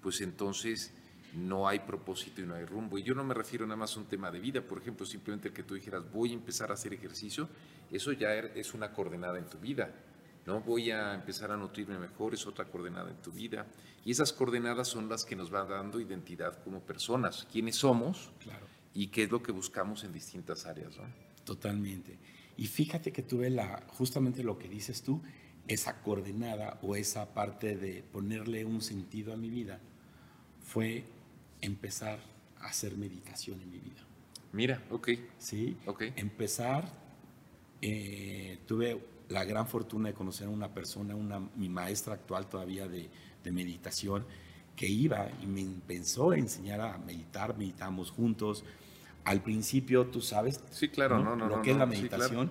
pues 0.00 0.20
entonces 0.20 0.92
no 1.34 1.66
hay 1.68 1.78
propósito 1.78 2.42
y 2.42 2.46
no 2.46 2.54
hay 2.54 2.64
rumbo. 2.64 2.98
Y 2.98 3.02
yo 3.04 3.14
no 3.14 3.24
me 3.24 3.32
refiero 3.34 3.64
nada 3.66 3.76
más 3.76 3.96
a 3.96 4.00
un 4.00 4.06
tema 4.06 4.30
de 4.30 4.40
vida, 4.40 4.60
por 4.60 4.78
ejemplo, 4.78 5.06
simplemente 5.06 5.48
el 5.48 5.54
que 5.54 5.62
tú 5.62 5.74
dijeras, 5.74 6.02
voy 6.12 6.30
a 6.32 6.34
empezar 6.34 6.70
a 6.70 6.74
hacer 6.74 6.92
ejercicio, 6.92 7.48
eso 7.90 8.12
ya 8.12 8.34
er- 8.34 8.52
es 8.56 8.74
una 8.74 8.92
coordenada 8.92 9.38
en 9.38 9.46
tu 9.46 9.58
vida. 9.58 9.94
¿No? 10.46 10.60
Voy 10.60 10.90
a 10.90 11.14
empezar 11.14 11.50
a 11.50 11.56
nutrirme 11.56 11.98
mejor, 11.98 12.34
es 12.34 12.46
otra 12.46 12.64
coordenada 12.64 13.10
en 13.10 13.16
tu 13.16 13.30
vida. 13.32 13.66
Y 14.04 14.10
esas 14.12 14.32
coordenadas 14.32 14.88
son 14.88 15.08
las 15.08 15.24
que 15.24 15.36
nos 15.36 15.50
van 15.50 15.68
dando 15.68 16.00
identidad 16.00 16.62
como 16.64 16.80
personas, 16.80 17.46
quiénes 17.50 17.76
somos 17.76 18.30
Claro. 18.40 18.66
y 18.94 19.08
qué 19.08 19.24
es 19.24 19.30
lo 19.30 19.42
que 19.42 19.52
buscamos 19.52 20.02
en 20.04 20.12
distintas 20.12 20.66
áreas. 20.66 20.96
¿no? 20.96 21.04
Totalmente. 21.44 22.18
Y 22.56 22.66
fíjate 22.66 23.12
que 23.12 23.22
tuve 23.22 23.50
la, 23.50 23.84
justamente 23.88 24.42
lo 24.42 24.58
que 24.58 24.68
dices 24.68 25.02
tú, 25.02 25.22
esa 25.68 26.02
coordenada 26.02 26.78
o 26.82 26.96
esa 26.96 27.32
parte 27.34 27.76
de 27.76 28.02
ponerle 28.02 28.64
un 28.64 28.80
sentido 28.82 29.32
a 29.32 29.36
mi 29.36 29.48
vida, 29.48 29.78
fue 30.60 31.04
empezar 31.60 32.18
a 32.60 32.66
hacer 32.66 32.96
meditación 32.96 33.60
en 33.60 33.70
mi 33.70 33.78
vida. 33.78 34.02
Mira, 34.52 34.82
ok, 34.90 35.10
¿Sí? 35.38 35.76
ok. 35.86 36.02
Empezar, 36.16 36.92
eh, 37.80 38.58
tuve 38.66 39.00
la 39.32 39.44
gran 39.44 39.66
fortuna 39.66 40.08
de 40.08 40.14
conocer 40.14 40.46
a 40.46 40.50
una 40.50 40.72
persona, 40.72 41.14
una, 41.14 41.40
mi 41.56 41.68
maestra 41.68 42.14
actual 42.14 42.48
todavía 42.48 42.86
de, 42.86 43.10
de 43.42 43.52
meditación, 43.52 44.24
que 44.76 44.86
iba 44.86 45.28
y 45.42 45.46
me 45.46 45.60
empezó 45.60 46.30
a 46.30 46.38
enseñar 46.38 46.80
a 46.80 46.98
meditar, 46.98 47.56
meditamos 47.56 48.10
juntos. 48.10 48.64
Al 49.24 49.42
principio, 49.42 50.06
tú 50.06 50.20
sabes, 50.20 50.60
Sí, 50.70 50.88
claro, 50.88 51.22
no, 51.22 51.36
no, 51.36 51.48
lo 51.48 51.62
que 51.62 51.72
es 51.72 51.76
la 51.76 51.84
sí, 51.84 51.90
meditación, 51.90 52.50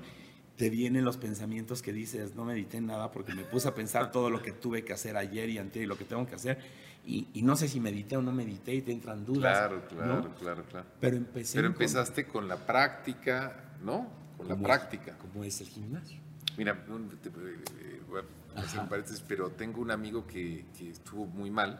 te 0.55 0.69
vienen 0.69 1.03
los 1.03 1.17
pensamientos 1.17 1.81
que 1.81 1.91
dices, 1.91 2.35
no 2.35 2.45
medité 2.45 2.81
nada 2.81 3.11
porque 3.11 3.33
me 3.33 3.43
puse 3.43 3.67
a 3.67 3.75
pensar 3.75 4.11
todo 4.11 4.29
lo 4.29 4.41
que 4.41 4.51
tuve 4.51 4.83
que 4.83 4.93
hacer 4.93 5.17
ayer 5.17 5.49
y 5.49 5.57
antes 5.57 5.81
y 5.81 5.85
lo 5.85 5.97
que 5.97 6.05
tengo 6.05 6.25
que 6.27 6.35
hacer. 6.35 6.59
Y, 7.05 7.27
y 7.33 7.41
no 7.41 7.55
sé 7.55 7.67
si 7.67 7.79
medité 7.79 8.15
o 8.15 8.21
no 8.21 8.31
medité 8.31 8.75
y 8.75 8.81
te 8.81 8.91
entran 8.91 9.25
dudas. 9.25 9.57
Claro, 9.57 9.87
claro, 9.87 10.35
claro, 10.39 10.63
claro. 10.69 10.85
Pero 10.99 11.17
empecé 11.17 11.57
Pero 11.57 11.67
empezaste 11.67 12.27
con 12.27 12.47
la 12.47 12.57
práctica, 12.57 13.71
¿no? 13.83 14.07
Con 14.37 14.47
la 14.47 14.55
práctica. 14.55 15.17
como 15.17 15.43
es 15.43 15.61
el 15.61 15.67
gimnasio. 15.67 16.19
Mira, 16.61 16.85
te- 16.85 17.29
eh, 17.29 18.01
voy 18.07 18.21
a 18.55 18.59
hacer 18.61 18.87
paréntesis, 18.87 19.23
pero 19.27 19.49
tengo 19.49 19.81
un 19.81 19.89
amigo 19.89 20.27
que, 20.27 20.67
que 20.77 20.91
estuvo 20.91 21.25
muy 21.25 21.49
mal, 21.49 21.79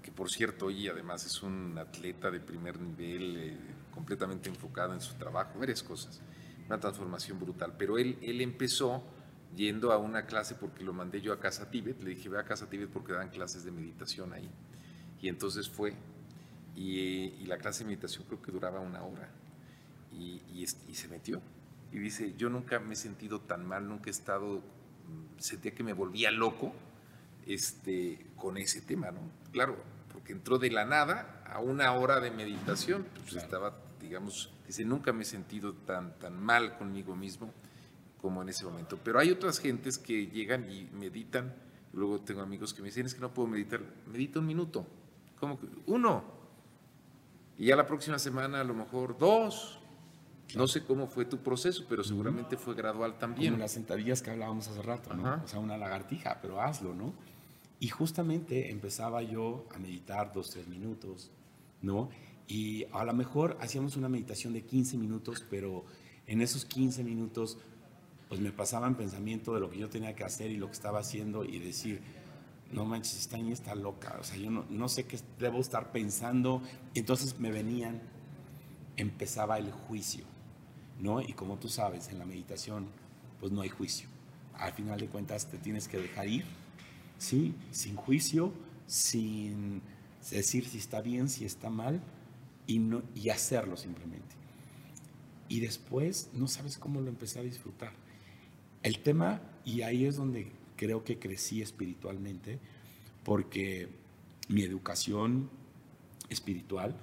que 0.00 0.12
por 0.12 0.30
cierto, 0.30 0.66
hoy 0.66 0.86
además 0.86 1.26
es 1.26 1.42
un 1.42 1.76
atleta 1.76 2.30
de 2.30 2.38
primer 2.38 2.78
nivel, 2.80 3.36
eh, 3.36 3.56
completamente 3.92 4.48
enfocado 4.48 4.94
en 4.94 5.00
su 5.00 5.14
trabajo, 5.14 5.58
varias 5.58 5.82
cosas, 5.82 6.20
una 6.68 6.78
transformación 6.78 7.40
brutal. 7.40 7.74
Pero 7.76 7.98
él, 7.98 8.18
él 8.22 8.40
empezó 8.40 9.02
yendo 9.56 9.90
a 9.90 9.98
una 9.98 10.26
clase 10.26 10.54
porque 10.54 10.84
lo 10.84 10.92
mandé 10.92 11.20
yo 11.20 11.32
a 11.32 11.40
Casa 11.40 11.68
Tíbet, 11.68 12.00
le 12.00 12.10
dije, 12.10 12.28
ve 12.28 12.38
a 12.38 12.44
Casa 12.44 12.70
Tíbet 12.70 12.88
porque 12.88 13.12
dan 13.12 13.30
clases 13.30 13.64
de 13.64 13.72
meditación 13.72 14.32
ahí. 14.32 14.48
Y 15.20 15.26
entonces 15.28 15.68
fue, 15.68 15.92
y, 16.76 17.00
y 17.00 17.46
la 17.46 17.58
clase 17.58 17.80
de 17.82 17.86
meditación 17.88 18.22
creo 18.28 18.40
que 18.40 18.52
duraba 18.52 18.78
una 18.78 19.02
hora, 19.02 19.28
y, 20.12 20.40
y 20.54 20.62
y 20.62 20.94
se 20.94 21.08
metió. 21.08 21.42
Y 21.92 21.98
dice, 21.98 22.34
yo 22.36 22.48
nunca 22.50 22.78
me 22.78 22.94
he 22.94 22.96
sentido 22.96 23.40
tan 23.40 23.66
mal, 23.66 23.88
nunca 23.88 24.08
he 24.08 24.10
estado, 24.10 24.58
mm, 24.58 25.38
sentía 25.38 25.74
que 25.74 25.82
me 25.82 25.92
volvía 25.92 26.30
loco 26.30 26.72
este, 27.46 28.26
con 28.36 28.56
ese 28.56 28.80
tema, 28.80 29.10
¿no? 29.10 29.20
Claro, 29.52 29.76
porque 30.12 30.32
entró 30.32 30.58
de 30.58 30.70
la 30.70 30.84
nada 30.84 31.42
a 31.46 31.58
una 31.60 31.92
hora 31.92 32.20
de 32.20 32.30
meditación, 32.30 33.06
pues 33.14 33.30
Claro. 33.30 33.44
estaba, 33.44 33.76
digamos, 34.00 34.52
dice, 34.66 34.84
nunca 34.84 35.12
me 35.12 35.22
he 35.22 35.26
sentido 35.26 35.72
tan, 35.74 36.16
tan 36.18 36.40
mal 36.40 36.76
conmigo 36.78 37.16
mismo 37.16 37.52
como 38.20 38.42
en 38.42 38.50
ese 38.50 38.64
momento. 38.64 38.98
Pero 39.02 39.18
hay 39.18 39.30
otras 39.30 39.58
gentes 39.58 39.98
que 39.98 40.26
llegan 40.28 40.70
y 40.70 40.84
meditan, 40.92 41.54
luego 41.92 42.20
tengo 42.20 42.42
amigos 42.42 42.72
que 42.72 42.82
me 42.82 42.88
dicen, 42.88 43.06
es 43.06 43.14
que 43.14 43.20
no 43.20 43.32
puedo 43.34 43.48
meditar, 43.48 43.80
medita 44.06 44.38
un 44.38 44.46
minuto, 44.46 44.86
¿cómo 45.40 45.58
que? 45.58 45.66
Uno. 45.86 46.22
Y 47.58 47.66
ya 47.66 47.76
la 47.76 47.86
próxima 47.86 48.18
semana 48.18 48.60
a 48.60 48.64
lo 48.64 48.74
mejor 48.74 49.18
dos. 49.18 49.79
No 50.56 50.68
sé 50.68 50.84
cómo 50.84 51.06
fue 51.06 51.24
tu 51.24 51.38
proceso, 51.38 51.84
pero 51.88 52.04
seguramente 52.04 52.56
fue 52.56 52.74
gradual 52.74 53.18
también. 53.18 53.52
Como 53.52 53.62
las 53.62 53.72
sentadillas 53.72 54.22
que 54.22 54.30
hablábamos 54.30 54.68
hace 54.68 54.82
rato, 54.82 55.14
¿no? 55.14 55.26
Ajá. 55.26 55.42
O 55.44 55.48
sea, 55.48 55.58
una 55.58 55.76
lagartija, 55.76 56.38
pero 56.40 56.60
hazlo, 56.60 56.94
¿no? 56.94 57.14
Y 57.78 57.88
justamente 57.88 58.70
empezaba 58.70 59.22
yo 59.22 59.66
a 59.74 59.78
meditar 59.78 60.32
dos, 60.32 60.50
tres 60.50 60.68
minutos, 60.68 61.30
¿no? 61.80 62.10
Y 62.46 62.84
a 62.92 63.04
lo 63.04 63.14
mejor 63.14 63.56
hacíamos 63.60 63.96
una 63.96 64.08
meditación 64.08 64.52
de 64.52 64.62
15 64.62 64.98
minutos, 64.98 65.44
pero 65.48 65.84
en 66.26 66.42
esos 66.42 66.64
15 66.64 67.04
minutos, 67.04 67.58
pues 68.28 68.40
me 68.40 68.52
pasaba 68.52 68.86
en 68.86 68.96
pensamiento 68.96 69.54
de 69.54 69.60
lo 69.60 69.70
que 69.70 69.78
yo 69.78 69.88
tenía 69.88 70.14
que 70.14 70.24
hacer 70.24 70.50
y 70.50 70.56
lo 70.56 70.66
que 70.66 70.72
estaba 70.72 70.98
haciendo 70.98 71.44
y 71.44 71.58
decir, 71.58 72.02
no 72.72 72.84
manches, 72.84 73.18
esta 73.18 73.36
niña 73.36 73.52
está 73.52 73.74
loca, 73.74 74.16
o 74.20 74.24
sea, 74.24 74.36
yo 74.36 74.50
no, 74.50 74.64
no 74.68 74.88
sé 74.88 75.04
qué 75.06 75.18
debo 75.38 75.58
estar 75.60 75.90
pensando. 75.92 76.62
Y 76.92 77.00
entonces 77.00 77.38
me 77.38 77.50
venían, 77.50 78.00
empezaba 78.96 79.58
el 79.58 79.72
juicio, 79.72 80.24
¿no? 81.00 81.20
Y 81.20 81.32
como 81.32 81.58
tú 81.58 81.68
sabes, 81.68 82.08
en 82.08 82.18
la 82.18 82.24
meditación, 82.24 82.86
pues 83.38 83.52
no 83.52 83.62
hay 83.62 83.68
juicio. 83.68 84.08
Al 84.54 84.72
final 84.72 85.00
de 85.00 85.06
cuentas 85.06 85.46
te 85.46 85.58
tienes 85.58 85.88
que 85.88 85.98
dejar 85.98 86.28
ir, 86.28 86.44
¿sí? 87.18 87.54
Sin 87.70 87.96
juicio, 87.96 88.52
sin 88.86 89.82
decir 90.30 90.68
si 90.68 90.78
está 90.78 91.00
bien, 91.00 91.28
si 91.28 91.44
está 91.44 91.70
mal, 91.70 92.00
y, 92.66 92.78
no, 92.78 93.02
y 93.14 93.30
hacerlo 93.30 93.76
simplemente. 93.76 94.36
Y 95.48 95.60
después 95.60 96.30
no 96.34 96.46
sabes 96.46 96.78
cómo 96.78 97.00
lo 97.00 97.08
empecé 97.08 97.40
a 97.40 97.42
disfrutar. 97.42 97.92
El 98.82 99.00
tema, 99.00 99.40
y 99.64 99.82
ahí 99.82 100.04
es 100.04 100.16
donde 100.16 100.52
creo 100.76 101.04
que 101.04 101.18
crecí 101.18 101.60
espiritualmente 101.60 102.58
porque 103.24 103.88
mi 104.48 104.62
educación 104.62 105.50
espiritual, 106.28 106.96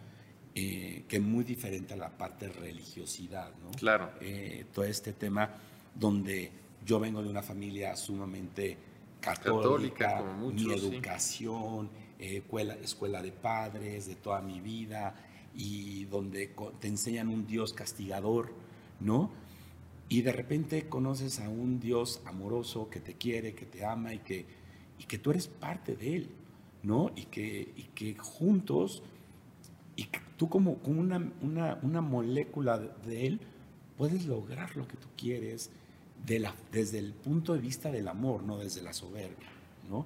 eh, 0.60 1.04
que 1.08 1.18
es 1.18 1.22
muy 1.22 1.44
diferente 1.44 1.94
a 1.94 1.98
la 1.98 2.10
parte 2.10 2.50
religiosidad, 2.50 3.52
¿no? 3.64 3.70
Claro. 3.78 4.10
Eh, 4.20 4.66
todo 4.74 4.86
este 4.86 5.14
tema 5.14 5.52
donde 5.94 6.52
yo 6.84 7.00
vengo 7.00 7.22
de 7.22 7.30
una 7.30 7.44
familia 7.44 7.96
sumamente 7.96 8.76
católica, 9.22 10.24
mi 10.52 10.74
educación, 10.74 11.92
eh, 12.18 12.38
escuela, 12.38 12.74
escuela 12.82 13.22
de 13.22 13.32
padres 13.34 14.08
de 14.08 14.16
toda 14.16 14.42
mi 14.42 14.60
vida, 14.60 15.14
y 15.54 16.06
donde 16.06 16.52
te 16.80 16.88
enseñan 16.88 17.28
un 17.28 17.46
Dios 17.46 17.74
castigador, 17.74 18.52
¿no? 19.00 19.30
Y 20.10 20.24
de 20.24 20.32
repente 20.32 20.90
conoces 20.90 21.40
a 21.40 21.50
un 21.50 21.80
Dios 21.80 22.20
amoroso 22.26 22.90
que 22.90 23.00
te 23.00 23.14
quiere, 23.14 23.54
que 23.54 23.68
te 23.68 23.86
ama 23.86 24.16
y 24.16 24.20
que, 24.20 24.48
y 24.98 25.04
que 25.04 25.20
tú 25.20 25.30
eres 25.30 25.50
parte 25.50 25.96
de 25.96 26.16
Él, 26.16 26.30
¿no? 26.82 27.12
Y 27.16 27.26
que, 27.26 27.74
y 27.78 27.84
que 27.94 28.16
juntos, 28.18 29.04
y 29.96 30.06
que 30.06 30.27
tú 30.38 30.50
como, 30.50 30.78
como 30.78 31.02
una, 31.02 31.32
una, 31.42 31.80
una, 31.82 32.02
molécula 32.02 32.78
de 32.78 33.28
Él, 33.28 33.42
puedes 33.98 34.26
lograr 34.26 34.78
lo 34.78 34.88
que 34.88 34.96
tú 34.98 35.08
quieres 35.18 35.72
de 36.26 36.40
la, 36.40 36.56
desde 36.72 37.00
el 37.00 37.14
punto 37.14 37.54
de 37.54 37.60
vista 37.60 37.92
del 37.92 38.08
amor, 38.08 38.44
no 38.44 38.58
desde 38.58 38.82
la 38.82 38.94
soberbia, 38.94 39.48
¿no? 39.90 40.06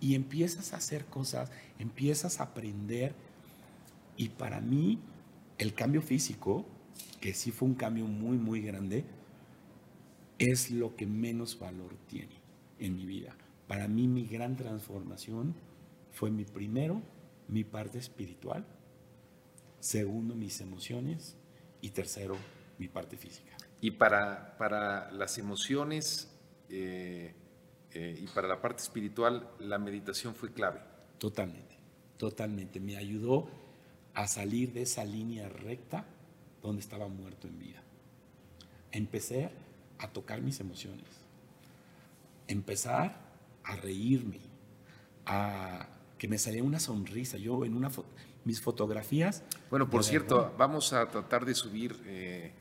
Y 0.00 0.14
empiezas 0.14 0.72
a 0.72 0.76
hacer 0.76 1.04
cosas, 1.04 1.50
empiezas 1.78 2.40
a 2.40 2.44
aprender, 2.44 3.12
y 4.16 4.30
para 4.30 4.60
mí 4.60 4.98
el 5.58 5.74
cambio 5.74 6.02
físico, 6.02 6.64
que 7.20 7.34
sí 7.34 7.50
fue 7.50 7.68
un 7.68 7.74
cambio 7.74 8.06
muy, 8.06 8.36
muy 8.36 8.60
grande, 8.60 9.04
es 10.38 10.70
lo 10.70 10.96
que 10.96 11.06
menos 11.06 11.58
valor 11.58 11.96
tiene 12.08 12.34
en 12.78 12.96
mi 12.96 13.06
vida. 13.06 13.36
Para 13.68 13.88
mí 13.88 14.08
mi 14.08 14.26
gran 14.26 14.56
transformación 14.56 15.54
fue 16.10 16.30
mi 16.30 16.44
primero, 16.44 17.00
mi 17.48 17.64
parte 17.64 17.98
espiritual, 17.98 18.66
segundo, 19.82 20.36
mis 20.36 20.60
emociones 20.60 21.36
y 21.80 21.90
tercero, 21.90 22.36
mi 22.78 22.86
parte 22.86 23.16
física. 23.16 23.56
Y 23.80 23.90
para, 23.90 24.56
para 24.56 25.10
las 25.10 25.38
emociones 25.38 26.30
eh, 26.68 27.34
eh, 27.90 28.18
y 28.22 28.26
para 28.28 28.46
la 28.46 28.62
parte 28.62 28.80
espiritual, 28.80 29.50
la 29.58 29.78
meditación 29.78 30.36
fue 30.36 30.52
clave. 30.52 30.80
Totalmente, 31.18 31.74
totalmente. 32.16 32.78
Me 32.78 32.96
ayudó 32.96 33.50
a 34.14 34.28
salir 34.28 34.72
de 34.72 34.82
esa 34.82 35.04
línea 35.04 35.48
recta 35.48 36.06
donde 36.62 36.80
estaba 36.80 37.08
muerto 37.08 37.48
en 37.48 37.58
vida. 37.58 37.82
Empecé 38.92 39.50
a 39.98 40.12
tocar 40.12 40.42
mis 40.42 40.60
emociones, 40.60 41.08
empezar 42.46 43.16
a 43.64 43.74
reírme, 43.74 44.38
a 45.26 45.88
que 46.18 46.28
me 46.28 46.38
salía 46.38 46.62
una 46.62 46.78
sonrisa. 46.78 47.36
Yo 47.36 47.64
en 47.64 47.74
una 47.74 47.90
mis 48.44 48.60
fotografías. 48.60 49.42
Bueno, 49.70 49.88
por 49.88 50.04
cierto, 50.04 50.52
vamos 50.58 50.92
a 50.92 51.06
tratar 51.08 51.44
de 51.44 51.54
subir, 51.54 51.96
eh, 52.06 52.52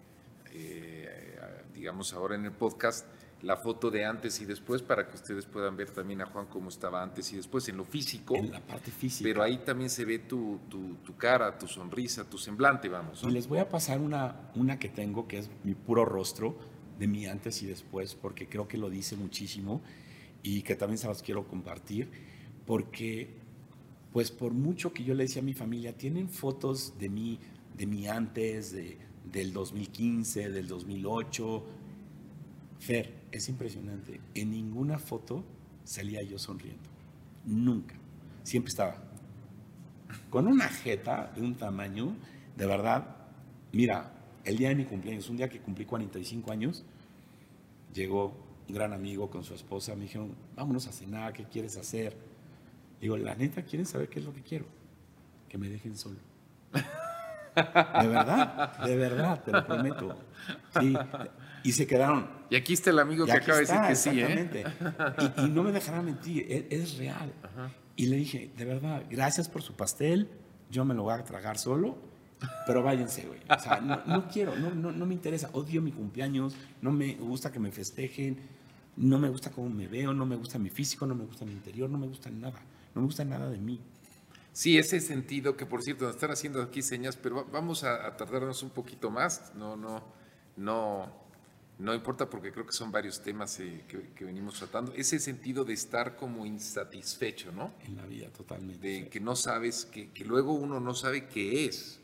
eh, 0.52 1.64
digamos 1.74 2.14
ahora 2.14 2.36
en 2.36 2.46
el 2.46 2.52
podcast, 2.52 3.06
la 3.42 3.58
foto 3.58 3.90
de 3.90 4.06
antes 4.06 4.40
y 4.42 4.46
después 4.46 4.82
para 4.82 5.08
que 5.08 5.16
ustedes 5.16 5.46
puedan 5.46 5.76
ver 5.76 5.90
también 5.90 6.22
a 6.22 6.26
Juan 6.26 6.46
cómo 6.46 6.70
estaba 6.70 7.02
antes 7.02 7.32
y 7.34 7.38
después 7.38 7.68
en 7.70 7.78
lo 7.78 7.86
físico. 7.86 8.36
En 8.36 8.52
la 8.52 8.60
parte 8.60 8.92
física. 8.92 9.28
Pero 9.28 9.42
ahí 9.42 9.58
también 9.58 9.90
se 9.90 10.06
ve 10.06 10.20
tu, 10.20 10.60
tu, 10.70 11.18
cara, 11.18 11.58
tu 11.58 11.68
sonrisa, 11.68 12.30
tu 12.30 12.38
semblante, 12.38 12.88
vamos. 12.88 13.24
Y 13.24 13.32
les 13.32 13.48
voy 13.48 13.60
a 13.60 13.68
pasar 13.68 14.00
una, 14.00 14.52
una 14.56 14.78
que 14.78 14.90
tengo 14.90 15.28
que 15.28 15.40
es 15.40 15.50
mi 15.64 15.74
puro 15.74 16.06
rostro 16.06 16.56
de 17.00 17.08
mi 17.08 17.26
antes 17.26 17.64
y 17.64 17.66
después, 17.66 18.14
porque 18.14 18.48
creo 18.48 18.68
que 18.68 18.78
lo 18.78 18.90
dice 18.90 19.16
muchísimo 19.16 19.82
y 20.44 20.62
que 20.62 20.76
también 20.76 21.00
se 21.00 21.08
los 21.08 21.24
quiero 21.24 21.48
compartir, 21.48 22.12
porque 22.66 23.41
pues 24.14 24.32
por 24.32 24.54
mucho 24.54 24.94
que 24.94 25.04
yo 25.04 25.14
le 25.14 25.24
decía 25.24 25.42
a 25.42 25.46
mi 25.46 25.54
familia, 25.54 25.98
tienen 25.98 26.28
fotos 26.30 26.94
de 27.00 27.10
mí, 27.10 27.40
de 27.78 27.86
mi 27.86 28.08
antes, 28.08 28.72
de, 28.72 28.98
del 29.32 29.54
2015, 29.54 30.50
del 30.50 30.68
2008. 30.68 31.64
Fer, 32.80 33.14
es 33.32 33.48
impresionante, 33.48 34.20
en 34.34 34.52
ninguna 34.52 34.98
foto 34.98 35.44
salía 35.84 36.22
yo 36.24 36.38
sonriendo, 36.38 36.90
nunca, 37.46 37.96
siempre 38.44 38.70
estaba 38.70 38.96
con 40.30 40.48
una 40.48 40.68
jeta 40.68 41.32
de 41.36 41.42
un 41.42 41.56
tamaño, 41.56 42.16
de 42.58 42.66
verdad, 42.66 43.16
mira, 43.72 44.12
el 44.44 44.58
día 44.58 44.70
de 44.70 44.76
mi 44.76 44.86
cumpleaños, 44.86 45.30
un 45.30 45.38
día 45.38 45.48
que 45.48 45.60
cumplí 45.60 45.86
45 45.86 46.52
años, 46.52 46.84
llegó 47.94 48.34
un 48.68 48.74
gran 48.74 48.94
amigo 48.94 49.30
con 49.30 49.44
su 49.44 49.54
esposa, 49.54 49.96
me 49.96 50.04
dijeron, 50.04 50.34
vámonos 50.56 50.88
a 50.88 50.92
cenar, 50.92 51.34
¿qué 51.34 51.46
quieres 51.46 51.78
hacer? 51.78 52.16
Digo, 53.02 53.18
la 53.18 53.36
neta, 53.36 53.64
¿quieren 53.64 53.86
saber 53.86 54.08
qué 54.08 54.20
es 54.20 54.26
lo 54.26 54.34
que 54.34 54.42
quiero? 54.42 54.66
Que 55.50 55.58
me 55.58 55.68
dejen 55.68 55.98
solo. 55.98 56.18
De 57.54 58.08
verdad, 58.08 58.78
de 58.86 58.96
verdad, 58.96 59.44
te 59.44 59.52
lo 59.52 59.68
prometo. 59.68 60.18
y 61.64 61.72
se 61.74 61.86
quedaron. 61.86 62.30
Y 62.50 62.56
aquí 62.56 62.72
está 62.72 62.92
el 62.92 63.00
amigo 63.00 63.26
que 63.26 63.34
acaba 63.34 63.58
de 63.58 63.66
decir 63.66 63.82
que 63.86 63.96
sí, 63.98 64.22
¿eh? 64.22 64.64
Y, 65.38 65.50
no 65.50 65.62
me 65.62 65.74
dejará 65.74 66.02
mentir, 66.02 66.46
e, 66.50 66.68
es, 66.72 66.98
real. 66.98 67.34
Y 67.98 68.06
le 68.06 68.16
dije, 68.16 68.52
de 68.56 68.64
verdad, 68.64 69.04
gracias 69.10 69.50
por 69.50 69.64
su 69.64 69.74
pastel, 69.74 70.30
yo 70.70 70.86
me 70.86 70.94
lo 70.94 71.04
voy 71.04 71.14
a 71.14 71.24
tragar 71.26 71.58
solo 71.58 71.98
pero 72.66 72.82
váyanse, 72.82 73.26
güey. 73.26 73.40
O 73.50 73.60
sea, 73.60 73.80
no, 73.82 74.28
quiero, 74.28 74.56
no, 74.56 74.72
no, 74.72 74.92
no, 74.92 75.06
me 75.06 75.14
interesa. 75.14 75.50
Odio 75.54 75.82
mi 75.82 75.92
cumpleaños, 75.92 76.56
no 76.82 76.92
me 76.92 77.16
gusta 77.16 77.52
que 77.52 77.60
me 77.60 77.72
festejen, 77.72 78.38
no 78.98 79.20
me 79.20 79.30
gusta 79.30 79.52
cómo 79.52 79.70
me 79.70 79.88
veo, 79.88 80.14
no 80.14 80.26
me 80.26 80.36
gusta 80.36 80.58
mi 80.58 80.70
físico, 80.70 81.06
no 81.06 81.16
me 81.16 81.26
gusta 81.26 81.46
mi 81.46 81.52
interior, 81.52 81.90
no 81.90 81.98
me 81.98 82.08
gusta 82.08 82.30
nada. 82.30 82.60
No 82.94 83.02
me 83.02 83.08
gusta 83.08 83.26
nada 83.26 83.50
de 83.50 83.58
mí. 83.58 83.82
Sí, 84.54 84.78
ese 84.78 85.00
sentido 85.00 85.56
que 85.56 85.66
por 85.66 85.82
cierto 85.82 86.06
nos 86.06 86.16
están 86.16 86.32
haciendo 86.32 86.62
aquí 86.62 86.82
señas, 86.82 87.16
pero 87.16 87.46
vamos 87.52 87.84
a, 87.84 88.16
tardarnos 88.18 88.64
un 88.64 88.72
poquito 88.72 89.10
más. 89.10 89.54
No, 89.56 89.78
no, 89.78 90.04
no, 90.58 91.10
no 91.80 91.94
importa 91.94 92.30
porque 92.30 92.52
creo 92.52 92.66
que 92.66 92.74
son 92.74 92.92
varios 92.92 93.22
temas 93.22 93.60
eh, 93.62 93.86
que, 93.88 94.26
venimos 94.26 94.56
tratando. 94.56 94.94
Ese 94.94 95.20
sentido 95.20 95.64
de 95.64 95.74
estar 95.74 96.18
como 96.18 96.46
insatisfecho, 96.46 97.52
¿no? 97.54 97.74
En 97.86 97.96
la 97.96 98.06
vida, 98.06 98.28
totalmente. 98.30 98.86
De 98.86 99.10
que 99.10 99.22
no 99.22 99.38
sabes, 99.38 99.86
que, 99.86 100.10
que 100.10 100.26
luego 100.26 100.52
uno 100.54 100.82
no 100.82 100.94
sabe 100.94 101.28
qué 101.28 101.66
es. 101.66 102.00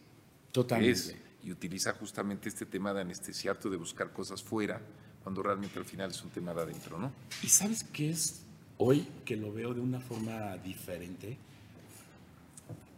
Totalmente. 0.54 1.22
y 1.44 1.52
utiliza 1.52 1.94
justamente 1.94 2.50
este 2.50 2.66
tema 2.66 2.94
de 2.94 3.02
anestesiarte, 3.02 3.70
de 3.70 3.78
buscar 3.78 4.12
cosas 4.12 4.42
fuera, 4.42 4.82
cuando 5.22 5.44
realmente 5.44 5.78
al 5.78 5.86
final 5.86 6.10
es 6.10 6.24
un 6.24 6.30
tema 6.30 6.54
de 6.54 6.62
adentro, 6.62 6.98
¿no? 6.98 7.12
¿Y 7.44 7.50
sabes 7.50 7.84
qué 7.84 8.10
es 8.10 8.47
hoy 8.78 9.08
que 9.26 9.36
lo 9.36 9.52
veo 9.52 9.74
de 9.74 9.82
una 9.82 10.00
forma 10.00 10.58
diferente? 10.58 11.38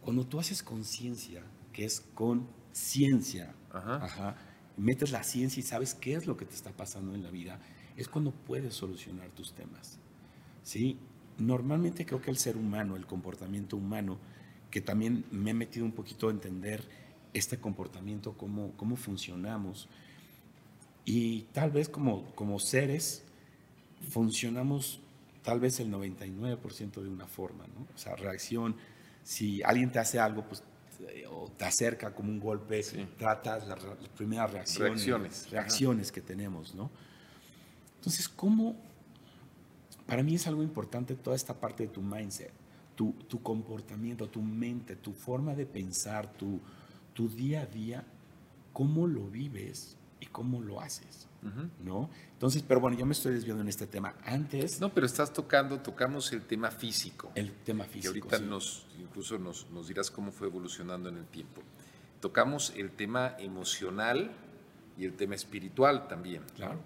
Cuando 0.02 0.26
tú 0.26 0.40
haces 0.40 0.62
conciencia, 0.62 1.42
que 1.72 1.84
es 1.84 2.00
conciencia, 2.14 3.54
ajá. 3.72 4.36
metes 4.76 5.10
la 5.10 5.22
ciencia 5.22 5.60
y 5.60 5.62
sabes 5.62 5.94
qué 5.94 6.14
es 6.14 6.26
lo 6.26 6.36
que 6.36 6.46
te 6.46 6.54
está 6.54 6.70
pasando 6.70 7.14
en 7.14 7.22
la 7.22 7.30
vida, 7.30 7.60
es 7.96 8.08
cuando 8.08 8.30
puedes 8.30 8.74
solucionar 8.74 9.28
tus 9.30 9.52
temas. 9.52 9.98
¿sí? 10.62 10.96
Normalmente 11.38 12.06
creo 12.06 12.20
que 12.20 12.30
el 12.30 12.38
ser 12.38 12.56
humano, 12.56 12.96
el 12.96 13.06
comportamiento 13.06 13.76
humano, 13.76 14.18
que 14.70 14.80
también 14.80 15.24
me 15.30 15.50
he 15.50 15.54
metido 15.54 15.84
un 15.84 15.92
poquito 15.92 16.28
a 16.28 16.30
entender 16.30 16.84
este 17.34 17.58
comportamiento, 17.58 18.34
cómo, 18.34 18.72
cómo 18.76 18.96
funcionamos. 18.96 19.88
Y 21.04 21.42
tal 21.52 21.70
vez 21.70 21.88
como, 21.88 22.24
como 22.34 22.58
seres 22.58 23.22
funcionamos 24.10 25.00
tal 25.42 25.60
vez 25.60 25.80
el 25.80 25.90
99% 25.90 27.02
de 27.02 27.08
una 27.08 27.26
forma, 27.26 27.66
¿no? 27.66 27.86
O 27.94 27.98
sea, 27.98 28.16
reacción, 28.16 28.76
si 29.22 29.62
alguien 29.62 29.90
te 29.90 29.98
hace 29.98 30.18
algo, 30.18 30.44
pues 30.46 30.62
o 31.30 31.50
te 31.56 31.64
acerca 31.64 32.14
como 32.14 32.30
un 32.30 32.40
golpe, 32.40 32.82
tratas 33.18 33.66
las, 33.66 33.78
primeras 34.16 34.52
reacciones, 34.52 34.90
reacciones, 34.90 35.50
reacciones 35.50 36.12
que 36.12 36.20
tenemos, 36.20 36.74
¿no? 36.74 36.90
Entonces, 37.96 38.28
¿cómo? 38.28 38.76
Para 40.06 40.22
mí 40.22 40.34
es 40.34 40.46
algo 40.46 40.62
importante 40.62 41.14
toda 41.14 41.36
esta 41.36 41.54
parte 41.54 41.84
de 41.84 41.88
tu 41.88 42.02
mindset, 42.02 42.52
tu, 42.96 43.12
tu 43.28 43.42
comportamiento, 43.42 44.28
tu 44.28 44.42
mente, 44.42 44.96
tu 44.96 45.12
forma 45.12 45.54
de 45.54 45.66
pensar, 45.66 46.32
tu, 46.32 46.60
tu 47.14 47.28
día 47.28 47.62
a 47.62 47.66
día, 47.66 48.04
cómo 48.72 49.06
lo 49.06 49.26
vives, 49.28 49.96
¿Y 50.20 50.26
cómo 50.26 50.60
lo 50.60 50.80
haces? 50.80 51.26
¿No? 51.82 52.10
Entonces, 52.32 52.62
pero 52.66 52.80
bueno, 52.80 52.98
yo 52.98 53.06
me 53.06 53.12
estoy 53.12 53.32
desviando 53.32 53.62
en 53.62 53.68
este 53.68 53.86
tema. 53.86 54.14
Antes... 54.24 54.80
No, 54.80 54.92
pero 54.92 55.06
estás 55.06 55.32
tocando, 55.32 55.80
tocamos 55.80 56.32
el 56.32 56.42
tema 56.42 56.70
físico. 56.70 57.32
El 57.34 57.52
tema 57.52 57.84
físico. 57.84 58.14
Y 58.14 58.20
ahorita 58.20 58.38
nos, 58.40 58.86
incluso 59.00 59.38
nos, 59.38 59.70
nos 59.70 59.88
dirás 59.88 60.10
cómo 60.10 60.32
fue 60.32 60.48
evolucionando 60.48 61.08
en 61.08 61.16
el 61.16 61.26
tiempo. 61.26 61.62
Tocamos 62.20 62.74
el 62.76 62.90
tema 62.90 63.36
emocional 63.38 64.30
y 64.98 65.06
el 65.06 65.14
tema 65.14 65.34
espiritual 65.34 66.08
también. 66.08 66.42
Claro. 66.56 66.78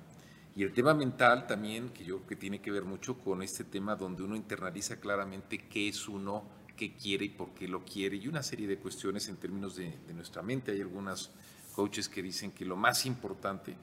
Y 0.57 0.62
el 0.62 0.72
tema 0.72 0.95
mental 0.95 1.49
también, 1.49 1.89
que 1.89 2.05
yo 2.05 2.18
creo 2.18 2.28
que 2.28 2.37
tiene 2.37 2.61
que 2.61 2.70
ver 2.70 2.85
mucho 2.85 3.18
con 3.18 3.43
este 3.43 3.64
tema 3.64 3.97
donde 3.97 4.22
uno 4.22 4.37
internaliza 4.37 5.01
claramente 5.01 5.59
qué 5.59 5.89
es 5.89 6.09
uno, 6.09 6.45
qué 6.76 6.95
quiere 6.95 7.24
y 7.24 7.30
por 7.30 7.55
qué 7.55 7.66
lo 7.66 7.85
quiere, 7.85 8.16
y 8.16 8.28
una 8.28 8.43
serie 8.43 8.68
de 8.68 8.78
cuestiones 8.78 9.28
en 9.28 9.37
términos 9.37 9.74
de, 9.74 9.99
nuestra 10.14 10.43
mente. 10.43 10.70
Hay 10.70 10.80
algunas 10.80 11.32
coaches 11.75 12.09
que 12.09 12.22
dicen 12.22 12.53
que 12.53 12.64
lo 12.64 12.77
más 12.77 13.05
importante 13.07 13.77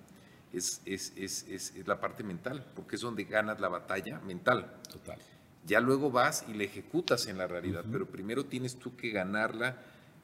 es, 0.54 0.82
es, 0.86 1.14
es, 1.16 1.46
es, 1.48 1.88
la 1.88 2.00
parte 2.00 2.24
mental, 2.24 2.66
porque 2.76 2.96
es 2.96 3.02
donde 3.02 3.24
ganas 3.24 3.60
la 3.60 3.70
batalla 3.70 4.20
mental. 4.20 4.80
Total. 4.92 5.20
Ya 5.66 5.80
luego 5.80 6.12
vas 6.12 6.46
y 6.48 6.54
la 6.54 6.64
ejecutas 6.64 7.28
en 7.28 7.38
la 7.38 7.48
realidad, 7.48 7.86
pero 7.92 8.08
primero 8.08 8.46
tienes 8.46 8.78
tú 8.78 8.96
que 8.96 9.12
ganarla 9.12 9.78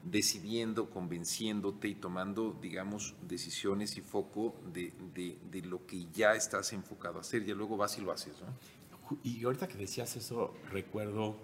decidiendo, 0.04 0.90
convenciéndote 0.90 1.88
y 1.88 1.96
tomando, 1.96 2.58
digamos, 2.62 3.16
decisiones 3.28 3.98
y 3.98 4.02
foco 4.02 4.56
de, 4.74 4.94
de, 5.14 5.62
lo 5.62 5.86
que 5.86 6.08
ya 6.14 6.34
estás 6.34 6.74
enfocado 6.74 7.18
a 7.18 7.22
hacer. 7.22 7.46
Ya 7.46 7.54
luego 7.54 7.78
vas 7.78 7.98
y 7.98 8.02
lo 8.02 8.12
haces, 8.12 8.34
¿no? 8.42 9.18
Y 9.24 9.44
ahorita 9.44 9.68
que 9.68 9.78
decías 9.78 10.16
eso, 10.16 10.56
recuerdo 10.72 11.38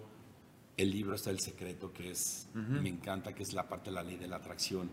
el 0.76 0.90
libro 0.90 1.14
está 1.14 1.30
El 1.30 1.40
Secreto, 1.40 1.92
que 1.92 2.10
es, 2.10 2.48
me 2.52 2.88
encanta, 2.88 3.32
que 3.32 3.42
es 3.42 3.52
la 3.52 3.68
parte 3.68 3.90
de 3.90 3.94
la 3.94 4.02
ley 4.02 4.16
de 4.16 4.26
la 4.26 4.36
atracción, 4.36 4.90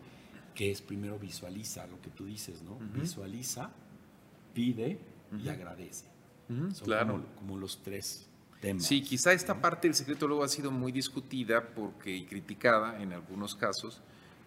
que 0.54 0.72
es 0.72 0.82
primero 0.82 1.18
visualiza 1.18 1.88
lo 1.88 2.02
que 2.02 2.10
tú 2.10 2.26
dices, 2.26 2.62
¿no? 2.62 2.78
Visualiza, 2.94 3.72
pide 4.54 5.00
y 5.38 5.50
agradece. 5.50 6.06
Son 6.48 6.72
claro. 6.84 7.14
como, 7.14 7.36
como 7.36 7.58
los 7.58 7.82
tres 7.82 8.28
Sí, 8.78 9.02
quizá 9.02 9.34
esta 9.34 9.60
parte 9.60 9.88
del 9.88 9.96
secreto 9.96 10.28
luego 10.28 10.44
ha 10.44 10.48
sido 10.48 10.70
muy 10.70 10.92
discutida 10.92 11.74
porque, 11.74 12.16
y 12.16 12.26
criticada 12.26 13.02
en 13.02 13.12
algunos 13.12 13.56
casos, 13.56 14.02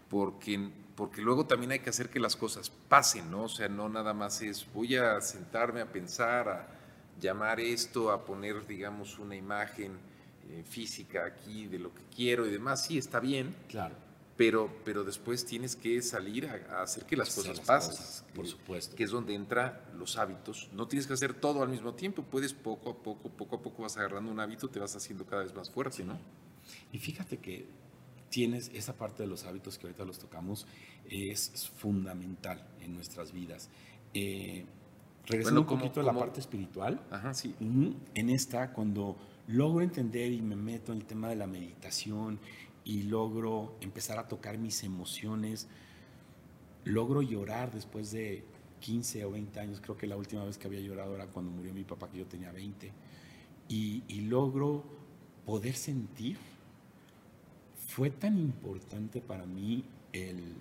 porque, 0.09 0.71
porque 0.95 1.21
luego 1.21 1.47
también 1.47 1.73
hay 1.73 1.81
que 1.81 1.91
hacer 1.91 2.09
que 2.09 2.21
las 2.21 2.37
cosas 2.37 2.71
pasen, 2.89 3.29
¿no? 3.29 3.45
O 3.45 3.49
sea, 3.49 3.69
no 3.69 3.89
nada 3.89 4.15
más 4.15 4.41
es 4.41 4.67
voy 4.73 4.95
a 4.95 5.21
sentarme 5.21 5.81
a 5.81 5.91
pensar, 5.91 6.49
a 6.49 6.69
llamar 7.21 7.59
esto, 7.59 8.13
a 8.13 8.25
poner, 8.25 8.65
digamos, 8.69 9.19
una 9.19 9.35
imagen 9.35 9.99
eh, 10.49 10.63
física 10.65 11.25
aquí 11.27 11.67
de 11.67 11.81
lo 11.81 11.93
que 11.93 12.03
quiero 12.15 12.47
y 12.47 12.51
demás. 12.51 12.85
Sí, 12.85 12.99
está 12.99 13.19
bien. 13.19 13.53
Claro 13.69 14.04
pero, 14.37 14.71
pero 14.85 15.05
después 15.05 15.45
tienes 15.45 15.77
que 15.77 16.03
salir 16.03 16.49
a, 16.49 16.83
hacer 16.83 17.05
que 17.05 17.17
las 17.17 17.35
cosas 17.35 17.61
pasen. 17.61 18.27
por 18.35 18.47
supuesto. 18.47 18.97
Que 18.97 19.05
es 19.05 19.11
donde 19.11 19.35
entran 19.35 19.81
los 19.97 20.17
hábitos. 20.17 20.69
No 20.73 20.89
tienes 20.89 21.07
que 21.07 21.13
hacer 21.13 21.35
todo 21.35 21.63
al 21.63 21.69
mismo 21.69 21.95
tiempo, 21.95 22.23
puedes 22.23 22.53
poco 22.53 22.91
a 22.91 23.03
poco, 23.03 23.29
poco 23.29 23.57
a 23.57 23.63
poco 23.63 23.83
vas 23.83 23.97
agarrando 23.97 24.33
un 24.33 24.41
hábito, 24.41 24.69
te 24.69 24.81
vas 24.81 24.97
haciendo 24.97 25.25
cada 25.25 25.45
vez 25.45 25.55
más 25.55 25.71
fuerte, 25.71 26.05
¿no? 26.05 26.19
Y 26.93 26.99
fíjate 26.99 27.39
que 27.39 27.69
tienes 28.29 28.71
esa 28.75 28.95
parte 28.95 29.23
de 29.23 29.29
los 29.29 29.45
hábitos 29.45 29.79
que 29.79 29.87
ahorita 29.87 30.05
los 30.05 30.19
tocamos, 30.19 30.67
es, 31.09 31.71
fundamental 31.77 32.67
en 32.81 32.95
nuestras 32.95 33.33
vidas. 33.33 33.69
Eh, 34.15 34.67
regresando 35.27 35.61
un 35.61 35.67
poquito 35.67 36.01
a 36.01 36.03
la 36.03 36.13
parte 36.13 36.41
espiritual, 36.41 37.01
Ajá, 37.11 37.35
sí. 37.35 37.55
en 37.61 38.31
esta, 38.31 38.73
cuando 38.73 39.17
logro 39.47 39.85
entender 39.85 40.33
y 40.33 40.43
me 40.43 40.57
meto 40.57 40.91
en 40.91 40.99
el 40.99 41.05
tema 41.05 41.29
de 41.29 41.37
la 41.37 41.47
meditación 41.47 42.41
y 42.85 43.03
logro 43.05 43.77
empezar 43.81 44.19
a 44.19 44.29
tocar 44.29 44.59
mis 44.59 44.85
emociones, 44.85 45.69
logro 46.85 47.23
llorar 47.23 47.73
después 47.73 48.13
de 48.13 48.45
15 48.81 49.25
o 49.25 49.31
20 49.31 49.61
años, 49.61 49.81
creo 49.81 49.97
que 49.97 50.07
la 50.07 50.17
última 50.17 50.45
vez 50.45 50.59
que 50.59 50.67
había 50.67 50.81
llorado 50.81 51.15
era 51.15 51.27
cuando 51.27 51.51
murió 51.51 51.73
mi 51.73 51.85
papá, 51.85 52.11
que 52.11 52.19
yo 52.19 52.27
tenía 52.27 52.53
20, 52.53 52.93
y, 53.69 54.21
logro 54.23 54.85
poder 55.47 55.75
sentir, 55.75 56.37
fue 57.89 58.11
tan 58.11 58.39
importante 58.39 59.21
para 59.21 59.47
mí 59.47 59.85
el... 60.13 60.55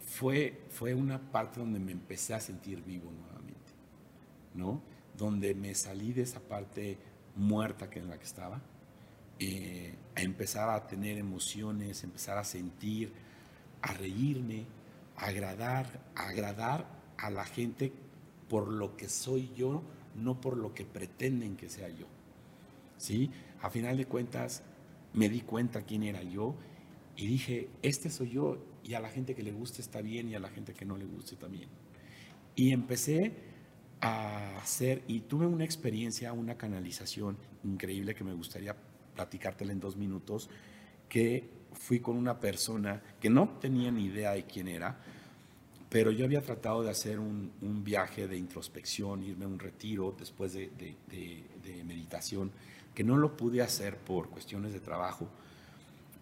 Fue, 0.00 0.60
fue 0.68 0.94
una 0.94 1.18
parte 1.18 1.60
donde 1.60 1.78
me 1.78 1.92
empecé 1.92 2.34
a 2.34 2.40
sentir 2.40 2.82
vivo 2.82 3.10
nuevamente, 3.10 3.72
¿no? 4.54 4.82
Donde 5.16 5.54
me 5.54 5.74
salí 5.74 6.12
de 6.12 6.22
esa 6.22 6.40
parte 6.40 6.98
muerta 7.34 7.88
que 7.88 8.00
en 8.00 8.08
la 8.08 8.18
que 8.18 8.24
estaba 8.24 8.60
eh, 9.44 9.94
a 10.14 10.22
empezar 10.22 10.70
a 10.70 10.86
tener 10.86 11.18
emociones, 11.18 12.04
empezar 12.04 12.38
a 12.38 12.44
sentir, 12.44 13.12
a 13.80 13.92
reírme, 13.92 14.66
a 15.16 15.26
agradar, 15.26 16.00
a 16.14 16.28
agradar 16.28 16.86
a 17.18 17.28
la 17.28 17.44
gente 17.44 17.92
por 18.48 18.68
lo 18.68 18.96
que 18.96 19.08
soy 19.08 19.52
yo, 19.56 19.82
no 20.14 20.40
por 20.40 20.56
lo 20.56 20.74
que 20.74 20.84
pretenden 20.84 21.56
que 21.56 21.68
sea 21.68 21.88
yo. 21.88 22.06
¿Sí? 22.98 23.30
A 23.60 23.70
final 23.70 23.96
de 23.96 24.04
cuentas, 24.04 24.62
me 25.12 25.28
di 25.28 25.40
cuenta 25.40 25.82
quién 25.82 26.04
era 26.04 26.22
yo 26.22 26.54
y 27.16 27.26
dije, 27.26 27.68
este 27.82 28.10
soy 28.10 28.30
yo 28.30 28.64
y 28.84 28.94
a 28.94 29.00
la 29.00 29.08
gente 29.08 29.34
que 29.34 29.42
le 29.42 29.50
guste 29.50 29.82
está 29.82 30.02
bien 30.02 30.28
y 30.28 30.36
a 30.36 30.40
la 30.40 30.50
gente 30.50 30.72
que 30.72 30.84
no 30.84 30.96
le 30.96 31.06
guste 31.06 31.34
también. 31.34 31.68
Y 32.54 32.72
empecé 32.72 33.32
a 34.00 34.58
hacer, 34.58 35.02
y 35.08 35.20
tuve 35.20 35.46
una 35.46 35.64
experiencia, 35.64 36.32
una 36.32 36.56
canalización 36.56 37.38
increíble 37.64 38.14
que 38.14 38.22
me 38.22 38.34
gustaría 38.34 38.76
platicártela 39.14 39.72
en 39.72 39.80
dos 39.80 39.96
minutos, 39.96 40.48
que 41.08 41.48
fui 41.72 42.00
con 42.00 42.16
una 42.16 42.38
persona 42.38 43.02
que 43.20 43.30
no 43.30 43.48
tenía 43.60 43.90
ni 43.90 44.06
idea 44.06 44.32
de 44.32 44.44
quién 44.44 44.68
era, 44.68 44.96
pero 45.88 46.10
yo 46.10 46.24
había 46.24 46.40
tratado 46.40 46.82
de 46.82 46.90
hacer 46.90 47.18
un, 47.18 47.52
viaje 47.84 48.26
de 48.26 48.38
introspección, 48.38 49.22
irme 49.22 49.44
a 49.44 49.48
un 49.48 49.58
retiro 49.58 50.14
después 50.18 50.54
de, 50.54 50.70
meditación, 51.84 52.50
que 52.94 53.04
no 53.04 53.16
lo 53.16 53.36
pude 53.36 53.60
hacer 53.60 53.98
por 53.98 54.30
cuestiones 54.30 54.72
de 54.72 54.80
trabajo. 54.80 55.28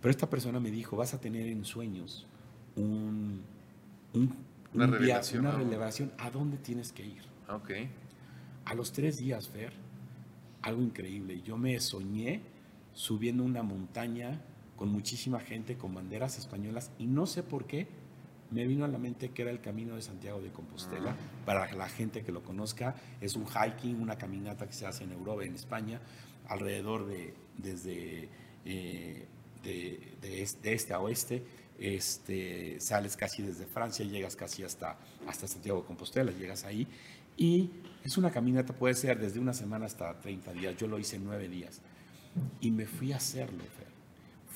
Pero 0.00 0.10
esta 0.10 0.28
persona 0.28 0.58
me 0.58 0.70
dijo, 0.70 0.96
vas 0.96 1.14
a 1.14 1.20
tener 1.20 1.46
en 1.46 1.64
sueños 1.64 2.26
un, 2.74 3.42
una, 4.74 4.86
revelación, 4.86 5.46
una 5.46 5.56
revelación 5.56 6.12
a 6.18 6.30
dónde 6.30 6.56
tienes 6.56 6.90
que 6.92 7.04
ir. 7.04 7.22
Okay. 7.48 7.90
A 8.64 8.74
los 8.74 8.92
tres 8.92 9.18
días, 9.18 9.48
Fer, 9.48 9.72
algo 10.62 10.82
increíble. 10.82 11.42
Yo 11.42 11.56
me 11.56 11.78
soñé 11.80 12.40
subiendo 13.00 13.44
una 13.44 13.62
montaña 13.62 14.42
con 14.76 14.90
muchísima 14.90 15.40
gente, 15.40 15.78
con 15.78 15.94
banderas 15.94 16.36
españolas, 16.36 16.90
y 16.98 17.06
no 17.06 17.24
sé 17.24 17.42
por 17.42 17.64
qué 17.64 17.86
me 18.50 18.66
vino 18.66 18.84
a 18.84 18.88
la 18.88 18.98
mente 18.98 19.30
que 19.30 19.40
era 19.40 19.50
el 19.50 19.62
Camino 19.62 19.94
de 19.96 20.02
Santiago 20.02 20.42
de 20.42 20.50
Compostela. 20.50 21.12
Ah. 21.12 21.44
Para 21.46 21.72
la 21.72 21.88
gente 21.88 22.22
que 22.22 22.30
lo 22.30 22.42
conozca, 22.42 22.94
es 23.22 23.36
un 23.36 23.46
hiking, 23.46 24.02
una 24.02 24.18
caminata 24.18 24.66
que 24.66 24.74
se 24.74 24.84
hace 24.84 25.04
en 25.04 25.12
Europa, 25.12 25.44
en 25.44 25.54
España, 25.54 25.98
alrededor 26.46 27.06
de, 27.06 27.32
desde 27.56 28.28
eh, 28.66 29.26
de, 29.62 30.42
este, 30.42 30.92
a 30.92 31.00
oeste. 31.00 31.42
Este, 31.78 32.78
sales 32.80 33.16
casi 33.16 33.42
desde 33.42 33.64
Francia, 33.64 34.04
llegas 34.04 34.36
casi 34.36 34.62
hasta, 34.62 34.98
hasta 35.26 35.48
Santiago 35.48 35.80
de 35.80 35.86
Compostela, 35.86 36.32
llegas 36.32 36.64
ahí. 36.64 36.86
Y 37.38 37.70
es 38.04 38.18
una 38.18 38.30
caminata, 38.30 38.74
puede 38.74 38.92
ser 38.92 39.18
desde 39.18 39.40
una 39.40 39.54
semana 39.54 39.86
hasta 39.86 40.20
30 40.20 40.52
días. 40.52 40.76
Yo 40.76 40.86
lo 40.86 40.98
hice 40.98 41.16
en 41.16 41.24
nueve 41.24 41.48
días 41.48 41.80
y 42.60 42.70
me 42.70 42.86
fui 42.86 43.12
a 43.12 43.16
hacerlo. 43.16 43.64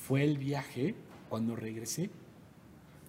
Fue 0.07 0.23
el 0.23 0.39
viaje, 0.39 0.95
cuando 1.29 1.57
regresé, 1.57 2.11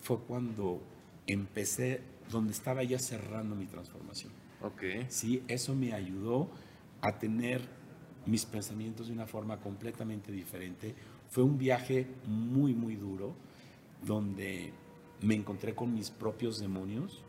fue 0.02 0.20
cuando 0.20 0.82
empecé, 1.28 2.02
donde 2.30 2.54
estaba 2.54 2.84
ya 2.84 3.00
cerrando 3.00 3.56
mi 3.56 3.66
transformación. 3.66 4.32
Ok. 4.62 4.84
Sí, 5.10 5.44
eso 5.48 5.76
me 5.76 5.94
ayudó 5.94 6.50
a 7.02 7.20
tener 7.20 7.62
mis 8.26 8.46
pensamientos 8.46 9.08
de 9.08 9.14
una 9.14 9.28
forma 9.28 9.60
completamente 9.60 10.32
diferente. 10.32 10.96
Fue 11.30 11.44
un 11.44 11.58
viaje 11.58 12.08
muy, 12.26 12.74
muy 12.74 12.96
duro, 12.96 13.36
donde 14.04 14.74
me 15.22 15.36
encontré 15.36 15.76
con 15.76 15.94
mis 15.94 16.10
propios 16.10 16.60
demonios, 16.60 17.24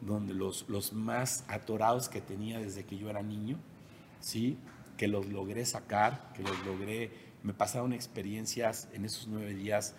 donde 0.00 0.34
los, 0.34 0.68
los 0.68 0.92
más 0.92 1.44
atorados 1.48 2.08
que 2.08 2.20
tenía 2.20 2.58
desde 2.58 2.84
que 2.84 2.96
yo 2.96 3.10
era 3.10 3.22
niño, 3.22 3.58
¿sí? 4.20 4.56
Que 5.00 5.08
los 5.08 5.24
logré 5.28 5.64
sacar, 5.64 6.30
que 6.34 6.42
los 6.42 6.62
logré, 6.66 7.10
me 7.42 7.54
pasaron 7.54 7.94
experiencias 7.94 8.86
en 8.92 9.06
esos 9.06 9.28
nueve 9.28 9.54
días 9.54 9.94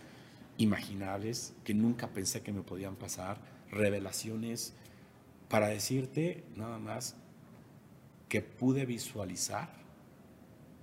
imaginables 0.58 1.56
que 1.64 1.74
nunca 1.74 2.10
pensé 2.10 2.43
que 2.43 2.54
me 2.54 2.62
podían 2.62 2.95
pasar, 2.95 3.41
revelaciones, 3.72 4.76
para 5.49 5.70
decirte 5.70 6.43
nada 6.56 6.78
más 6.78 7.16
que 8.30 8.43
pude 8.43 8.86
visualizar 8.86 9.74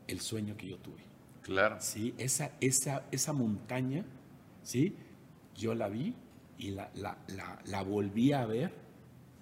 el 0.09 0.19
sueño 0.19 0.57
que 0.57 0.67
yo 0.67 0.79
tuve. 0.79 1.05
Claro. 1.43 1.77
Sí, 1.79 2.13
esa, 2.19 2.51
esa, 2.61 3.05
esa 3.13 3.33
montaña, 3.33 4.05
¿sí? 4.65 4.97
Yo 5.55 5.77
la 5.77 5.89
vi 5.89 6.17
y 6.59 6.73
la, 6.73 6.91
la, 6.97 7.19
la, 7.29 7.61
la 7.67 7.83
volví 7.83 8.33
a 8.33 8.45
ver 8.47 8.75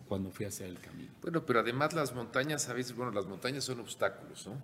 cuando 0.09 0.31
fui 0.31 0.47
hacia 0.47 0.67
el 0.67 0.79
camino. 0.79 1.13
Bueno, 1.21 1.45
pero 1.45 1.61
además 1.61 1.93
las 1.93 2.15
montañas 2.15 2.69
a 2.69 2.73
veces, 2.73 2.95
bueno, 2.95 3.13
las 3.13 3.27
montañas 3.27 3.65
son 3.65 3.81
obstáculos, 3.81 4.47
¿no? 4.47 4.61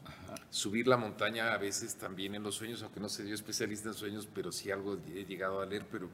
Subir 0.50 0.86
la 0.86 0.96
montaña 0.96 1.52
a 1.52 1.58
veces 1.58 1.96
también 1.96 2.34
en 2.34 2.42
los 2.42 2.54
sueños, 2.54 2.82
aunque 2.82 3.00
no 3.00 3.08
sé 3.08 3.28
yo 3.28 3.34
especialista 3.34 3.88
en 3.88 3.94
sueños, 3.94 4.28
pero 4.32 4.52
sí 4.52 4.70
algo 4.70 4.98
he 5.14 5.24
llegado 5.24 5.60
a 5.60 5.66
leer, 5.66 5.86
pero 5.90 6.08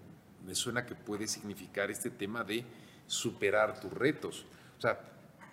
me 0.46 0.54
suena 0.54 0.86
que 0.86 0.94
puede 0.94 1.26
significar 1.28 1.90
este 1.90 2.10
tema 2.10 2.44
de 2.44 2.64
superar 3.06 3.80
tus 3.80 3.92
retos. 3.92 4.46
O 4.78 4.80
sea, 4.80 5.00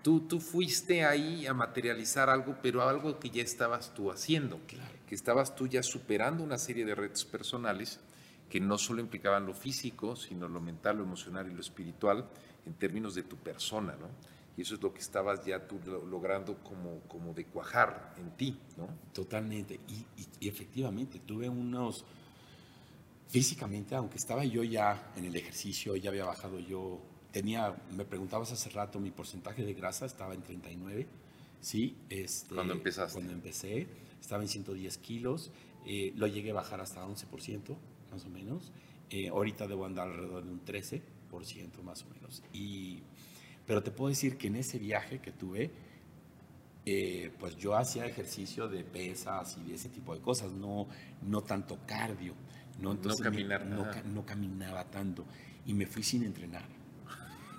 tú, 0.02 0.22
tú 0.22 0.40
fuiste 0.40 1.04
ahí 1.04 1.46
a 1.48 1.54
materializar 1.54 2.30
algo, 2.30 2.58
pero 2.62 2.88
algo 2.88 3.20
que 3.20 3.30
ya 3.30 3.42
estabas 3.42 3.94
tú 3.94 4.12
haciendo, 4.12 4.60
que 4.68 5.16
estabas 5.16 5.56
tú 5.56 5.68
ya 5.68 5.84
superando 5.84 6.44
una 6.44 6.58
serie 6.58 6.86
de 6.86 6.96
retos 6.96 7.26
personales 7.26 8.00
que 8.50 8.60
no 8.60 8.78
solo 8.78 9.02
implicaban 9.02 9.46
lo 9.46 9.54
físico, 9.54 10.16
sino 10.16 10.48
lo 10.48 10.62
mental, 10.62 10.98
lo 10.98 11.04
emocional 11.04 11.50
y 11.50 11.54
lo 11.54 11.62
espiritual 11.62 12.30
en 12.66 12.74
términos 12.74 13.16
de 13.16 13.24
tu 13.24 13.38
persona, 13.38 13.96
¿no? 14.00 14.08
Y 14.58 14.62
eso 14.62 14.76
es 14.76 14.82
lo 14.82 14.94
que 14.94 15.00
estabas 15.00 15.46
ya 15.46 15.68
tú 15.68 15.80
logrando 16.10 16.58
como, 16.64 17.02
como 17.08 17.34
de 17.34 17.46
cuajar 17.46 18.14
en 18.18 18.32
ti, 18.38 18.58
¿no? 18.78 18.88
Totalmente. 19.14 19.80
Y, 20.40 20.48
efectivamente, 20.48 21.20
tuve 21.20 21.50
unos, 21.50 22.06
físicamente, 23.28 23.96
aunque 23.96 24.18
estaba 24.18 24.46
yo 24.46 24.64
ya 24.64 25.12
en 25.18 25.26
el 25.26 25.36
ejercicio, 25.36 25.96
ya 25.98 26.10
había 26.10 26.24
bajado 26.24 26.60
yo, 26.60 27.02
tenía, 27.32 27.76
me 27.92 28.06
preguntabas 28.06 28.54
hace 28.54 28.70
rato, 28.70 29.00
mi 29.00 29.12
porcentaje 29.12 29.66
de 29.66 29.74
grasa 29.74 30.06
estaba 30.06 30.34
en 30.34 30.42
39, 30.42 31.06
¿sí? 31.60 31.98
Este, 32.10 32.56
cuando 32.56 32.74
empezaste. 32.74 33.14
Cuando 33.14 33.34
empecé, 33.34 33.88
estaba 34.22 34.42
en 34.42 34.48
110 34.48 34.98
kilos, 35.00 35.52
eh, 35.86 36.14
lo 36.16 36.28
llegué 36.28 36.52
a 36.52 36.54
bajar 36.54 36.80
hasta 36.80 37.06
11%, 37.06 37.76
más 38.10 38.24
o 38.24 38.30
menos. 38.30 38.72
Eh, 39.10 39.28
ahorita 39.28 39.68
debo 39.68 39.86
andar 39.86 40.08
alrededor 40.08 40.46
de 40.46 40.52
un 40.52 40.64
13% 40.64 41.02
más 41.84 42.04
o 42.04 42.10
menos. 42.10 42.44
Y 42.54 43.02
pero 43.66 43.82
te 43.82 43.92
puedo 43.92 44.10
decir 44.10 44.38
que 44.38 44.48
en 44.48 44.58
ese 44.58 44.78
viaje 44.78 45.20
que 45.20 45.32
tuve, 45.32 45.72
eh, 46.86 47.32
pues 47.40 47.58
yo 47.58 47.76
hacía 47.76 48.06
ejercicio 48.06 48.68
de 48.68 48.84
pesas 48.84 49.58
y 49.58 49.70
de 49.70 49.76
ese 49.76 49.90
tipo 49.90 50.14
de 50.14 50.22
cosas, 50.22 50.52
no, 50.52 50.88
no 51.24 51.42
tanto 51.42 51.80
cardio. 51.88 52.34
No, 52.80 52.92
Entonces 52.92 53.22
no, 53.22 53.32
caminar, 53.32 53.66
no, 53.66 54.26
caminaba 54.26 54.84
tanto 54.92 55.26
y 55.66 55.74
me 55.74 55.88
fui 55.88 56.04
sin 56.04 56.24
entrenar. 56.24 56.66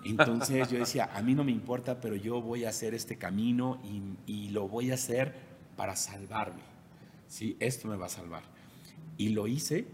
Entonces 0.05 0.69
yo 0.69 0.79
decía, 0.79 1.11
a 1.13 1.23
mí 1.23 1.35
no 1.35 1.43
me 1.43 1.51
importa, 1.51 2.01
pero 2.01 2.15
yo 2.15 2.41
voy 2.41 2.65
a 2.65 2.69
hacer 2.69 2.95
este 2.95 3.17
camino 3.17 3.81
y, 3.83 4.33
y 4.33 4.51
lo 4.51 4.69
voy 4.69 4.93
a 4.93 4.95
hacer 4.95 5.35
para 5.75 5.97
salvarme. 5.97 6.63
¿sí? 7.27 7.57
Esto 7.59 7.89
me 7.89 7.97
va 7.97 8.07
a 8.07 8.11
salvar. 8.11 8.43
Y 9.19 9.31
lo 9.31 9.49
hice. 9.49 9.87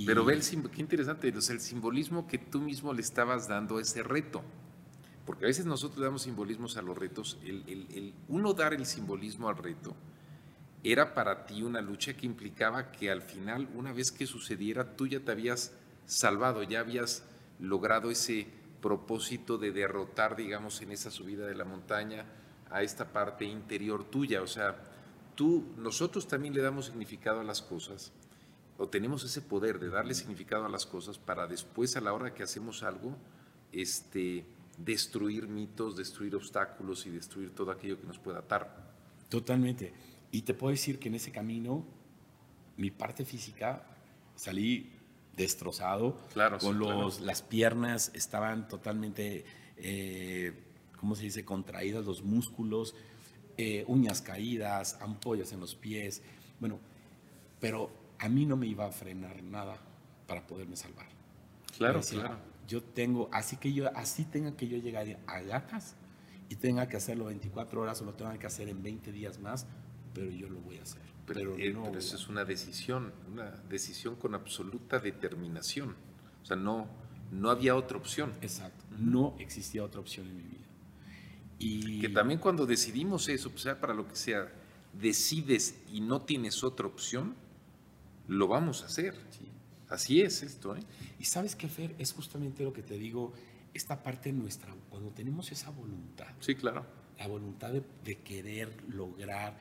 Y... 0.00 0.06
Pero 0.06 0.24
ve, 0.24 0.34
el, 0.34 0.42
qué 0.70 0.80
interesante, 0.80 1.28
el 1.28 1.60
simbolismo 1.60 2.26
que 2.26 2.38
tú 2.38 2.60
mismo 2.60 2.92
le 2.92 3.02
estabas 3.02 3.48
dando 3.48 3.78
a 3.78 3.82
ese 3.82 4.02
reto 4.02 4.42
porque 5.28 5.44
a 5.44 5.48
veces 5.48 5.66
nosotros 5.66 6.02
damos 6.02 6.22
simbolismos 6.22 6.78
a 6.78 6.82
los 6.82 6.96
retos, 6.96 7.36
el, 7.44 8.14
uno 8.28 8.54
dar 8.54 8.72
el 8.72 8.86
simbolismo 8.86 9.50
al 9.50 9.58
reto 9.58 9.94
era 10.82 11.12
para 11.12 11.44
ti 11.44 11.62
una 11.62 11.82
lucha 11.82 12.14
que 12.14 12.24
implicaba 12.24 12.90
que 12.92 13.10
al 13.10 13.20
final, 13.20 13.68
una 13.74 13.92
vez 13.92 14.10
que 14.10 14.26
sucediera, 14.26 14.96
tú 14.96 15.06
ya 15.06 15.20
te 15.20 15.30
habías 15.30 15.74
salvado, 16.06 16.62
ya 16.62 16.80
habías 16.80 17.24
logrado 17.60 18.10
ese 18.10 18.46
propósito 18.80 19.58
de 19.58 19.70
derrotar, 19.70 20.34
digamos, 20.34 20.80
en 20.80 20.92
esa 20.92 21.10
subida 21.10 21.46
de 21.46 21.56
la 21.56 21.66
montaña 21.66 22.24
a 22.70 22.82
esta 22.82 23.12
parte 23.12 23.44
interior 23.44 24.04
tuya. 24.04 24.40
O 24.40 24.46
sea, 24.46 24.82
tú, 25.34 25.74
nosotros 25.76 26.26
también 26.26 26.54
le 26.54 26.62
damos 26.62 26.86
significado 26.86 27.40
a 27.40 27.44
las 27.44 27.60
cosas, 27.60 28.12
o 28.78 28.88
tenemos 28.88 29.24
ese 29.24 29.42
poder 29.42 29.80
de 29.80 29.90
darle 29.90 30.14
significado 30.14 30.64
a 30.64 30.68
las 30.68 30.86
cosas 30.86 31.18
para 31.18 31.46
después, 31.46 31.96
a 31.96 32.00
la 32.00 32.12
hora 32.12 32.32
que 32.32 32.44
hacemos 32.44 32.84
algo, 32.84 33.16
este, 33.72 34.46
destruir 34.78 35.48
mitos, 35.48 35.96
destruir 35.96 36.36
obstáculos 36.36 37.04
y 37.06 37.10
destruir 37.10 37.50
todo 37.50 37.72
aquello 37.72 38.00
que 38.00 38.06
nos 38.06 38.18
pueda 38.18 38.38
atar. 38.38 38.88
Totalmente. 39.28 39.92
Y 40.30 40.42
te 40.42 40.54
puedo 40.54 40.70
decir 40.70 41.00
que 41.00 41.08
en 41.08 41.16
ese 41.16 41.32
camino, 41.32 41.84
mi 42.76 42.92
parte 42.92 43.24
física, 43.24 43.84
salí 44.36 44.92
destrozado, 45.36 46.16
claro, 46.32 46.58
con 46.58 46.78
los, 46.78 47.20
las 47.20 47.42
piernas 47.42 48.12
estaban 48.14 48.68
totalmente, 48.68 49.44
eh, 49.76 50.52
¿cómo 50.98 51.16
se 51.16 51.24
dice?, 51.24 51.44
contraídas, 51.44 52.04
los 52.04 52.22
músculos, 52.22 52.94
eh, 53.56 53.84
uñas 53.88 54.22
caídas, 54.22 54.98
ampollas 55.00 55.52
en 55.52 55.58
los 55.60 55.74
pies, 55.74 56.22
bueno, 56.60 56.78
pero 57.60 57.90
a 58.18 58.28
mí 58.28 58.46
no 58.46 58.56
me 58.56 58.66
iba 58.66 58.86
a 58.86 58.92
frenar 58.92 59.42
nada 59.42 59.78
para 60.26 60.46
poderme 60.46 60.76
salvar. 60.76 61.06
Claro, 61.76 62.00
claro 62.00 62.38
yo 62.68 62.82
tengo, 62.82 63.30
así 63.32 63.56
que 63.56 63.72
yo, 63.72 63.90
así 63.96 64.24
tenga 64.24 64.54
que 64.54 64.68
yo 64.68 64.76
llegar 64.76 65.06
a 65.26 65.40
gatas 65.40 65.96
y 66.50 66.56
tenga 66.56 66.86
que 66.86 66.98
hacerlo 66.98 67.24
24 67.24 67.80
horas 67.80 68.00
o 68.02 68.04
lo 68.04 68.12
tenga 68.12 68.38
que 68.38 68.46
hacer 68.46 68.68
en 68.68 68.82
20 68.82 69.10
días 69.10 69.40
más, 69.40 69.66
pero 70.12 70.30
yo 70.30 70.48
lo 70.50 70.60
voy 70.60 70.76
a 70.76 70.82
hacer. 70.82 71.00
Pero, 71.26 71.56
eh, 71.58 71.72
no 71.72 71.86
eso 71.96 72.16
es 72.16 72.28
una 72.28 72.44
decisión, 72.44 73.12
una 73.32 73.50
decisión 73.68 74.16
con 74.16 74.34
absoluta 74.34 74.98
determinación. 74.98 75.96
O 76.42 76.46
sea, 76.46 76.56
no, 76.56 76.86
no 77.32 77.50
había 77.50 77.74
otra 77.74 77.96
opción. 77.96 78.32
Exacto, 78.42 78.84
no 78.98 79.34
existía 79.38 79.82
otra 79.82 80.00
opción 80.00 80.26
en 80.26 80.36
mi 80.36 80.42
vida. 80.42 80.66
Y 81.58 82.00
que 82.00 82.08
también 82.10 82.38
cuando 82.38 82.66
decidimos 82.66 83.28
eso, 83.28 83.50
pues 83.50 83.62
sea 83.62 83.80
para 83.80 83.94
lo 83.94 84.06
que 84.06 84.14
sea, 84.14 84.52
decides 84.92 85.82
y 85.90 86.00
no 86.00 86.20
tienes 86.20 86.62
otra 86.62 86.86
opción, 86.86 87.34
lo 88.28 88.46
vamos 88.46 88.82
a 88.82 88.86
hacer. 88.86 89.14
Sí. 89.30 89.48
Así 89.88 90.20
es 90.20 90.42
esto. 90.42 90.76
¿eh? 90.76 90.80
Y 91.18 91.24
sabes 91.24 91.56
qué, 91.56 91.68
Fer, 91.68 91.94
es 91.98 92.12
justamente 92.12 92.62
lo 92.62 92.72
que 92.72 92.82
te 92.82 92.98
digo, 92.98 93.32
esta 93.74 94.02
parte 94.02 94.32
nuestra, 94.32 94.74
cuando 94.90 95.10
tenemos 95.10 95.50
esa 95.50 95.70
voluntad. 95.70 96.28
Sí, 96.40 96.54
claro. 96.54 96.86
La 97.18 97.26
voluntad 97.26 97.72
de, 97.72 98.18
querer 98.18 98.70
lograr, 98.88 99.56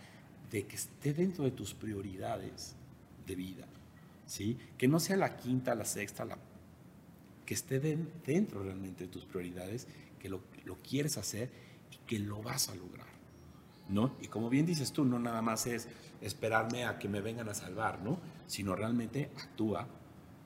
de 0.51 0.65
que 0.67 0.75
esté 0.75 1.13
dentro 1.13 1.43
de 1.43 1.51
tus 1.51 1.73
prioridades 1.73 2.75
de 3.25 3.35
vida. 3.35 3.65
¿sí? 4.25 4.57
Que 4.77 4.87
no 4.87 4.99
sea 4.99 5.17
la 5.17 5.37
quinta, 5.37 5.73
la 5.73 5.85
sexta, 5.85 6.25
la, 6.25 6.37
que 7.45 7.53
esté 7.53 7.79
dentro 7.79 8.63
realmente 8.63 9.05
de 9.05 9.09
tus 9.09 9.25
prioridades, 9.25 9.87
que 10.19 10.29
lo, 10.29 10.41
lo 10.65 10.75
quieres 10.81 11.17
hacer 11.17 11.49
y 11.91 11.97
que 12.05 12.19
lo 12.19 12.43
vas 12.43 12.69
a 12.69 12.75
lograr. 12.75 13.16
¿No? 13.89 14.15
Y 14.21 14.27
como 14.27 14.49
bien 14.49 14.65
dices 14.65 14.91
tú, 14.91 15.05
no 15.05 15.19
nada 15.19 15.41
más 15.41 15.67
es 15.67 15.87
esperarme 16.21 16.85
a 16.85 16.99
que 16.99 17.07
me 17.07 17.21
vengan 17.21 17.49
a 17.49 17.53
salvar, 17.53 18.01
¿no? 18.01 18.19
Sino 18.47 18.75
realmente 18.75 19.31
actúa, 19.37 19.87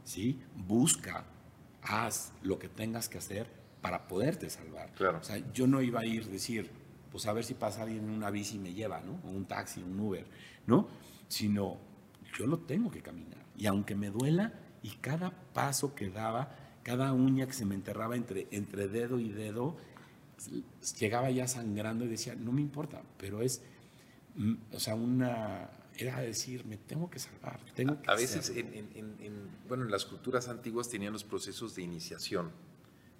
¿sí? 0.03 0.41
Busca, 0.55 1.25
haz 1.81 2.33
lo 2.43 2.59
que 2.59 2.67
tengas 2.67 3.09
que 3.09 3.17
hacer 3.17 3.47
para 3.81 4.07
poderte 4.07 4.49
salvar. 4.49 4.91
Claro. 4.93 5.19
O 5.19 5.23
sea, 5.23 5.37
yo 5.53 5.67
no 5.67 5.81
iba 5.81 6.01
a 6.01 6.05
ir 6.05 6.23
a 6.23 6.27
decir, 6.27 6.69
pues 7.11 7.25
a 7.25 7.33
ver 7.33 7.43
si 7.43 7.53
pasa 7.53 7.83
alguien 7.83 8.03
en 8.03 8.11
una 8.11 8.29
bici 8.29 8.55
y 8.55 8.59
me 8.59 8.73
lleva, 8.73 9.01
¿no? 9.01 9.19
O 9.25 9.31
un 9.31 9.45
taxi, 9.45 9.81
un 9.81 9.99
Uber, 9.99 10.25
¿no? 10.67 10.87
Sino, 11.27 11.77
yo 12.37 12.47
lo 12.47 12.59
tengo 12.59 12.91
que 12.91 13.01
caminar. 13.01 13.45
Y 13.57 13.65
aunque 13.65 13.95
me 13.95 14.09
duela, 14.09 14.53
y 14.83 14.89
cada 14.97 15.31
paso 15.53 15.93
que 15.93 16.09
daba, 16.09 16.55
cada 16.83 17.13
uña 17.13 17.45
que 17.45 17.53
se 17.53 17.65
me 17.65 17.75
enterraba 17.75 18.15
entre, 18.15 18.47
entre 18.51 18.87
dedo 18.87 19.19
y 19.19 19.29
dedo, 19.29 19.77
llegaba 20.99 21.29
ya 21.31 21.47
sangrando 21.47 22.05
y 22.05 22.07
decía, 22.07 22.35
no 22.35 22.51
me 22.51 22.61
importa, 22.61 23.01
pero 23.17 23.41
es, 23.41 23.61
mm, 24.35 24.53
o 24.73 24.79
sea, 24.79 24.95
una, 24.95 25.69
era 25.97 26.19
decir, 26.19 26.65
me 26.65 26.77
tengo 26.77 27.09
que 27.09 27.19
salvar. 27.19 27.59
Tengo 27.75 27.97
a 28.07 28.15
veces, 28.15 28.51
en, 28.55 29.49
bueno, 29.67 29.85
en 29.85 29.91
las 29.91 30.05
culturas 30.05 30.47
antiguas 30.47 30.89
tenían 30.89 31.13
los 31.13 31.23
procesos 31.23 31.75
de 31.75 31.83
iniciación. 31.83 32.51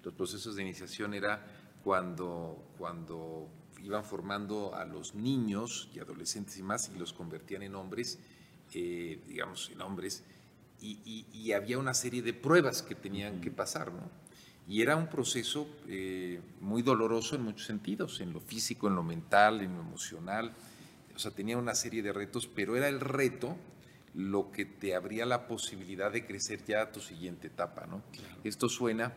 Los 0.02 0.14
procesos 0.14 0.56
de 0.56 0.62
iniciación 0.62 1.14
era 1.14 1.46
cuando, 1.84 2.72
cuando 2.78 3.48
iban 3.82 4.04
formando 4.04 4.74
a 4.74 4.84
los 4.84 5.14
niños 5.14 5.88
y 5.94 6.00
adolescentes 6.00 6.56
y 6.58 6.62
más 6.62 6.90
y 6.94 6.98
los 6.98 7.12
convertían 7.12 7.62
en 7.62 7.74
hombres, 7.74 8.18
eh, 8.74 9.20
digamos, 9.26 9.70
en 9.70 9.80
hombres, 9.80 10.24
y, 10.80 11.52
había 11.52 11.78
una 11.78 11.94
serie 11.94 12.22
de 12.22 12.32
pruebas 12.32 12.82
que 12.82 12.96
tenían 12.96 13.40
que 13.40 13.52
pasar, 13.52 13.92
¿no? 13.92 14.10
Y 14.68 14.82
era 14.82 14.96
un 14.96 15.08
proceso 15.08 15.68
eh, 15.88 16.40
muy 16.60 16.82
doloroso 16.82 17.34
en 17.36 17.42
muchos 17.42 17.66
sentidos, 17.66 18.20
en 18.20 18.32
lo 18.32 18.40
físico, 18.40 18.88
en 18.88 18.94
lo 18.94 19.02
mental, 19.02 19.60
en 19.60 19.74
lo 19.74 19.80
emocional 19.80 20.54
o 21.14 21.18
sea, 21.18 21.30
tenía 21.30 21.58
una 21.58 21.74
serie 21.74 22.02
de 22.02 22.12
retos, 22.12 22.46
pero 22.46 22.76
era 22.76 22.88
el 22.88 23.00
reto 23.00 23.56
lo 24.14 24.52
que 24.52 24.64
te 24.64 24.94
abría 24.94 25.24
la 25.24 25.46
posibilidad 25.46 26.12
de 26.12 26.26
crecer 26.26 26.64
ya 26.64 26.82
a 26.82 26.92
tu 26.92 27.00
siguiente 27.00 27.46
etapa, 27.46 27.86
¿no? 27.86 28.02
Esto 28.44 28.68
suena 28.68 29.12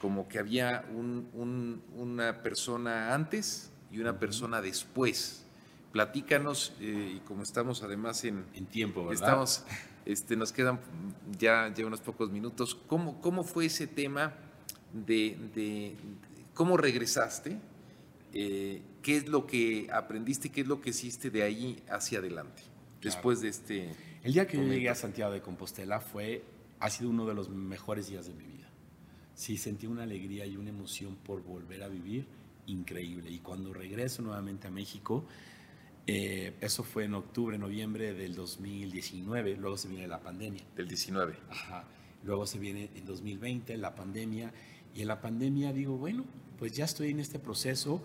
como 0.00 0.28
que 0.28 0.38
había 0.38 0.84
una 0.92 2.42
persona 2.42 3.14
antes 3.14 3.70
y 3.90 4.00
una 4.00 4.18
persona 4.18 4.60
después. 4.60 5.46
Platícanos, 5.92 6.72
eh, 6.80 7.14
y 7.16 7.20
como 7.20 7.42
estamos 7.42 7.82
además 7.82 8.24
en, 8.24 8.44
en 8.54 8.66
tiempo, 8.66 9.06
¿verdad? 9.06 9.28
Estamos, 9.28 9.64
este, 10.04 10.36
nos 10.36 10.52
quedan 10.52 10.80
ya, 11.38 11.72
ya 11.72 11.86
unos 11.86 12.00
pocos 12.00 12.30
minutos. 12.30 12.74
¿Cómo, 12.74 13.20
cómo 13.20 13.44
fue 13.44 13.66
ese 13.66 13.86
tema 13.86 14.34
de, 14.94 15.36
de 15.54 15.94
cómo 16.54 16.76
regresaste? 16.76 17.58
Eh, 18.32 18.82
¿qué 19.02 19.16
es 19.16 19.28
lo 19.28 19.46
que 19.46 19.88
aprendiste, 19.92 20.48
qué 20.48 20.62
es 20.62 20.66
lo 20.66 20.80
que 20.80 20.90
hiciste 20.90 21.30
de 21.30 21.42
ahí 21.42 21.80
hacia 21.88 22.18
adelante, 22.18 22.62
después 23.00 23.40
de 23.40 23.48
este... 23.48 23.90
El 24.24 24.32
día 24.32 24.46
que 24.46 24.56
yo 24.56 24.64
llegué 24.64 24.88
a 24.88 24.94
Santiago 24.94 25.32
de 25.32 25.42
Compostela 25.42 26.00
fue, 26.00 26.42
ha 26.80 26.88
sido 26.88 27.10
uno 27.10 27.26
de 27.26 27.34
los 27.34 27.50
mejores 27.50 28.08
días 28.08 28.26
de 28.26 28.32
mi 28.32 28.44
vida. 28.44 28.70
Sí, 29.34 29.58
sentí 29.58 29.86
una 29.86 30.04
alegría 30.04 30.46
y 30.46 30.56
una 30.56 30.70
emoción 30.70 31.16
por 31.16 31.42
volver 31.42 31.82
a 31.82 31.88
vivir 31.88 32.26
increíble. 32.66 33.30
Y 33.30 33.40
cuando 33.40 33.74
regreso 33.74 34.22
nuevamente 34.22 34.68
a 34.68 34.70
México, 34.70 35.26
eh, 36.06 36.54
eso 36.62 36.82
fue 36.82 37.04
en 37.04 37.14
octubre, 37.14 37.58
noviembre 37.58 38.14
del 38.14 38.34
2019, 38.34 39.56
luego 39.58 39.76
se 39.76 39.88
viene 39.88 40.08
la 40.08 40.20
pandemia. 40.20 40.62
Del 40.74 40.88
19. 40.88 41.36
Ajá. 41.50 41.84
Luego 42.24 42.46
se 42.46 42.58
viene 42.58 42.88
en 42.94 43.04
2020 43.04 43.76
la 43.76 43.94
pandemia 43.94 44.50
Y 44.94 45.02
en 45.02 45.08
la 45.08 45.20
pandemia 45.20 45.72
digo, 45.72 45.96
bueno, 45.96 46.24
pues 46.58 46.72
ya 46.72 46.84
estoy 46.84 47.10
en 47.10 47.20
este 47.20 47.38
proceso. 47.38 48.02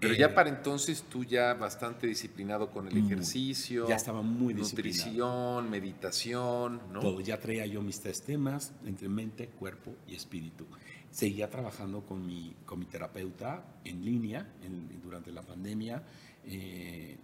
Pero 0.00 0.14
ya 0.14 0.26
eh, 0.26 0.28
para 0.30 0.48
entonces 0.48 1.02
tú 1.02 1.24
ya 1.24 1.54
bastante 1.54 2.06
disciplinado 2.06 2.70
con 2.70 2.86
el 2.86 2.96
ejercicio. 2.96 3.88
Ya 3.88 3.96
estaba 3.96 4.22
muy 4.22 4.54
disciplinado. 4.54 5.04
Nutrición, 5.04 5.70
meditación, 5.70 6.80
¿no? 6.92 7.00
Todo, 7.00 7.20
ya 7.20 7.40
traía 7.40 7.66
yo 7.66 7.82
mis 7.82 8.00
tres 8.00 8.22
temas, 8.22 8.72
entre 8.84 9.08
mente, 9.08 9.48
cuerpo 9.48 9.94
y 10.06 10.14
espíritu. 10.14 10.66
Seguía 11.10 11.50
trabajando 11.50 12.02
con 12.02 12.24
mi, 12.24 12.54
con 12.64 12.78
mi 12.78 12.84
terapeuta 12.84 13.64
en 13.84 14.04
línea 14.04 14.46
durante 15.02 15.32
la 15.32 15.42
pandemia. 15.42 16.02
Eh, 16.44 17.16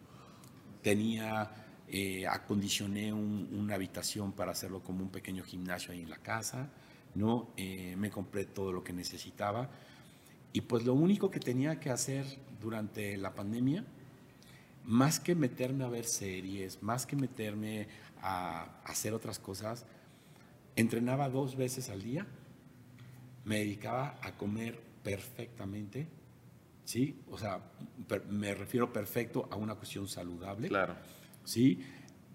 tenía, 0.82 1.50
eh, 1.88 2.26
acondicioné 2.26 3.12
una 3.12 3.74
habitación 3.74 4.32
para 4.32 4.52
hacerlo 4.52 4.82
como 4.82 5.02
un 5.02 5.10
pequeño 5.10 5.44
gimnasio 5.44 5.92
ahí 5.92 6.00
en 6.00 6.10
la 6.10 6.18
casa, 6.18 6.70
¿no? 7.14 7.52
Eh, 7.56 7.94
me 7.96 8.10
compré 8.10 8.44
todo 8.44 8.72
lo 8.72 8.82
que 8.82 8.92
necesitaba. 8.92 9.70
Y 10.52 10.62
pues 10.62 10.84
lo 10.84 10.94
único 10.94 11.30
que 11.30 11.40
tenía 11.40 11.80
que 11.80 11.90
hacer 11.90 12.24
durante 12.60 13.16
la 13.16 13.34
pandemia, 13.34 13.84
más 14.84 15.18
que 15.20 15.34
meterme 15.34 15.84
a 15.84 15.88
ver 15.88 16.04
series, 16.04 16.82
más 16.82 17.06
que 17.06 17.16
meterme 17.16 17.88
a 18.20 18.80
hacer 18.84 19.14
otras 19.14 19.38
cosas, 19.38 19.86
entrenaba 20.76 21.28
dos 21.28 21.56
veces 21.56 21.90
al 21.90 22.02
día, 22.02 22.26
me 23.44 23.58
dedicaba 23.58 24.18
a 24.22 24.36
comer 24.36 24.80
perfectamente, 25.02 26.08
¿sí? 26.84 27.20
O 27.30 27.38
sea, 27.38 27.60
me 28.30 28.54
refiero 28.54 28.92
perfecto 28.92 29.48
a 29.50 29.56
una 29.56 29.74
cuestión 29.74 30.08
saludable. 30.08 30.68
Claro. 30.68 30.96
¿Sí? 31.44 31.84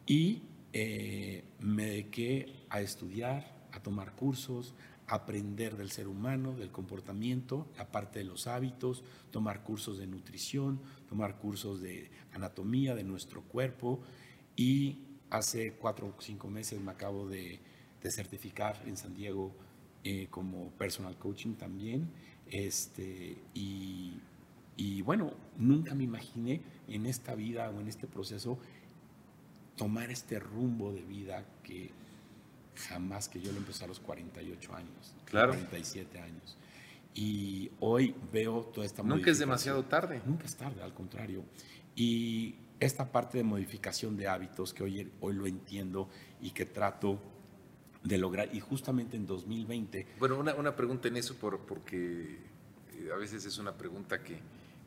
Y 0.06 0.44
eh, 0.72 1.44
me 1.60 1.86
dediqué 1.86 2.66
a 2.70 2.82
estudiar, 2.82 3.59
a 3.72 3.82
tomar 3.82 4.16
cursos, 4.16 4.74
a 5.08 5.16
aprender 5.16 5.78
del 5.78 5.92
ser 5.92 6.08
humano, 6.08 6.54
del 6.56 6.72
comportamiento, 6.72 7.68
aparte 7.78 8.20
de 8.20 8.26
los 8.26 8.48
hábitos, 8.48 9.04
tomar 9.32 9.64
cursos 9.64 9.98
de 9.98 10.08
nutrición, 10.08 10.80
tomar 11.08 11.38
cursos 11.38 11.82
de 11.82 12.10
anatomía 12.34 12.96
de 12.96 13.04
nuestro 13.04 13.42
cuerpo 13.42 14.02
y 14.56 15.00
hace 15.30 15.74
cuatro 15.74 16.14
o 16.18 16.22
cinco 16.22 16.50
meses 16.50 16.80
me 16.82 16.92
acabo 16.92 17.28
de, 17.28 17.60
certificar 18.10 18.82
en 18.86 18.96
San 18.96 19.14
Diego 19.14 19.52
eh, 20.04 20.28
como 20.30 20.72
personal 20.72 21.18
coaching 21.18 21.56
también. 21.56 22.10
Este, 22.48 23.38
y 23.54 24.14
y 24.80 25.02
bueno, 25.02 25.34
nunca 25.58 25.94
me 25.94 26.06
imaginé 26.06 26.62
en 26.88 27.06
esta 27.06 27.36
vida 27.36 27.70
o 27.70 27.82
en 27.82 27.90
este 27.90 28.08
proceso 28.08 28.58
tomar 29.76 30.10
este 30.10 30.40
rumbo 30.40 30.94
de 30.94 31.02
vida 31.02 31.44
que 31.64 31.92
jamás 32.88 33.28
que 33.30 33.42
yo 33.42 33.52
lo 33.52 33.58
empecé 33.58 33.84
a 33.84 33.88
los 33.88 34.00
48 34.00 34.76
años, 34.76 35.14
claro. 35.26 35.54
47 35.54 36.20
años. 36.20 36.58
Y 37.14 37.72
hoy 37.80 38.16
veo 38.32 38.62
toda 38.74 38.86
esta 38.86 39.04
Nunca 39.04 39.32
es 39.32 39.40
demasiado 39.40 39.84
tarde. 39.84 40.22
Nunca 40.26 40.46
es 40.46 40.56
tarde, 40.56 40.82
al 40.82 40.94
contrario. 40.94 41.44
Y 41.96 42.56
esta 42.80 43.12
parte 43.12 43.38
de 43.40 43.44
modificación 43.44 44.16
de 44.16 44.28
hábitos 44.28 44.74
que 44.74 44.84
hoy, 44.84 45.12
hoy 45.20 45.34
lo 45.34 45.48
entiendo 45.48 46.10
y 46.40 46.52
que 46.52 46.66
trato 46.66 47.20
de 48.04 48.18
lograr, 48.18 48.50
y 48.56 48.62
justamente 48.62 49.18
en 49.18 49.26
2020... 49.26 50.08
Bueno, 50.20 50.40
una, 50.40 50.56
una 50.56 50.76
pregunta 50.76 51.10
en 51.10 51.18
eso, 51.18 51.36
por, 51.36 51.60
porque 51.60 52.40
eh, 52.94 53.10
a 53.14 53.18
veces 53.18 53.46
es 53.46 53.58
una 53.58 53.74
pregunta 53.74 54.24
que, 54.24 54.40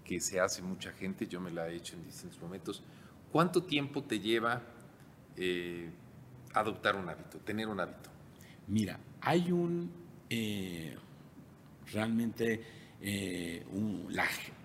que 0.03 0.19
se 0.21 0.41
hace 0.41 0.63
mucha 0.63 0.93
gente, 0.93 1.27
yo 1.27 1.41
me 1.41 1.51
la 1.51 1.69
he 1.69 1.77
hecho 1.77 1.95
en 1.95 2.05
distintos 2.05 2.41
momentos. 2.41 2.83
¿Cuánto 3.31 3.65
tiempo 3.65 4.03
te 4.03 4.19
lleva 4.19 4.63
eh, 5.37 5.91
adoptar 6.55 6.97
un 6.97 7.09
hábito, 7.09 7.39
tener 7.39 7.69
un 7.69 7.81
hábito? 7.81 8.11
Mira, 8.69 8.99
hay 9.21 9.53
un, 9.53 9.91
eh, 10.31 10.97
realmente, 11.93 12.63
eh, 13.01 13.65
un, 13.73 14.09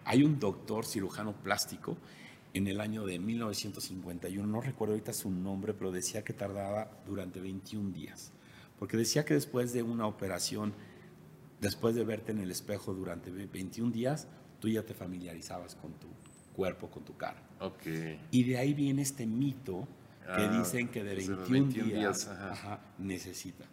hay 0.05 0.23
un 0.23 0.39
doctor 0.39 0.85
cirujano 0.85 1.33
plástico 1.33 1.97
en 2.53 2.67
el 2.67 2.81
año 2.81 3.05
de 3.05 3.19
1951, 3.19 4.47
no 4.47 4.61
recuerdo 4.61 4.93
ahorita 4.93 5.13
su 5.13 5.29
nombre, 5.29 5.73
pero 5.73 5.91
decía 5.91 6.23
que 6.23 6.33
tardaba 6.33 6.89
durante 7.05 7.39
21 7.39 7.91
días, 7.91 8.31
porque 8.79 8.97
decía 8.97 9.25
que 9.25 9.33
después 9.33 9.73
de 9.73 9.83
una 9.83 10.07
operación, 10.07 10.73
después 11.61 11.95
de 11.95 12.03
verte 12.03 12.31
en 12.31 12.39
el 12.39 12.51
espejo 12.51 12.93
durante 12.93 13.31
21 13.31 13.91
días, 13.91 14.27
tú 14.59 14.69
ya 14.69 14.83
te 14.83 14.93
familiarizabas 14.93 15.75
con 15.75 15.93
tu 15.93 16.07
cuerpo, 16.55 16.89
con 16.89 17.03
tu 17.03 17.15
cara. 17.15 17.41
Okay. 17.59 18.19
Y 18.31 18.43
de 18.43 18.57
ahí 18.57 18.73
viene 18.73 19.01
este 19.01 19.25
mito 19.25 19.87
que 20.35 20.43
ah, 20.43 20.59
dicen 20.59 20.89
que 20.89 21.03
de 21.03 21.15
21, 21.15 21.69
días, 21.71 22.29
necesitas. 22.97 23.67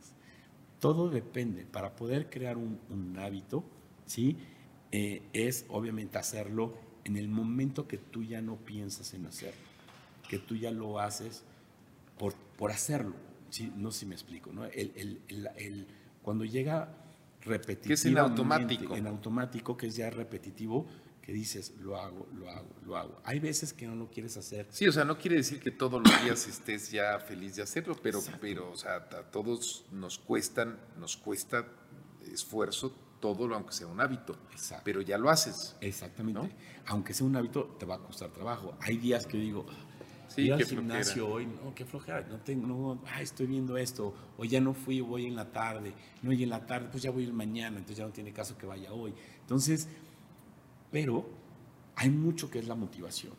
Todo 0.78 1.08
depende. 1.08 1.66
Para 1.66 1.96
poder 1.96 2.30
crear 2.30 2.56
un, 2.56 3.16
hábito, 3.18 3.64
¿sí? 4.06 4.36
Eh, 4.92 5.22
es 5.32 5.64
obviamente 5.68 6.18
hacerlo 6.18 6.74
en 7.04 7.16
el 7.16 7.28
momento 7.28 7.88
que 7.88 7.98
tú 7.98 8.22
ya 8.22 8.40
no 8.40 8.56
piensas 8.56 9.12
en 9.14 9.26
hacerlo, 9.26 9.60
que 10.28 10.38
tú 10.38 10.54
ya 10.54 10.70
lo 10.70 11.00
haces 11.00 11.42
por, 12.18 12.34
por 12.56 12.70
hacerlo. 12.70 13.14
¿sí? 13.50 13.72
No 13.76 13.90
sé 13.90 14.00
si 14.00 14.06
me 14.06 14.14
explico. 14.14 14.52
¿no? 14.52 14.64
El, 14.66 14.92
el, 14.94 15.50
el, 15.56 15.86
cuando 16.22 16.44
llega 16.44 16.88
repetitivo. 17.42 17.88
Que 17.88 17.94
es 17.94 18.04
en 18.04 18.18
automático. 18.18 18.96
En 18.96 19.06
automático, 19.06 19.76
que 19.76 19.88
es 19.88 19.96
ya 19.96 20.10
repetitivo, 20.10 20.86
que 21.24 21.32
dices, 21.32 21.72
lo 21.80 21.96
hago, 21.96 22.28
lo 22.34 22.50
hago, 22.50 22.68
lo 22.84 22.98
hago. 22.98 23.18
Hay 23.24 23.40
veces 23.40 23.72
que 23.72 23.86
no 23.86 23.94
lo 23.94 24.10
quieres 24.10 24.36
hacer. 24.36 24.66
Sí, 24.70 24.86
o 24.86 24.92
sea, 24.92 25.06
no 25.06 25.16
quiere 25.16 25.36
decir 25.36 25.58
que 25.58 25.70
todos 25.70 26.02
los 26.02 26.22
días 26.22 26.46
estés 26.46 26.90
ya 26.90 27.18
feliz 27.18 27.56
de 27.56 27.62
hacerlo, 27.62 27.96
pero, 28.02 28.20
pero 28.42 28.70
o 28.70 28.76
sea, 28.76 28.96
a 28.96 29.30
todos 29.30 29.86
nos 29.90 30.18
cuestan, 30.18 30.78
nos 30.98 31.16
cuesta 31.16 31.66
esfuerzo 32.30 32.94
todo, 33.20 33.48
lo 33.48 33.54
aunque 33.54 33.72
sea 33.72 33.86
un 33.86 34.02
hábito. 34.02 34.36
Exacto. 34.52 34.82
Pero 34.84 35.00
ya 35.00 35.16
lo 35.16 35.30
haces. 35.30 35.74
Exactamente. 35.80 36.54
Aunque 36.88 37.14
sea 37.14 37.26
un 37.26 37.34
hábito, 37.36 37.74
te 37.78 37.86
va 37.86 37.94
a 37.94 38.00
costar 38.00 38.28
trabajo. 38.28 38.76
Hay 38.80 38.98
días 38.98 39.26
que 39.26 39.38
digo, 39.38 39.64
Sí, 40.28 40.50
al 40.50 40.62
gimnasio 40.62 41.28
hoy, 41.28 41.46
no, 41.46 41.74
qué 41.74 41.84
flojera, 41.84 42.26
no 42.28 42.38
tengo, 42.38 42.66
no, 42.66 43.02
ah, 43.06 43.22
estoy 43.22 43.46
viendo 43.46 43.76
esto, 43.76 44.12
o 44.36 44.44
ya 44.44 44.60
no 44.60 44.74
fui, 44.74 45.00
voy 45.00 45.26
en 45.26 45.36
la 45.36 45.52
tarde, 45.52 45.94
no, 46.22 46.32
y 46.32 46.42
en 46.42 46.50
la 46.50 46.66
tarde, 46.66 46.88
pues 46.90 47.02
ya 47.04 47.12
voy 47.12 47.22
a 47.22 47.26
ir 47.28 47.32
mañana, 47.32 47.76
entonces 47.76 47.98
ya 47.98 48.04
no 48.04 48.10
tiene 48.10 48.32
caso 48.32 48.58
que 48.58 48.66
vaya 48.66 48.92
hoy. 48.92 49.14
Entonces, 49.42 49.86
pero 50.94 51.28
hay 51.96 52.08
mucho 52.08 52.48
que 52.52 52.60
es 52.60 52.68
la 52.68 52.76
motivación. 52.76 53.32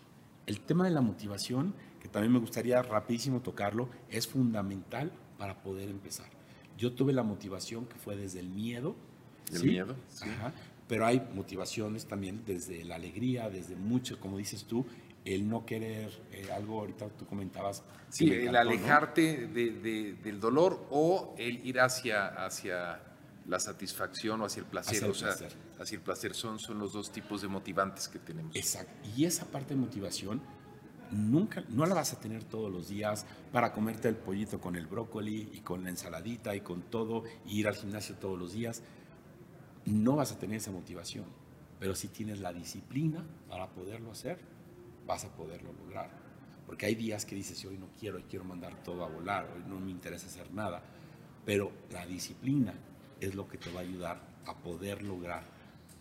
El 0.45 0.59
tema 0.59 0.83
de 0.83 0.89
la 0.89 0.99
motivación, 0.99 1.73
que 2.01 2.09
también 2.09 2.33
me 2.33 2.39
gustaría 2.39 2.81
rapidísimo 2.81 3.39
tocarlo, 3.39 3.87
es 4.09 4.27
fundamental 4.27 5.09
para 5.37 5.63
poder 5.63 5.87
empezar. 5.87 6.25
Yo 6.77 6.91
tuve 6.91 7.13
la 7.13 7.23
motivación 7.23 7.85
que 7.85 7.95
fue 7.95 8.17
desde 8.17 8.41
el 8.41 8.49
miedo. 8.49 8.97
El 9.53 9.63
miedo, 9.63 9.95
sí. 10.09 10.25
pero 10.89 11.05
hay 11.05 11.25
motivaciones 11.33 12.05
también 12.07 12.43
desde 12.45 12.83
la 12.83 12.95
alegría, 12.95 13.49
desde 13.49 13.77
mucho, 13.77 14.19
como 14.19 14.37
dices 14.37 14.65
tú, 14.65 14.85
el 15.23 15.47
no 15.47 15.65
querer 15.65 16.11
eh, 16.33 16.49
algo, 16.53 16.81
ahorita 16.81 17.07
tú 17.07 17.25
comentabas. 17.25 17.85
Sí, 18.09 18.29
el 18.33 18.57
alejarte 18.57 19.47
del 19.47 20.39
dolor 20.41 20.85
o 20.89 21.33
el 21.37 21.65
ir 21.65 21.79
hacia, 21.79 22.27
hacia 22.45 22.99
la 23.47 23.59
satisfacción 23.59 24.41
o 24.41 24.45
hacia 24.45 24.61
el 24.61 24.65
placer. 24.65 24.95
Hacia 24.95 25.05
el 25.05 25.11
o 25.11 25.15
sea, 25.15 25.27
placer. 25.29 25.53
hacia 25.79 25.95
el 25.95 26.01
placer 26.01 26.33
son, 26.33 26.59
son 26.59 26.79
los 26.79 26.93
dos 26.93 27.11
tipos 27.11 27.41
de 27.41 27.47
motivantes 27.47 28.07
que 28.07 28.19
tenemos. 28.19 28.55
Exacto. 28.55 28.93
Y 29.15 29.25
esa 29.25 29.45
parte 29.45 29.73
de 29.75 29.79
motivación 29.79 30.41
nunca, 31.11 31.63
no 31.69 31.85
la 31.85 31.95
vas 31.95 32.13
a 32.13 32.19
tener 32.19 32.43
todos 32.43 32.71
los 32.71 32.87
días 32.87 33.25
para 33.51 33.71
comerte 33.71 34.07
el 34.07 34.15
pollito 34.15 34.59
con 34.59 34.75
el 34.75 34.87
brócoli 34.87 35.49
y 35.53 35.59
con 35.59 35.83
la 35.83 35.89
ensaladita 35.89 36.55
y 36.55 36.61
con 36.61 36.81
todo, 36.83 37.23
y 37.45 37.59
ir 37.59 37.67
al 37.67 37.75
gimnasio 37.75 38.15
todos 38.15 38.37
los 38.37 38.53
días. 38.53 38.81
No 39.85 40.15
vas 40.15 40.31
a 40.31 40.39
tener 40.39 40.57
esa 40.57 40.71
motivación, 40.71 41.25
pero 41.79 41.95
si 41.95 42.07
tienes 42.07 42.39
la 42.39 42.51
disciplina 42.51 43.23
para 43.47 43.69
poderlo 43.69 44.11
hacer, 44.11 44.39
vas 45.05 45.25
a 45.25 45.29
poderlo 45.35 45.71
lograr. 45.73 46.09
Porque 46.65 46.87
hay 46.87 46.95
días 46.95 47.25
que 47.25 47.35
dices, 47.35 47.63
hoy 47.65 47.77
no 47.77 47.89
quiero, 47.99 48.17
hoy 48.17 48.25
quiero 48.27 48.43
mandar 48.43 48.81
todo 48.83 49.03
a 49.03 49.07
volar, 49.07 49.47
hoy 49.55 49.63
no 49.67 49.79
me 49.79 49.91
interesa 49.91 50.25
hacer 50.25 50.51
nada. 50.51 50.81
Pero 51.45 51.71
la 51.91 52.07
disciplina 52.07 52.73
es 53.19 53.35
lo 53.35 53.47
que 53.47 53.57
te 53.57 53.71
va 53.71 53.79
a 53.79 53.83
ayudar 53.83 54.21
a 54.45 54.55
poder 54.55 55.03
lograr 55.03 55.43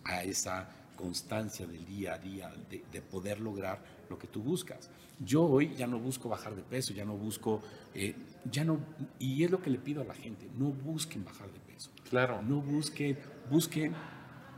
a 0.05 0.23
esa 0.23 0.69
constancia 0.97 1.67
del 1.67 1.85
día 1.87 2.15
a 2.15 2.19
día, 2.19 2.53
de, 2.71 3.03
poder 3.03 3.41
lograr 3.41 3.83
lo 4.09 4.19
que 4.19 4.27
tú 4.27 4.43
buscas. 4.43 4.91
Yo 5.19 5.43
hoy 5.45 5.75
ya 5.77 5.87
no 5.87 5.99
busco 5.99 6.29
bajar 6.29 6.55
de 6.55 6.63
peso, 6.63 6.93
ya 6.93 7.05
no 7.05 7.17
busco, 7.17 7.63
eh, 7.95 8.15
ya 8.51 8.65
no, 8.65 8.79
y 9.19 9.45
es 9.45 9.51
lo 9.51 9.61
que 9.61 9.71
le 9.71 9.79
pido 9.79 10.03
a 10.03 10.05
la 10.05 10.15
gente, 10.15 10.49
no 10.57 10.67
busquen 10.67 11.25
bajar 11.25 11.51
de 11.53 11.61
peso. 11.61 11.91
Claro. 12.09 12.43
No 12.43 12.61
busquen, 12.61 13.19
busquen 13.51 13.95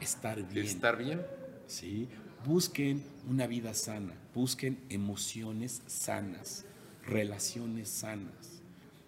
estar 0.01 0.43
bien. 0.47 0.67
Estar 0.67 0.97
bien. 0.97 1.23
Sí, 1.67 2.09
busquen 2.45 3.03
una 3.29 3.47
vida 3.47 3.75
sana, 3.75 4.15
busquen 4.35 4.79
emociones 4.89 5.83
sanas, 5.87 6.65
relaciones 7.03 7.89
sanas, 7.89 8.63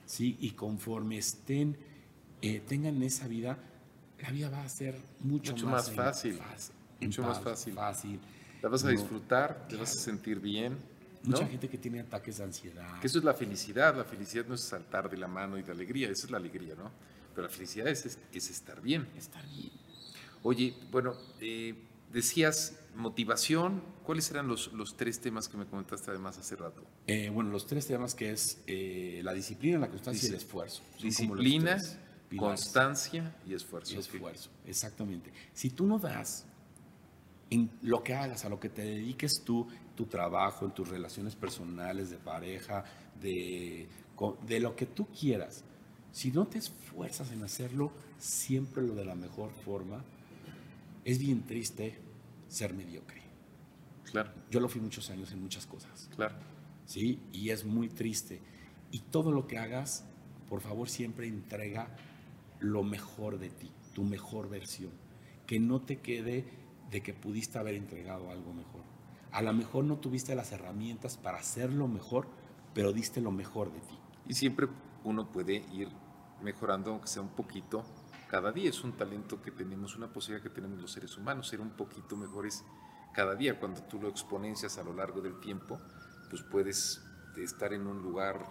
¿sí? 0.07 0.37
Y 0.41 0.51
conforme 0.53 1.19
estén, 1.19 1.77
eh, 2.43 2.62
tengan 2.66 3.03
esa 3.03 3.26
vida, 3.28 3.59
la 4.20 4.30
vida 4.30 4.51
va 4.51 4.62
a 4.62 4.68
ser 4.68 4.97
mucho, 5.20 5.55
más, 5.66 5.91
fácil. 5.91 6.39
mucho 7.01 7.22
más 7.22 7.41
fácil. 7.41 7.74
fácil. 7.74 8.20
La 8.62 8.68
vas 8.68 8.84
a 8.84 8.89
disfrutar, 8.91 9.68
te 9.68 9.76
vas 9.76 9.95
a 9.95 9.99
sentir 9.99 10.41
bien. 10.41 10.76
Mucha 11.22 11.47
gente 11.47 11.68
que 11.68 11.78
tiene 11.78 12.01
ataques 12.01 12.39
de 12.39 12.45
ansiedad. 12.45 13.01
Que 13.01 13.07
eso 13.07 13.18
es 13.18 13.24
la 13.24 13.34
felicidad. 13.34 13.97
La 13.97 14.05
felicidad 14.05 14.47
no 14.47 14.55
es 14.55 14.61
saltar 14.61 15.11
de 15.11 15.16
la 15.16 15.28
mano 15.28 15.59
y 15.59 15.62
de 15.62 15.72
alegría, 15.72 16.09
esa 16.11 16.26
es 16.26 16.30
la 16.30 16.39
alegría, 16.39 16.74
¿no? 16.74 16.91
Pero 17.34 17.47
la 17.47 17.53
felicidad 17.53 17.89
es, 17.89 18.18
es, 18.32 18.51
estar 18.51 18.80
bien. 18.80 19.07
Estar 19.16 19.47
bien. 19.49 19.70
Oye, 20.43 20.74
bueno, 20.91 21.14
eh, 21.41 21.74
decías 22.12 22.78
motivación, 22.97 23.82
¿cuáles 24.05 24.30
eran 24.30 24.49
los, 24.49 24.72
los, 24.72 24.97
tres 24.97 25.20
temas 25.20 25.49
que 25.49 25.57
me 25.57 25.66
comentaste 25.66 26.11
además 26.11 26.39
hace 26.39 26.57
rato? 26.57 26.82
Eh, 27.07 27.30
bueno, 27.30 27.51
los 27.51 27.66
tres 27.66 27.86
temas 27.86 28.14
que 28.14 28.32
es 28.32 28.61
eh, 28.66 29.20
la 29.22 29.32
disciplina, 29.32 29.78
la 29.78 29.89
constancia 29.89 30.26
y 30.26 30.30
el 30.30 30.36
esfuerzo. 30.36 30.82
disciplina, 31.01 31.78
constancia 32.37 33.35
y 33.47 33.55
esfuerzo. 33.55 33.95
Y 33.95 33.99
esfuerzo, 33.99 34.51
exactamente. 34.66 35.33
Si 35.53 35.70
tú 35.70 35.87
no 35.87 35.99
das 35.99 36.47
en 37.51 37.70
lo 37.83 38.03
que 38.03 38.14
hagas, 38.14 38.45
a 38.45 38.49
lo 38.49 38.61
que 38.61 38.68
te 38.68 38.83
dediques 38.83 39.43
tú, 39.45 39.66
tu 39.95 40.07
trabajo, 40.07 40.66
en 40.66 40.72
tus 40.72 40.89
relaciones 40.89 41.35
personales, 41.35 42.11
de 42.11 42.18
pareja, 42.18 42.85
de, 43.20 43.89
de 44.47 44.61
lo 44.61 44.76
que 44.76 44.87
tú 44.87 45.07
quieras, 45.07 45.64
si 46.12 46.31
no 46.31 46.47
te 46.47 46.59
esfuerzas 46.59 47.33
en 47.33 47.43
hacerlo 47.43 47.93
siempre 48.18 48.83
lo 48.83 48.95
de 48.95 49.05
la 49.05 49.14
mejor 49.14 49.51
forma, 49.64 50.05
es 51.05 51.18
bien 51.18 51.43
triste 51.43 51.99
ser 52.49 52.74
mediocre. 52.74 53.22
Claro. 54.11 54.33
Yo 54.51 54.61
lo 54.61 54.68
fui 54.68 54.81
muchos 54.81 55.11
años 55.11 55.33
en 55.33 55.43
muchas 55.43 55.66
cosas. 55.66 56.09
Claro. 56.14 56.35
Sí, 56.87 57.20
y 57.33 57.51
es 57.51 57.64
muy 57.64 57.89
triste. 57.89 58.41
Y 58.91 59.01
todo 59.01 59.33
lo 59.33 59.47
que 59.47 59.59
hagas, 59.59 60.05
por 60.49 60.61
favor, 60.61 60.89
siempre 60.89 61.26
entrega 61.26 61.95
lo 62.61 62.83
mejor 62.83 63.39
de 63.39 63.51
ti, 63.51 63.71
tu 63.95 64.05
mejor 64.05 64.49
versión. 64.49 64.93
Que 65.47 65.61
no 65.61 65.81
te 65.81 66.01
quede 66.01 66.45
de 66.91 67.03
que 67.03 67.15
pudiste 67.15 67.59
haber 67.59 67.75
entregado 67.75 68.31
algo 68.31 68.53
mejor. 68.53 68.83
A 69.33 69.43
lo 69.43 69.53
mejor 69.53 69.85
no 69.85 69.97
tuviste 69.97 70.35
las 70.35 70.53
herramientas 70.53 71.17
para 71.17 71.39
hacerlo 71.39 71.87
mejor, 71.89 72.29
pero 72.75 72.93
diste 72.93 73.21
lo 73.21 73.31
mejor 73.31 73.73
de 73.73 73.81
ti. 73.81 73.99
Y 74.27 74.35
siempre 74.35 74.69
uno 75.05 75.31
puede 75.31 75.65
ir 75.73 75.89
mejorando, 76.43 76.91
aunque 76.91 77.09
sea 77.09 77.23
un 77.23 77.29
poquito, 77.31 77.85
cada 78.29 78.53
día. 78.53 78.71
Es 78.71 78.85
un 78.85 78.93
talento 78.93 79.43
que 79.43 79.51
tenemos, 79.51 79.97
una 79.97 80.13
posibilidad 80.13 80.43
que 80.43 80.55
tenemos 80.55 80.81
los 80.81 80.93
seres 80.93 81.17
humanos, 81.17 81.49
ser 81.49 81.61
un 81.61 81.71
poquito 81.71 82.17
mejores 82.17 82.65
cada 83.13 83.35
día. 83.35 83.59
Cuando 83.59 83.83
tú 83.83 84.01
lo 84.01 84.09
exponencias 84.09 84.79
a 84.79 84.83
lo 84.83 84.93
largo 84.93 85.21
del 85.21 85.41
tiempo, 85.41 85.79
pues 86.31 86.43
puedes 86.43 87.03
estar 87.37 87.73
en 87.73 87.87
un 87.87 88.03
lugar 88.03 88.45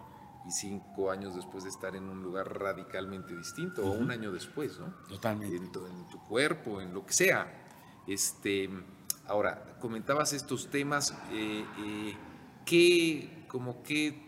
y 0.47 0.51
cinco 0.51 1.11
años 1.11 1.35
después 1.35 1.63
de 1.63 1.69
estar 1.69 1.95
en 1.95 2.03
un 2.03 2.23
lugar 2.23 2.57
radicalmente 2.57 3.35
distinto, 3.35 3.85
o 3.85 3.91
un 3.91 4.11
año 4.11 4.31
después, 4.31 4.79
¿no? 4.79 4.93
Totalmente. 5.09 5.57
En, 5.57 5.71
tu 6.09 6.19
cuerpo, 6.27 6.79
en 6.81 6.93
lo 6.93 7.05
que 7.05 7.13
sea. 7.13 7.65
Este, 8.07 8.69
ahora, 9.25 9.77
comentabas 9.79 10.31
estos 10.31 10.69
temas, 10.69 11.13
eh, 11.31 11.65
eh, 11.79 12.17
¿qué, 12.65 13.45
como 13.49 13.83
qué 13.83 14.23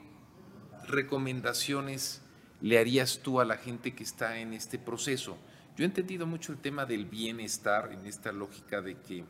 recomendaciones 0.88 2.22
le 2.62 2.78
harías 2.78 3.20
tú 3.24 3.40
a 3.40 3.46
la 3.46 3.56
gente 3.56 3.96
que 3.96 4.04
está 4.04 4.40
en 4.40 4.54
este 4.54 4.78
proceso? 4.78 5.38
Yo 5.78 5.84
he 5.84 5.88
entendido 5.88 6.28
mucho 6.28 6.52
el 6.52 6.58
tema 6.58 6.86
del 6.86 7.06
bienestar, 7.06 7.94
en 7.94 8.06
esta 8.06 8.34
lógica 8.34 8.82
de 8.82 9.00
que 9.00 9.24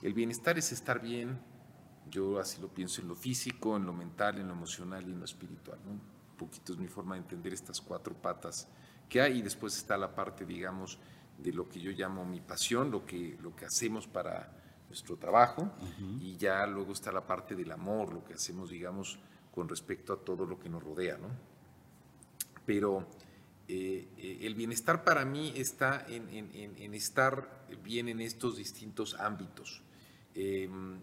el 0.00 0.14
bienestar 0.14 0.56
es 0.56 0.72
estar 0.72 1.02
bien, 1.02 1.38
yo 2.10 2.38
así 2.38 2.60
lo 2.60 2.68
pienso 2.68 3.02
en 3.02 3.08
lo 3.08 3.14
físico, 3.14 3.76
en 3.76 3.84
lo 3.84 3.92
mental, 3.92 4.38
en 4.38 4.48
lo 4.48 4.54
emocional 4.54 5.06
y 5.06 5.12
en 5.12 5.18
lo 5.18 5.24
espiritual. 5.24 5.78
Un 5.86 6.11
poquito 6.46 6.72
es 6.72 6.78
mi 6.78 6.88
forma 6.88 7.14
de 7.14 7.22
entender 7.22 7.52
estas 7.52 7.80
cuatro 7.80 8.14
patas 8.14 8.68
que 9.08 9.20
hay 9.20 9.38
y 9.38 9.42
después 9.42 9.76
está 9.76 9.96
la 9.96 10.14
parte, 10.14 10.44
digamos, 10.44 10.98
de 11.38 11.52
lo 11.52 11.68
que 11.68 11.80
yo 11.80 11.90
llamo 11.90 12.24
mi 12.24 12.40
pasión, 12.40 12.90
lo 12.90 13.04
que, 13.04 13.36
lo 13.42 13.54
que 13.54 13.66
hacemos 13.66 14.06
para 14.06 14.52
nuestro 14.88 15.16
trabajo 15.16 15.70
y 16.20 16.36
ya 16.36 16.66
luego 16.66 16.92
está 16.92 17.10
la 17.10 17.26
parte 17.26 17.54
del 17.54 17.72
amor, 17.72 18.12
lo 18.12 18.24
que 18.24 18.34
hacemos, 18.34 18.70
digamos, 18.70 19.18
con 19.50 19.68
respecto 19.68 20.12
a 20.12 20.16
todo 20.18 20.46
lo 20.46 20.58
que 20.58 20.68
nos 20.68 20.82
rodea, 20.82 21.16
¿no? 21.16 21.28
pero 22.64 23.06
eh, 23.68 24.08
eh, 24.18 24.38
el 24.42 24.54
bienestar 24.54 25.04
para 25.04 25.24
mí 25.24 25.52
está 25.56 26.06
en, 26.08 26.94
estar 26.94 27.66
bien 27.82 28.08
en 28.08 28.20
estos 28.20 28.56
distintos 28.56 29.14
ámbitos. 29.18 29.82
Em, 30.34 30.98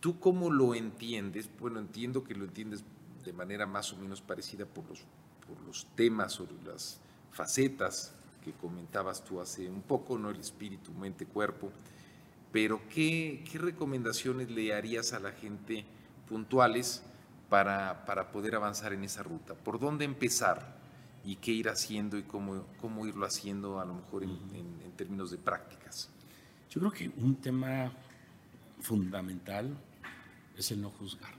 ¿Tú 0.00 0.18
cómo 0.20 0.50
lo 0.50 0.74
entiendes? 0.74 1.48
Bueno, 1.58 1.78
entiendo 1.78 2.24
que 2.24 2.34
lo 2.34 2.44
entiendes 2.44 2.84
de 3.24 3.32
manera 3.32 3.66
más 3.66 3.92
o 3.92 3.96
menos 3.96 4.20
parecida 4.20 4.66
por 4.66 4.88
los, 4.88 5.00
por 5.46 5.60
los 5.66 5.86
temas 5.94 6.40
o 6.40 6.46
las 6.64 7.00
facetas 7.32 8.12
que 8.44 8.52
comentabas 8.52 9.24
tú 9.24 9.40
hace 9.40 9.68
un 9.68 9.82
poco, 9.82 10.18
¿no? 10.18 10.30
El 10.30 10.40
espíritu, 10.40 10.92
mente, 10.92 11.26
cuerpo. 11.26 11.70
Pero 12.52 12.80
¿qué, 12.88 13.42
qué 13.50 13.58
recomendaciones 13.58 14.50
le 14.50 14.74
harías 14.74 15.12
a 15.12 15.20
la 15.20 15.32
gente 15.32 15.84
puntuales? 16.28 17.02
para, 17.48 18.04
para, 18.04 18.32
poder 18.32 18.56
avanzar 18.56 18.92
en 18.92 19.04
esa 19.04 19.22
ruta? 19.22 19.54
¿Por 19.54 19.78
dónde 19.78 20.04
empezar 20.04 20.76
y 21.24 21.36
qué 21.36 21.52
ir 21.52 21.68
haciendo 21.68 22.18
y 22.18 22.24
cómo, 22.24 22.66
cómo 22.80 23.06
irlo 23.06 23.26
haciendo 23.26 23.80
a 23.80 23.84
lo 23.84 23.94
mejor 23.94 24.24
en, 24.24 24.30
en, 24.84 24.92
términos 24.96 25.30
de 25.30 25.38
prácticas? 25.38 26.08
Yo 26.70 26.80
creo 26.80 26.92
que 26.92 27.08
un 27.22 27.36
tema 27.36 27.92
fundamental 28.80 29.76
es 30.56 30.70
el 30.72 30.80
no 30.80 30.90
juzgar. 30.90 31.32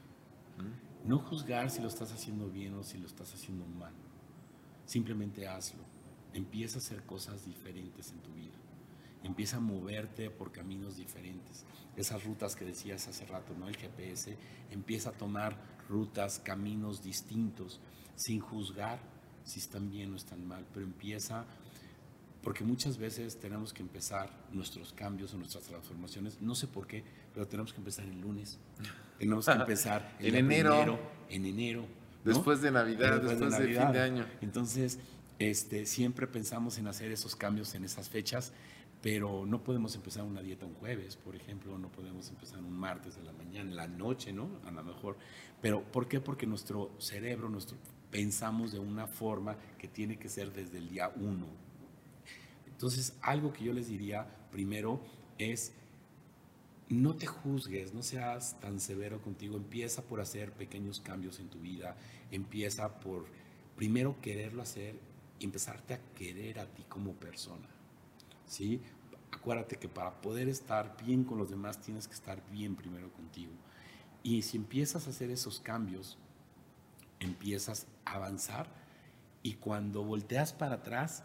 No 1.05 1.19
juzgar 1.19 1.69
si 1.69 1.81
lo 1.81 1.87
estás 1.87 2.11
haciendo 2.11 2.49
bien 2.49 2.73
o 2.73 2.83
si 2.83 2.97
lo 2.97 3.05
estás 3.05 3.31
haciendo 3.31 3.65
mal. 3.67 3.93
Simplemente 4.85 5.47
hazlo. 5.47 5.83
Empieza 6.33 6.77
a 6.77 6.81
hacer 6.81 7.03
cosas 7.03 7.45
diferentes 7.45 8.11
en 8.11 8.19
tu 8.19 8.33
vida. 8.33 8.55
Empieza 9.21 9.57
a 9.57 9.59
moverte 9.59 10.31
por 10.31 10.51
caminos 10.51 10.97
diferentes. 10.97 11.63
Esas 11.95 12.23
rutas 12.23 12.55
que 12.55 12.65
decías 12.65 13.07
hace 13.07 13.25
rato, 13.25 13.53
¿no? 13.53 13.67
El 13.67 13.77
GPS 13.77 14.35
empieza 14.71 15.09
a 15.09 15.13
tomar 15.13 15.55
rutas, 15.87 16.39
caminos 16.39 17.03
distintos, 17.03 17.79
sin 18.15 18.39
juzgar 18.39 18.99
si 19.43 19.59
están 19.59 19.91
bien 19.91 20.11
o 20.13 20.15
están 20.15 20.45
mal, 20.47 20.65
pero 20.73 20.85
empieza, 20.85 21.45
porque 22.45 22.63
muchas 22.63 22.99
veces 22.99 23.39
tenemos 23.39 23.73
que 23.73 23.81
empezar 23.81 24.29
nuestros 24.51 24.93
cambios 24.93 25.33
o 25.33 25.37
nuestras 25.37 25.63
transformaciones, 25.63 26.39
no 26.41 26.53
sé 26.53 26.67
por 26.67 26.85
qué, 26.85 27.03
pero 27.33 27.47
tenemos 27.47 27.73
que 27.73 27.79
empezar 27.79 28.05
el 28.05 28.21
lunes, 28.21 28.59
tenemos 29.17 29.47
que 29.47 29.51
empezar 29.51 30.15
en 30.19 30.35
enero, 30.35 30.99
en 31.27 31.45
enero. 31.47 31.87
Después 32.23 32.61
de 32.61 32.69
Navidad, 32.69 33.19
después, 33.19 33.57
de, 33.57 33.67
fin 33.67 33.91
de 33.91 33.99
año. 33.99 34.27
Entonces, 34.41 34.99
este, 35.39 35.87
siempre 35.87 36.27
pensamos 36.27 36.77
en 36.77 36.85
hacer 36.87 37.11
esos 37.11 37.35
cambios 37.35 37.73
en 37.73 37.83
esas 37.83 38.09
fechas 38.09 38.53
pero 39.01 39.45
no 39.45 39.63
podemos 39.63 39.93
empezar 39.93 40.23
una 40.23 40.41
dieta 40.41 40.65
un 40.65 40.73
jueves, 40.73 41.15
por 41.15 41.35
ejemplo, 41.35 41.77
no 41.77 41.91
podemos 41.91 42.27
empezar 42.29 42.57
un 42.57 42.73
martes 42.73 43.15
de 43.15 43.23
la 43.23 43.33
mañana, 43.33 43.69
en 43.69 43.75
la 43.75 43.87
noche, 43.87 44.33
¿no? 44.33 44.49
A 44.65 44.71
lo 44.71 44.83
mejor. 44.83 45.15
Pero 45.61 45.83
¿por 45.83 46.07
qué? 46.07 46.19
Porque 46.19 46.47
nuestro 46.47 46.89
cerebro, 46.97 47.47
nuestro, 47.47 47.77
pensamos 48.09 48.71
de 48.71 48.79
una 48.79 49.05
forma 49.05 49.57
que 49.77 49.87
tiene 49.87 50.17
que 50.17 50.27
ser 50.27 50.51
desde 50.51 50.79
el 50.79 50.89
día 50.89 51.11
uno. 51.17 51.64
Entonces, 52.75 53.13
algo 53.21 53.53
que 53.53 53.63
yo 53.63 53.71
les 53.71 53.87
diría 53.87 54.27
primero 54.51 54.99
es, 55.37 55.71
no 56.89 57.15
te 57.15 57.25
juzgues, 57.25 57.93
no 57.93 58.03
seas 58.03 58.59
tan 58.59 58.81
severo 58.81 59.21
contigo, 59.21 59.55
empieza 59.55 60.01
por 60.01 60.19
hacer 60.19 60.51
pequeños 60.51 60.99
cambios 60.99 61.39
en 61.39 61.47
tu 61.47 61.59
vida, 61.59 61.95
empieza 62.31 62.99
por 62.99 63.27
primero 63.77 64.19
quererlo 64.19 64.61
hacer 64.61 64.99
y 65.39 65.45
empezarte 65.45 65.93
a 65.93 66.01
querer 66.15 66.59
a 66.59 66.65
ti 66.65 66.83
como 66.89 67.13
persona. 67.13 67.67
¿sí? 68.45 68.81
Acuérdate 69.31 69.77
que 69.77 69.87
para 69.87 70.19
poder 70.19 70.49
estar 70.49 70.97
bien 71.01 71.23
con 71.23 71.37
los 71.37 71.49
demás 71.49 71.79
tienes 71.79 72.09
que 72.09 72.13
estar 72.13 72.43
bien 72.51 72.75
primero 72.75 73.09
contigo. 73.13 73.53
Y 74.21 74.41
si 74.41 74.57
empiezas 74.57 75.07
a 75.07 75.11
hacer 75.11 75.31
esos 75.31 75.61
cambios, 75.61 76.17
empiezas 77.21 77.87
a 78.03 78.15
avanzar 78.15 78.67
y 79.43 79.53
cuando 79.53 80.03
volteas 80.03 80.51
para 80.51 80.75
atrás, 80.75 81.23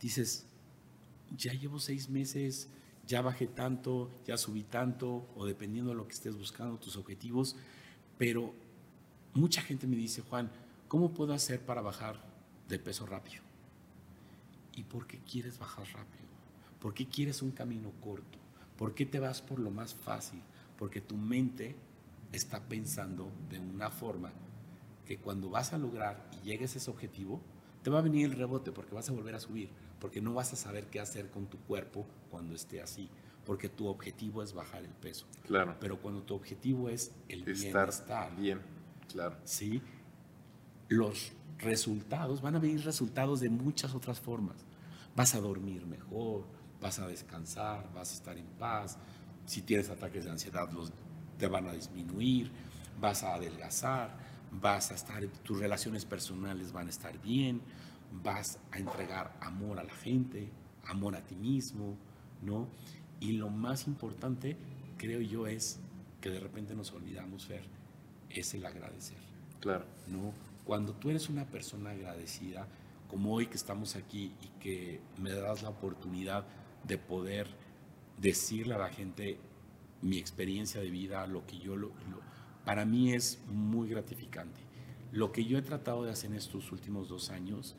dices, 0.00 0.46
ya 1.36 1.52
llevo 1.52 1.78
seis 1.78 2.08
meses, 2.08 2.68
ya 3.06 3.22
bajé 3.22 3.46
tanto, 3.46 4.10
ya 4.26 4.36
subí 4.36 4.62
tanto, 4.62 5.28
o 5.34 5.46
dependiendo 5.46 5.90
de 5.90 5.96
lo 5.96 6.06
que 6.06 6.14
estés 6.14 6.36
buscando, 6.36 6.78
tus 6.78 6.96
objetivos, 6.96 7.56
pero 8.18 8.54
mucha 9.34 9.62
gente 9.62 9.86
me 9.86 9.96
dice, 9.96 10.22
Juan, 10.22 10.50
¿cómo 10.88 11.12
puedo 11.12 11.32
hacer 11.32 11.60
para 11.60 11.80
bajar 11.80 12.22
de 12.68 12.78
peso 12.78 13.06
rápido? 13.06 13.42
¿Y 14.74 14.84
por 14.84 15.06
qué 15.06 15.18
quieres 15.18 15.58
bajar 15.58 15.86
rápido? 15.86 16.22
¿Por 16.80 16.94
qué 16.94 17.06
quieres 17.06 17.42
un 17.42 17.50
camino 17.50 17.92
corto? 18.00 18.38
¿Por 18.76 18.94
qué 18.94 19.06
te 19.06 19.18
vas 19.18 19.42
por 19.42 19.58
lo 19.58 19.70
más 19.70 19.94
fácil? 19.94 20.40
Porque 20.78 21.00
tu 21.00 21.16
mente 21.16 21.76
está 22.32 22.60
pensando 22.60 23.30
de 23.50 23.58
una 23.60 23.90
forma 23.90 24.32
que 25.06 25.18
cuando 25.18 25.50
vas 25.50 25.72
a 25.72 25.78
lograr 25.78 26.30
y 26.32 26.48
llegues 26.48 26.74
a 26.74 26.78
ese 26.78 26.90
objetivo, 26.90 27.40
te 27.82 27.90
va 27.90 27.98
a 27.98 28.02
venir 28.02 28.26
el 28.26 28.32
rebote 28.32 28.72
porque 28.72 28.94
vas 28.94 29.08
a 29.08 29.12
volver 29.12 29.34
a 29.34 29.40
subir, 29.40 29.68
porque 30.02 30.20
no 30.20 30.34
vas 30.34 30.52
a 30.52 30.56
saber 30.56 30.86
qué 30.86 30.98
hacer 30.98 31.30
con 31.30 31.46
tu 31.46 31.58
cuerpo 31.58 32.04
cuando 32.28 32.56
esté 32.56 32.82
así, 32.82 33.08
porque 33.46 33.68
tu 33.68 33.86
objetivo 33.86 34.42
es 34.42 34.52
bajar 34.52 34.82
el 34.82 34.90
peso. 34.90 35.26
Claro. 35.46 35.76
Pero 35.78 36.02
cuando 36.02 36.24
tu 36.24 36.34
objetivo 36.34 36.88
es 36.88 37.12
el 37.28 37.48
Estar 37.48 37.86
bienestar. 37.86 38.36
Bien, 38.36 38.60
claro. 39.08 39.36
Sí. 39.44 39.80
Los 40.88 41.32
resultados 41.58 42.42
van 42.42 42.56
a 42.56 42.58
venir 42.58 42.84
resultados 42.84 43.38
de 43.38 43.48
muchas 43.48 43.94
otras 43.94 44.18
formas. 44.18 44.56
Vas 45.14 45.36
a 45.36 45.40
dormir 45.40 45.86
mejor, 45.86 46.46
vas 46.80 46.98
a 46.98 47.06
descansar, 47.06 47.88
vas 47.94 48.10
a 48.10 48.14
estar 48.14 48.36
en 48.36 48.46
paz. 48.58 48.98
Si 49.46 49.62
tienes 49.62 49.88
ataques 49.88 50.24
de 50.24 50.32
ansiedad, 50.32 50.68
los, 50.72 50.92
te 51.38 51.46
van 51.46 51.68
a 51.68 51.72
disminuir, 51.74 52.50
vas 53.00 53.22
a 53.22 53.34
adelgazar, 53.34 54.18
vas 54.50 54.90
a 54.90 54.94
estar, 54.94 55.24
tus 55.44 55.60
relaciones 55.60 56.04
personales 56.04 56.72
van 56.72 56.88
a 56.88 56.90
estar 56.90 57.16
bien, 57.22 57.62
vas 58.22 58.58
a 58.70 58.78
entregar 58.78 59.36
amor 59.40 59.78
a 59.78 59.84
la 59.84 59.94
gente, 59.94 60.50
amor 60.84 61.16
a 61.16 61.22
ti 61.22 61.34
mismo, 61.34 61.96
¿no? 62.42 62.68
Y 63.20 63.32
lo 63.32 63.50
más 63.50 63.86
importante, 63.86 64.56
creo 64.98 65.20
yo, 65.20 65.46
es 65.46 65.80
que 66.20 66.30
de 66.30 66.40
repente 66.40 66.74
nos 66.74 66.92
olvidamos, 66.92 67.46
Fer, 67.46 67.64
es 68.30 68.54
el 68.54 68.66
agradecer. 68.66 69.18
Claro. 69.60 69.84
¿no? 70.08 70.32
Cuando 70.64 70.94
tú 70.94 71.10
eres 71.10 71.28
una 71.28 71.46
persona 71.46 71.90
agradecida, 71.90 72.66
como 73.08 73.34
hoy 73.34 73.46
que 73.46 73.56
estamos 73.56 73.94
aquí 73.94 74.32
y 74.42 74.48
que 74.60 75.00
me 75.18 75.30
das 75.32 75.62
la 75.62 75.68
oportunidad 75.68 76.44
de 76.84 76.98
poder 76.98 77.46
decirle 78.18 78.74
a 78.74 78.78
la 78.78 78.88
gente 78.88 79.38
mi 80.00 80.18
experiencia 80.18 80.80
de 80.80 80.90
vida, 80.90 81.26
lo 81.26 81.46
que 81.46 81.58
yo 81.58 81.76
lo, 81.76 81.92
para 82.64 82.84
mí 82.84 83.12
es 83.12 83.40
muy 83.48 83.88
gratificante. 83.88 84.60
Lo 85.12 85.30
que 85.30 85.44
yo 85.44 85.58
he 85.58 85.62
tratado 85.62 86.04
de 86.04 86.10
hacer 86.10 86.30
en 86.30 86.38
estos 86.38 86.72
últimos 86.72 87.08
dos 87.08 87.30
años 87.30 87.76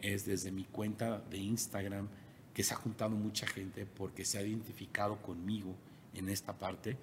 es 0.00 0.24
desde 0.24 0.50
mi 0.50 0.64
cuenta 0.64 1.20
de 1.30 1.38
Instagram, 1.38 2.08
que 2.54 2.62
se 2.62 2.74
ha 2.74 2.76
juntado 2.76 3.10
mucha 3.10 3.46
gente 3.46 3.86
porque 3.86 4.24
se 4.24 4.38
ha 4.38 4.42
identificado 4.42 5.20
conmigo 5.20 5.74
en 6.14 6.28
esta 6.28 6.58
parte 6.58 6.96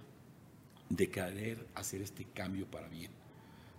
de 0.89 1.09
querer 1.09 1.67
hacer 1.75 2.01
este 2.01 2.25
cambio 2.25 2.65
para 2.69 2.87
bien, 2.87 3.11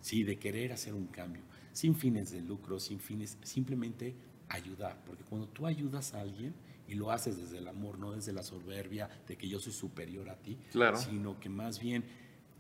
¿sí? 0.01 0.23
de 0.23 0.39
querer 0.39 0.73
hacer 0.73 0.95
un 0.95 1.07
cambio, 1.07 1.43
sin 1.73 1.95
fines 1.95 2.31
de 2.31 2.41
lucro, 2.41 2.79
sin 2.79 3.01
fines, 3.01 3.39
simplemente 3.43 4.15
ayudar, 4.49 5.03
porque 5.05 5.25
cuando 5.25 5.49
tú 5.49 5.67
ayudas 5.67 6.15
a 6.15 6.21
alguien 6.21 6.55
y 6.87 6.95
lo 6.95 7.11
haces 7.11 7.37
desde 7.37 7.59
el 7.59 7.69
amor, 7.69 7.99
no 7.99 8.13
desde 8.13 8.33
la 8.33 8.43
soberbia 8.43 9.09
de 9.27 9.37
que 9.37 9.49
yo 9.49 9.59
soy 9.59 9.73
superior 9.73 10.29
a 10.31 10.37
ti, 10.37 10.59
claro. 10.71 10.97
sino 10.97 11.41
que 11.41 11.49
más 11.49 11.79
bien 11.81 12.05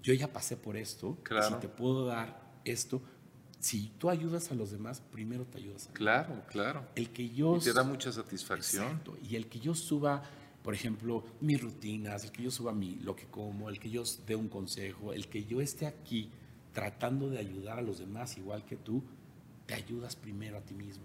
yo 0.02 0.12
ya 0.12 0.32
pasé 0.32 0.56
por 0.56 0.76
esto, 0.76 1.18
claro. 1.22 1.48
si 1.48 1.54
te 1.60 1.68
puedo 1.68 2.06
dar 2.06 2.52
esto, 2.64 3.02
si 3.64 3.90
tú 3.98 4.10
ayudas 4.10 4.50
a 4.50 4.54
los 4.54 4.72
demás, 4.72 5.00
primero 5.00 5.46
te 5.46 5.56
ayudas 5.56 5.86
a 5.86 5.88
mí. 5.88 5.94
Claro, 5.94 6.42
claro. 6.50 6.86
El 6.94 7.08
que 7.08 7.30
yo... 7.30 7.56
Y 7.56 7.60
te 7.60 7.72
da 7.72 7.82
mucha 7.82 8.12
satisfacción. 8.12 8.84
Exacto. 8.84 9.16
Y 9.26 9.36
el 9.36 9.46
que 9.46 9.58
yo 9.58 9.74
suba, 9.74 10.22
por 10.62 10.74
ejemplo, 10.74 11.24
mis 11.40 11.62
rutinas, 11.62 12.24
el 12.24 12.30
que 12.30 12.42
yo 12.42 12.50
suba 12.50 12.74
mi, 12.74 12.96
lo 12.96 13.16
que 13.16 13.24
como, 13.24 13.70
el 13.70 13.80
que 13.80 13.88
yo 13.88 14.02
dé 14.26 14.36
un 14.36 14.50
consejo, 14.50 15.14
el 15.14 15.28
que 15.28 15.46
yo 15.46 15.62
esté 15.62 15.86
aquí 15.86 16.30
tratando 16.74 17.30
de 17.30 17.38
ayudar 17.38 17.78
a 17.78 17.82
los 17.82 18.00
demás 18.00 18.36
igual 18.36 18.66
que 18.66 18.76
tú, 18.76 19.02
te 19.64 19.72
ayudas 19.72 20.14
primero 20.14 20.58
a 20.58 20.60
ti 20.60 20.74
mismo. 20.74 21.04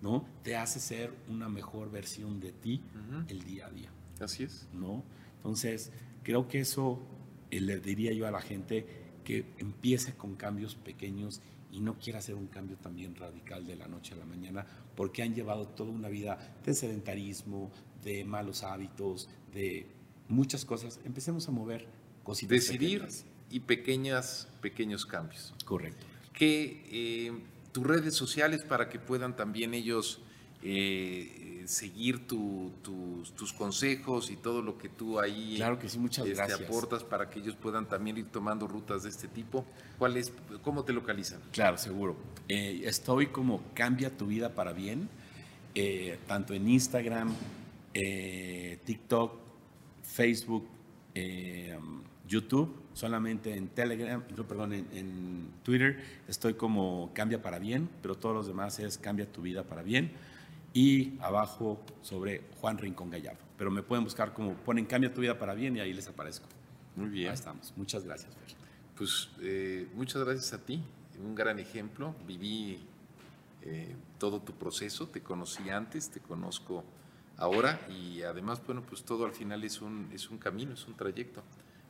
¿No? 0.00 0.24
Te 0.42 0.56
hace 0.56 0.80
ser 0.80 1.12
una 1.28 1.50
mejor 1.50 1.90
versión 1.90 2.40
de 2.40 2.52
ti 2.52 2.80
uh 2.94 3.16
-huh. 3.16 3.30
el 3.30 3.42
día 3.42 3.66
a 3.66 3.70
día. 3.70 3.90
Así 4.18 4.44
es. 4.44 4.66
¿No? 4.72 5.04
Entonces, 5.36 5.92
creo 6.22 6.48
que 6.48 6.60
eso 6.60 7.02
eh, 7.50 7.60
le 7.60 7.80
diría 7.80 8.14
yo 8.14 8.26
a 8.26 8.30
la 8.30 8.40
gente 8.40 8.99
que 9.24 9.44
empiece 9.58 10.14
con 10.14 10.36
cambios 10.36 10.74
pequeños 10.74 11.40
y 11.72 11.80
no 11.80 11.98
quiera 11.98 12.18
hacer 12.18 12.34
un 12.34 12.48
cambio 12.48 12.76
también 12.76 13.14
radical 13.14 13.66
de 13.66 13.76
la 13.76 13.86
noche 13.86 14.14
a 14.14 14.16
la 14.16 14.24
mañana, 14.24 14.66
porque 14.96 15.22
han 15.22 15.34
llevado 15.34 15.68
toda 15.68 15.90
una 15.90 16.08
vida 16.08 16.56
de 16.64 16.74
sedentarismo, 16.74 17.70
de 18.02 18.24
malos 18.24 18.62
hábitos, 18.62 19.28
de 19.52 19.86
muchas 20.28 20.64
cosas. 20.64 21.00
Empecemos 21.04 21.48
a 21.48 21.52
mover 21.52 21.86
cositas. 22.24 22.50
Decidir 22.50 23.00
pequeñas. 23.00 23.24
y 23.50 23.60
pequeñas, 23.60 24.48
pequeños 24.60 25.06
cambios. 25.06 25.54
Correcto. 25.64 26.06
Que 26.32 26.82
eh, 26.90 27.32
tus 27.72 27.86
redes 27.86 28.14
sociales 28.14 28.64
para 28.64 28.88
que 28.88 28.98
puedan 28.98 29.36
también 29.36 29.74
ellos 29.74 30.20
eh, 30.62 31.39
seguir 31.66 32.26
tu, 32.26 32.72
tu, 32.82 33.22
tus 33.36 33.52
consejos 33.52 34.30
y 34.30 34.36
todo 34.36 34.62
lo 34.62 34.78
que 34.78 34.88
tú 34.88 35.18
ahí 35.18 35.54
claro 35.56 35.78
que 35.78 35.88
sí, 35.88 35.98
muchas 35.98 36.26
este, 36.26 36.36
gracias. 36.36 36.60
aportas 36.60 37.04
para 37.04 37.28
que 37.30 37.40
ellos 37.40 37.56
puedan 37.56 37.86
también 37.86 38.18
ir 38.18 38.26
tomando 38.26 38.66
rutas 38.66 39.02
de 39.02 39.08
este 39.10 39.28
tipo. 39.28 39.64
¿Cuál 39.98 40.16
es, 40.16 40.32
¿Cómo 40.62 40.84
te 40.84 40.92
localizan? 40.92 41.40
Claro, 41.52 41.76
seguro. 41.78 42.16
Eh, 42.48 42.82
estoy 42.84 43.28
como 43.28 43.62
Cambia 43.74 44.16
tu 44.16 44.26
vida 44.26 44.54
para 44.54 44.72
bien, 44.72 45.08
eh, 45.74 46.18
tanto 46.26 46.54
en 46.54 46.68
Instagram, 46.68 47.34
eh, 47.94 48.78
TikTok, 48.84 49.38
Facebook, 50.02 50.66
YouTube, 52.26 52.74
solamente 52.94 53.54
en 53.56 53.68
Telegram, 53.68 54.22
no, 54.36 54.46
perdón, 54.46 54.72
en, 54.72 54.86
en 54.92 55.48
Twitter 55.62 56.00
estoy 56.28 56.54
como 56.54 57.10
Cambia 57.12 57.42
para 57.42 57.58
bien, 57.58 57.88
pero 58.00 58.14
todos 58.14 58.34
los 58.34 58.46
demás 58.46 58.78
es 58.78 58.96
Cambia 58.96 59.30
tu 59.30 59.42
vida 59.42 59.64
para 59.64 59.82
bien 59.82 60.12
y 60.72 61.18
abajo 61.20 61.80
sobre 62.02 62.42
Juan 62.60 62.78
Rincón 62.78 63.10
Gallardo. 63.10 63.40
Pero 63.56 63.70
me 63.70 63.82
pueden 63.82 64.04
buscar 64.04 64.32
como 64.32 64.54
ponen 64.54 64.86
Cambia 64.86 65.12
tu 65.12 65.20
vida 65.20 65.38
para 65.38 65.54
bien 65.54 65.76
y 65.76 65.80
ahí 65.80 65.92
les 65.92 66.08
aparezco. 66.08 66.46
Muy 66.96 67.08
bien. 67.08 67.28
Ahí 67.28 67.34
estamos. 67.34 67.72
Muchas 67.76 68.04
gracias. 68.04 68.34
Fer. 68.34 68.56
Pues 68.96 69.28
eh, 69.40 69.88
muchas 69.94 70.22
gracias 70.24 70.52
a 70.52 70.58
ti. 70.58 70.82
Un 71.22 71.34
gran 71.34 71.58
ejemplo. 71.58 72.14
Viví 72.26 72.80
eh, 73.62 73.94
todo 74.18 74.40
tu 74.40 74.52
proceso. 74.54 75.08
Te 75.08 75.22
conocí 75.22 75.68
antes, 75.70 76.10
te 76.10 76.20
conozco 76.20 76.84
ahora 77.36 77.80
y 77.88 78.22
además, 78.22 78.62
bueno, 78.64 78.82
pues 78.82 79.02
todo 79.02 79.24
al 79.24 79.32
final 79.32 79.64
es 79.64 79.80
un, 79.80 80.10
es 80.12 80.30
un 80.30 80.38
camino, 80.38 80.74
es 80.74 80.86
un 80.86 80.94
trayecto. 80.94 81.42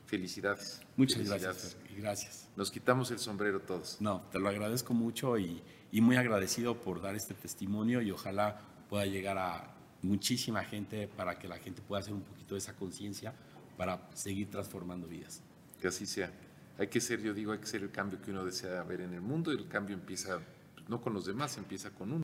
Felicidades. 0.05 0.81
Muchas 0.97 1.17
Felicidades. 1.17 1.43
gracias. 1.43 1.75
Fer, 1.75 1.91
y 1.91 2.01
gracias. 2.01 2.49
Nos 2.55 2.71
quitamos 2.71 3.11
el 3.11 3.19
sombrero 3.19 3.61
todos. 3.61 3.97
No, 4.01 4.21
te 4.31 4.39
lo 4.39 4.49
agradezco 4.49 4.93
mucho 4.93 5.37
y, 5.37 5.61
y 5.91 6.01
muy 6.01 6.17
agradecido 6.17 6.81
por 6.81 7.01
dar 7.01 7.15
este 7.15 7.33
testimonio 7.33 8.01
y 8.01 8.11
ojalá 8.11 8.61
pueda 8.91 9.05
llegar 9.05 9.37
a 9.37 9.73
muchísima 10.01 10.65
gente 10.65 11.07
para 11.07 11.39
que 11.39 11.47
la 11.47 11.57
gente 11.57 11.81
pueda 11.81 12.01
hacer 12.01 12.13
un 12.13 12.23
poquito 12.23 12.55
de 12.55 12.59
esa 12.59 12.75
conciencia 12.75 13.33
para 13.77 14.09
seguir 14.13 14.51
transformando 14.51 15.07
vidas. 15.07 15.41
Que 15.79 15.87
así 15.87 16.05
sea. 16.05 16.29
Hay 16.77 16.87
que 16.87 16.99
ser, 16.99 17.21
yo 17.21 17.33
digo, 17.33 17.53
hay 17.53 17.59
que 17.59 17.67
ser 17.67 17.83
el 17.83 17.91
cambio 17.91 18.21
que 18.21 18.31
uno 18.31 18.43
desea 18.43 18.83
ver 18.83 18.99
en 18.99 19.13
el 19.13 19.21
mundo 19.21 19.53
y 19.53 19.55
el 19.55 19.69
cambio 19.69 19.95
empieza 19.95 20.41
no 20.89 20.99
con 20.99 21.13
los 21.13 21.25
demás, 21.25 21.57
empieza 21.57 21.91
con 21.91 22.11
uno. 22.11 22.19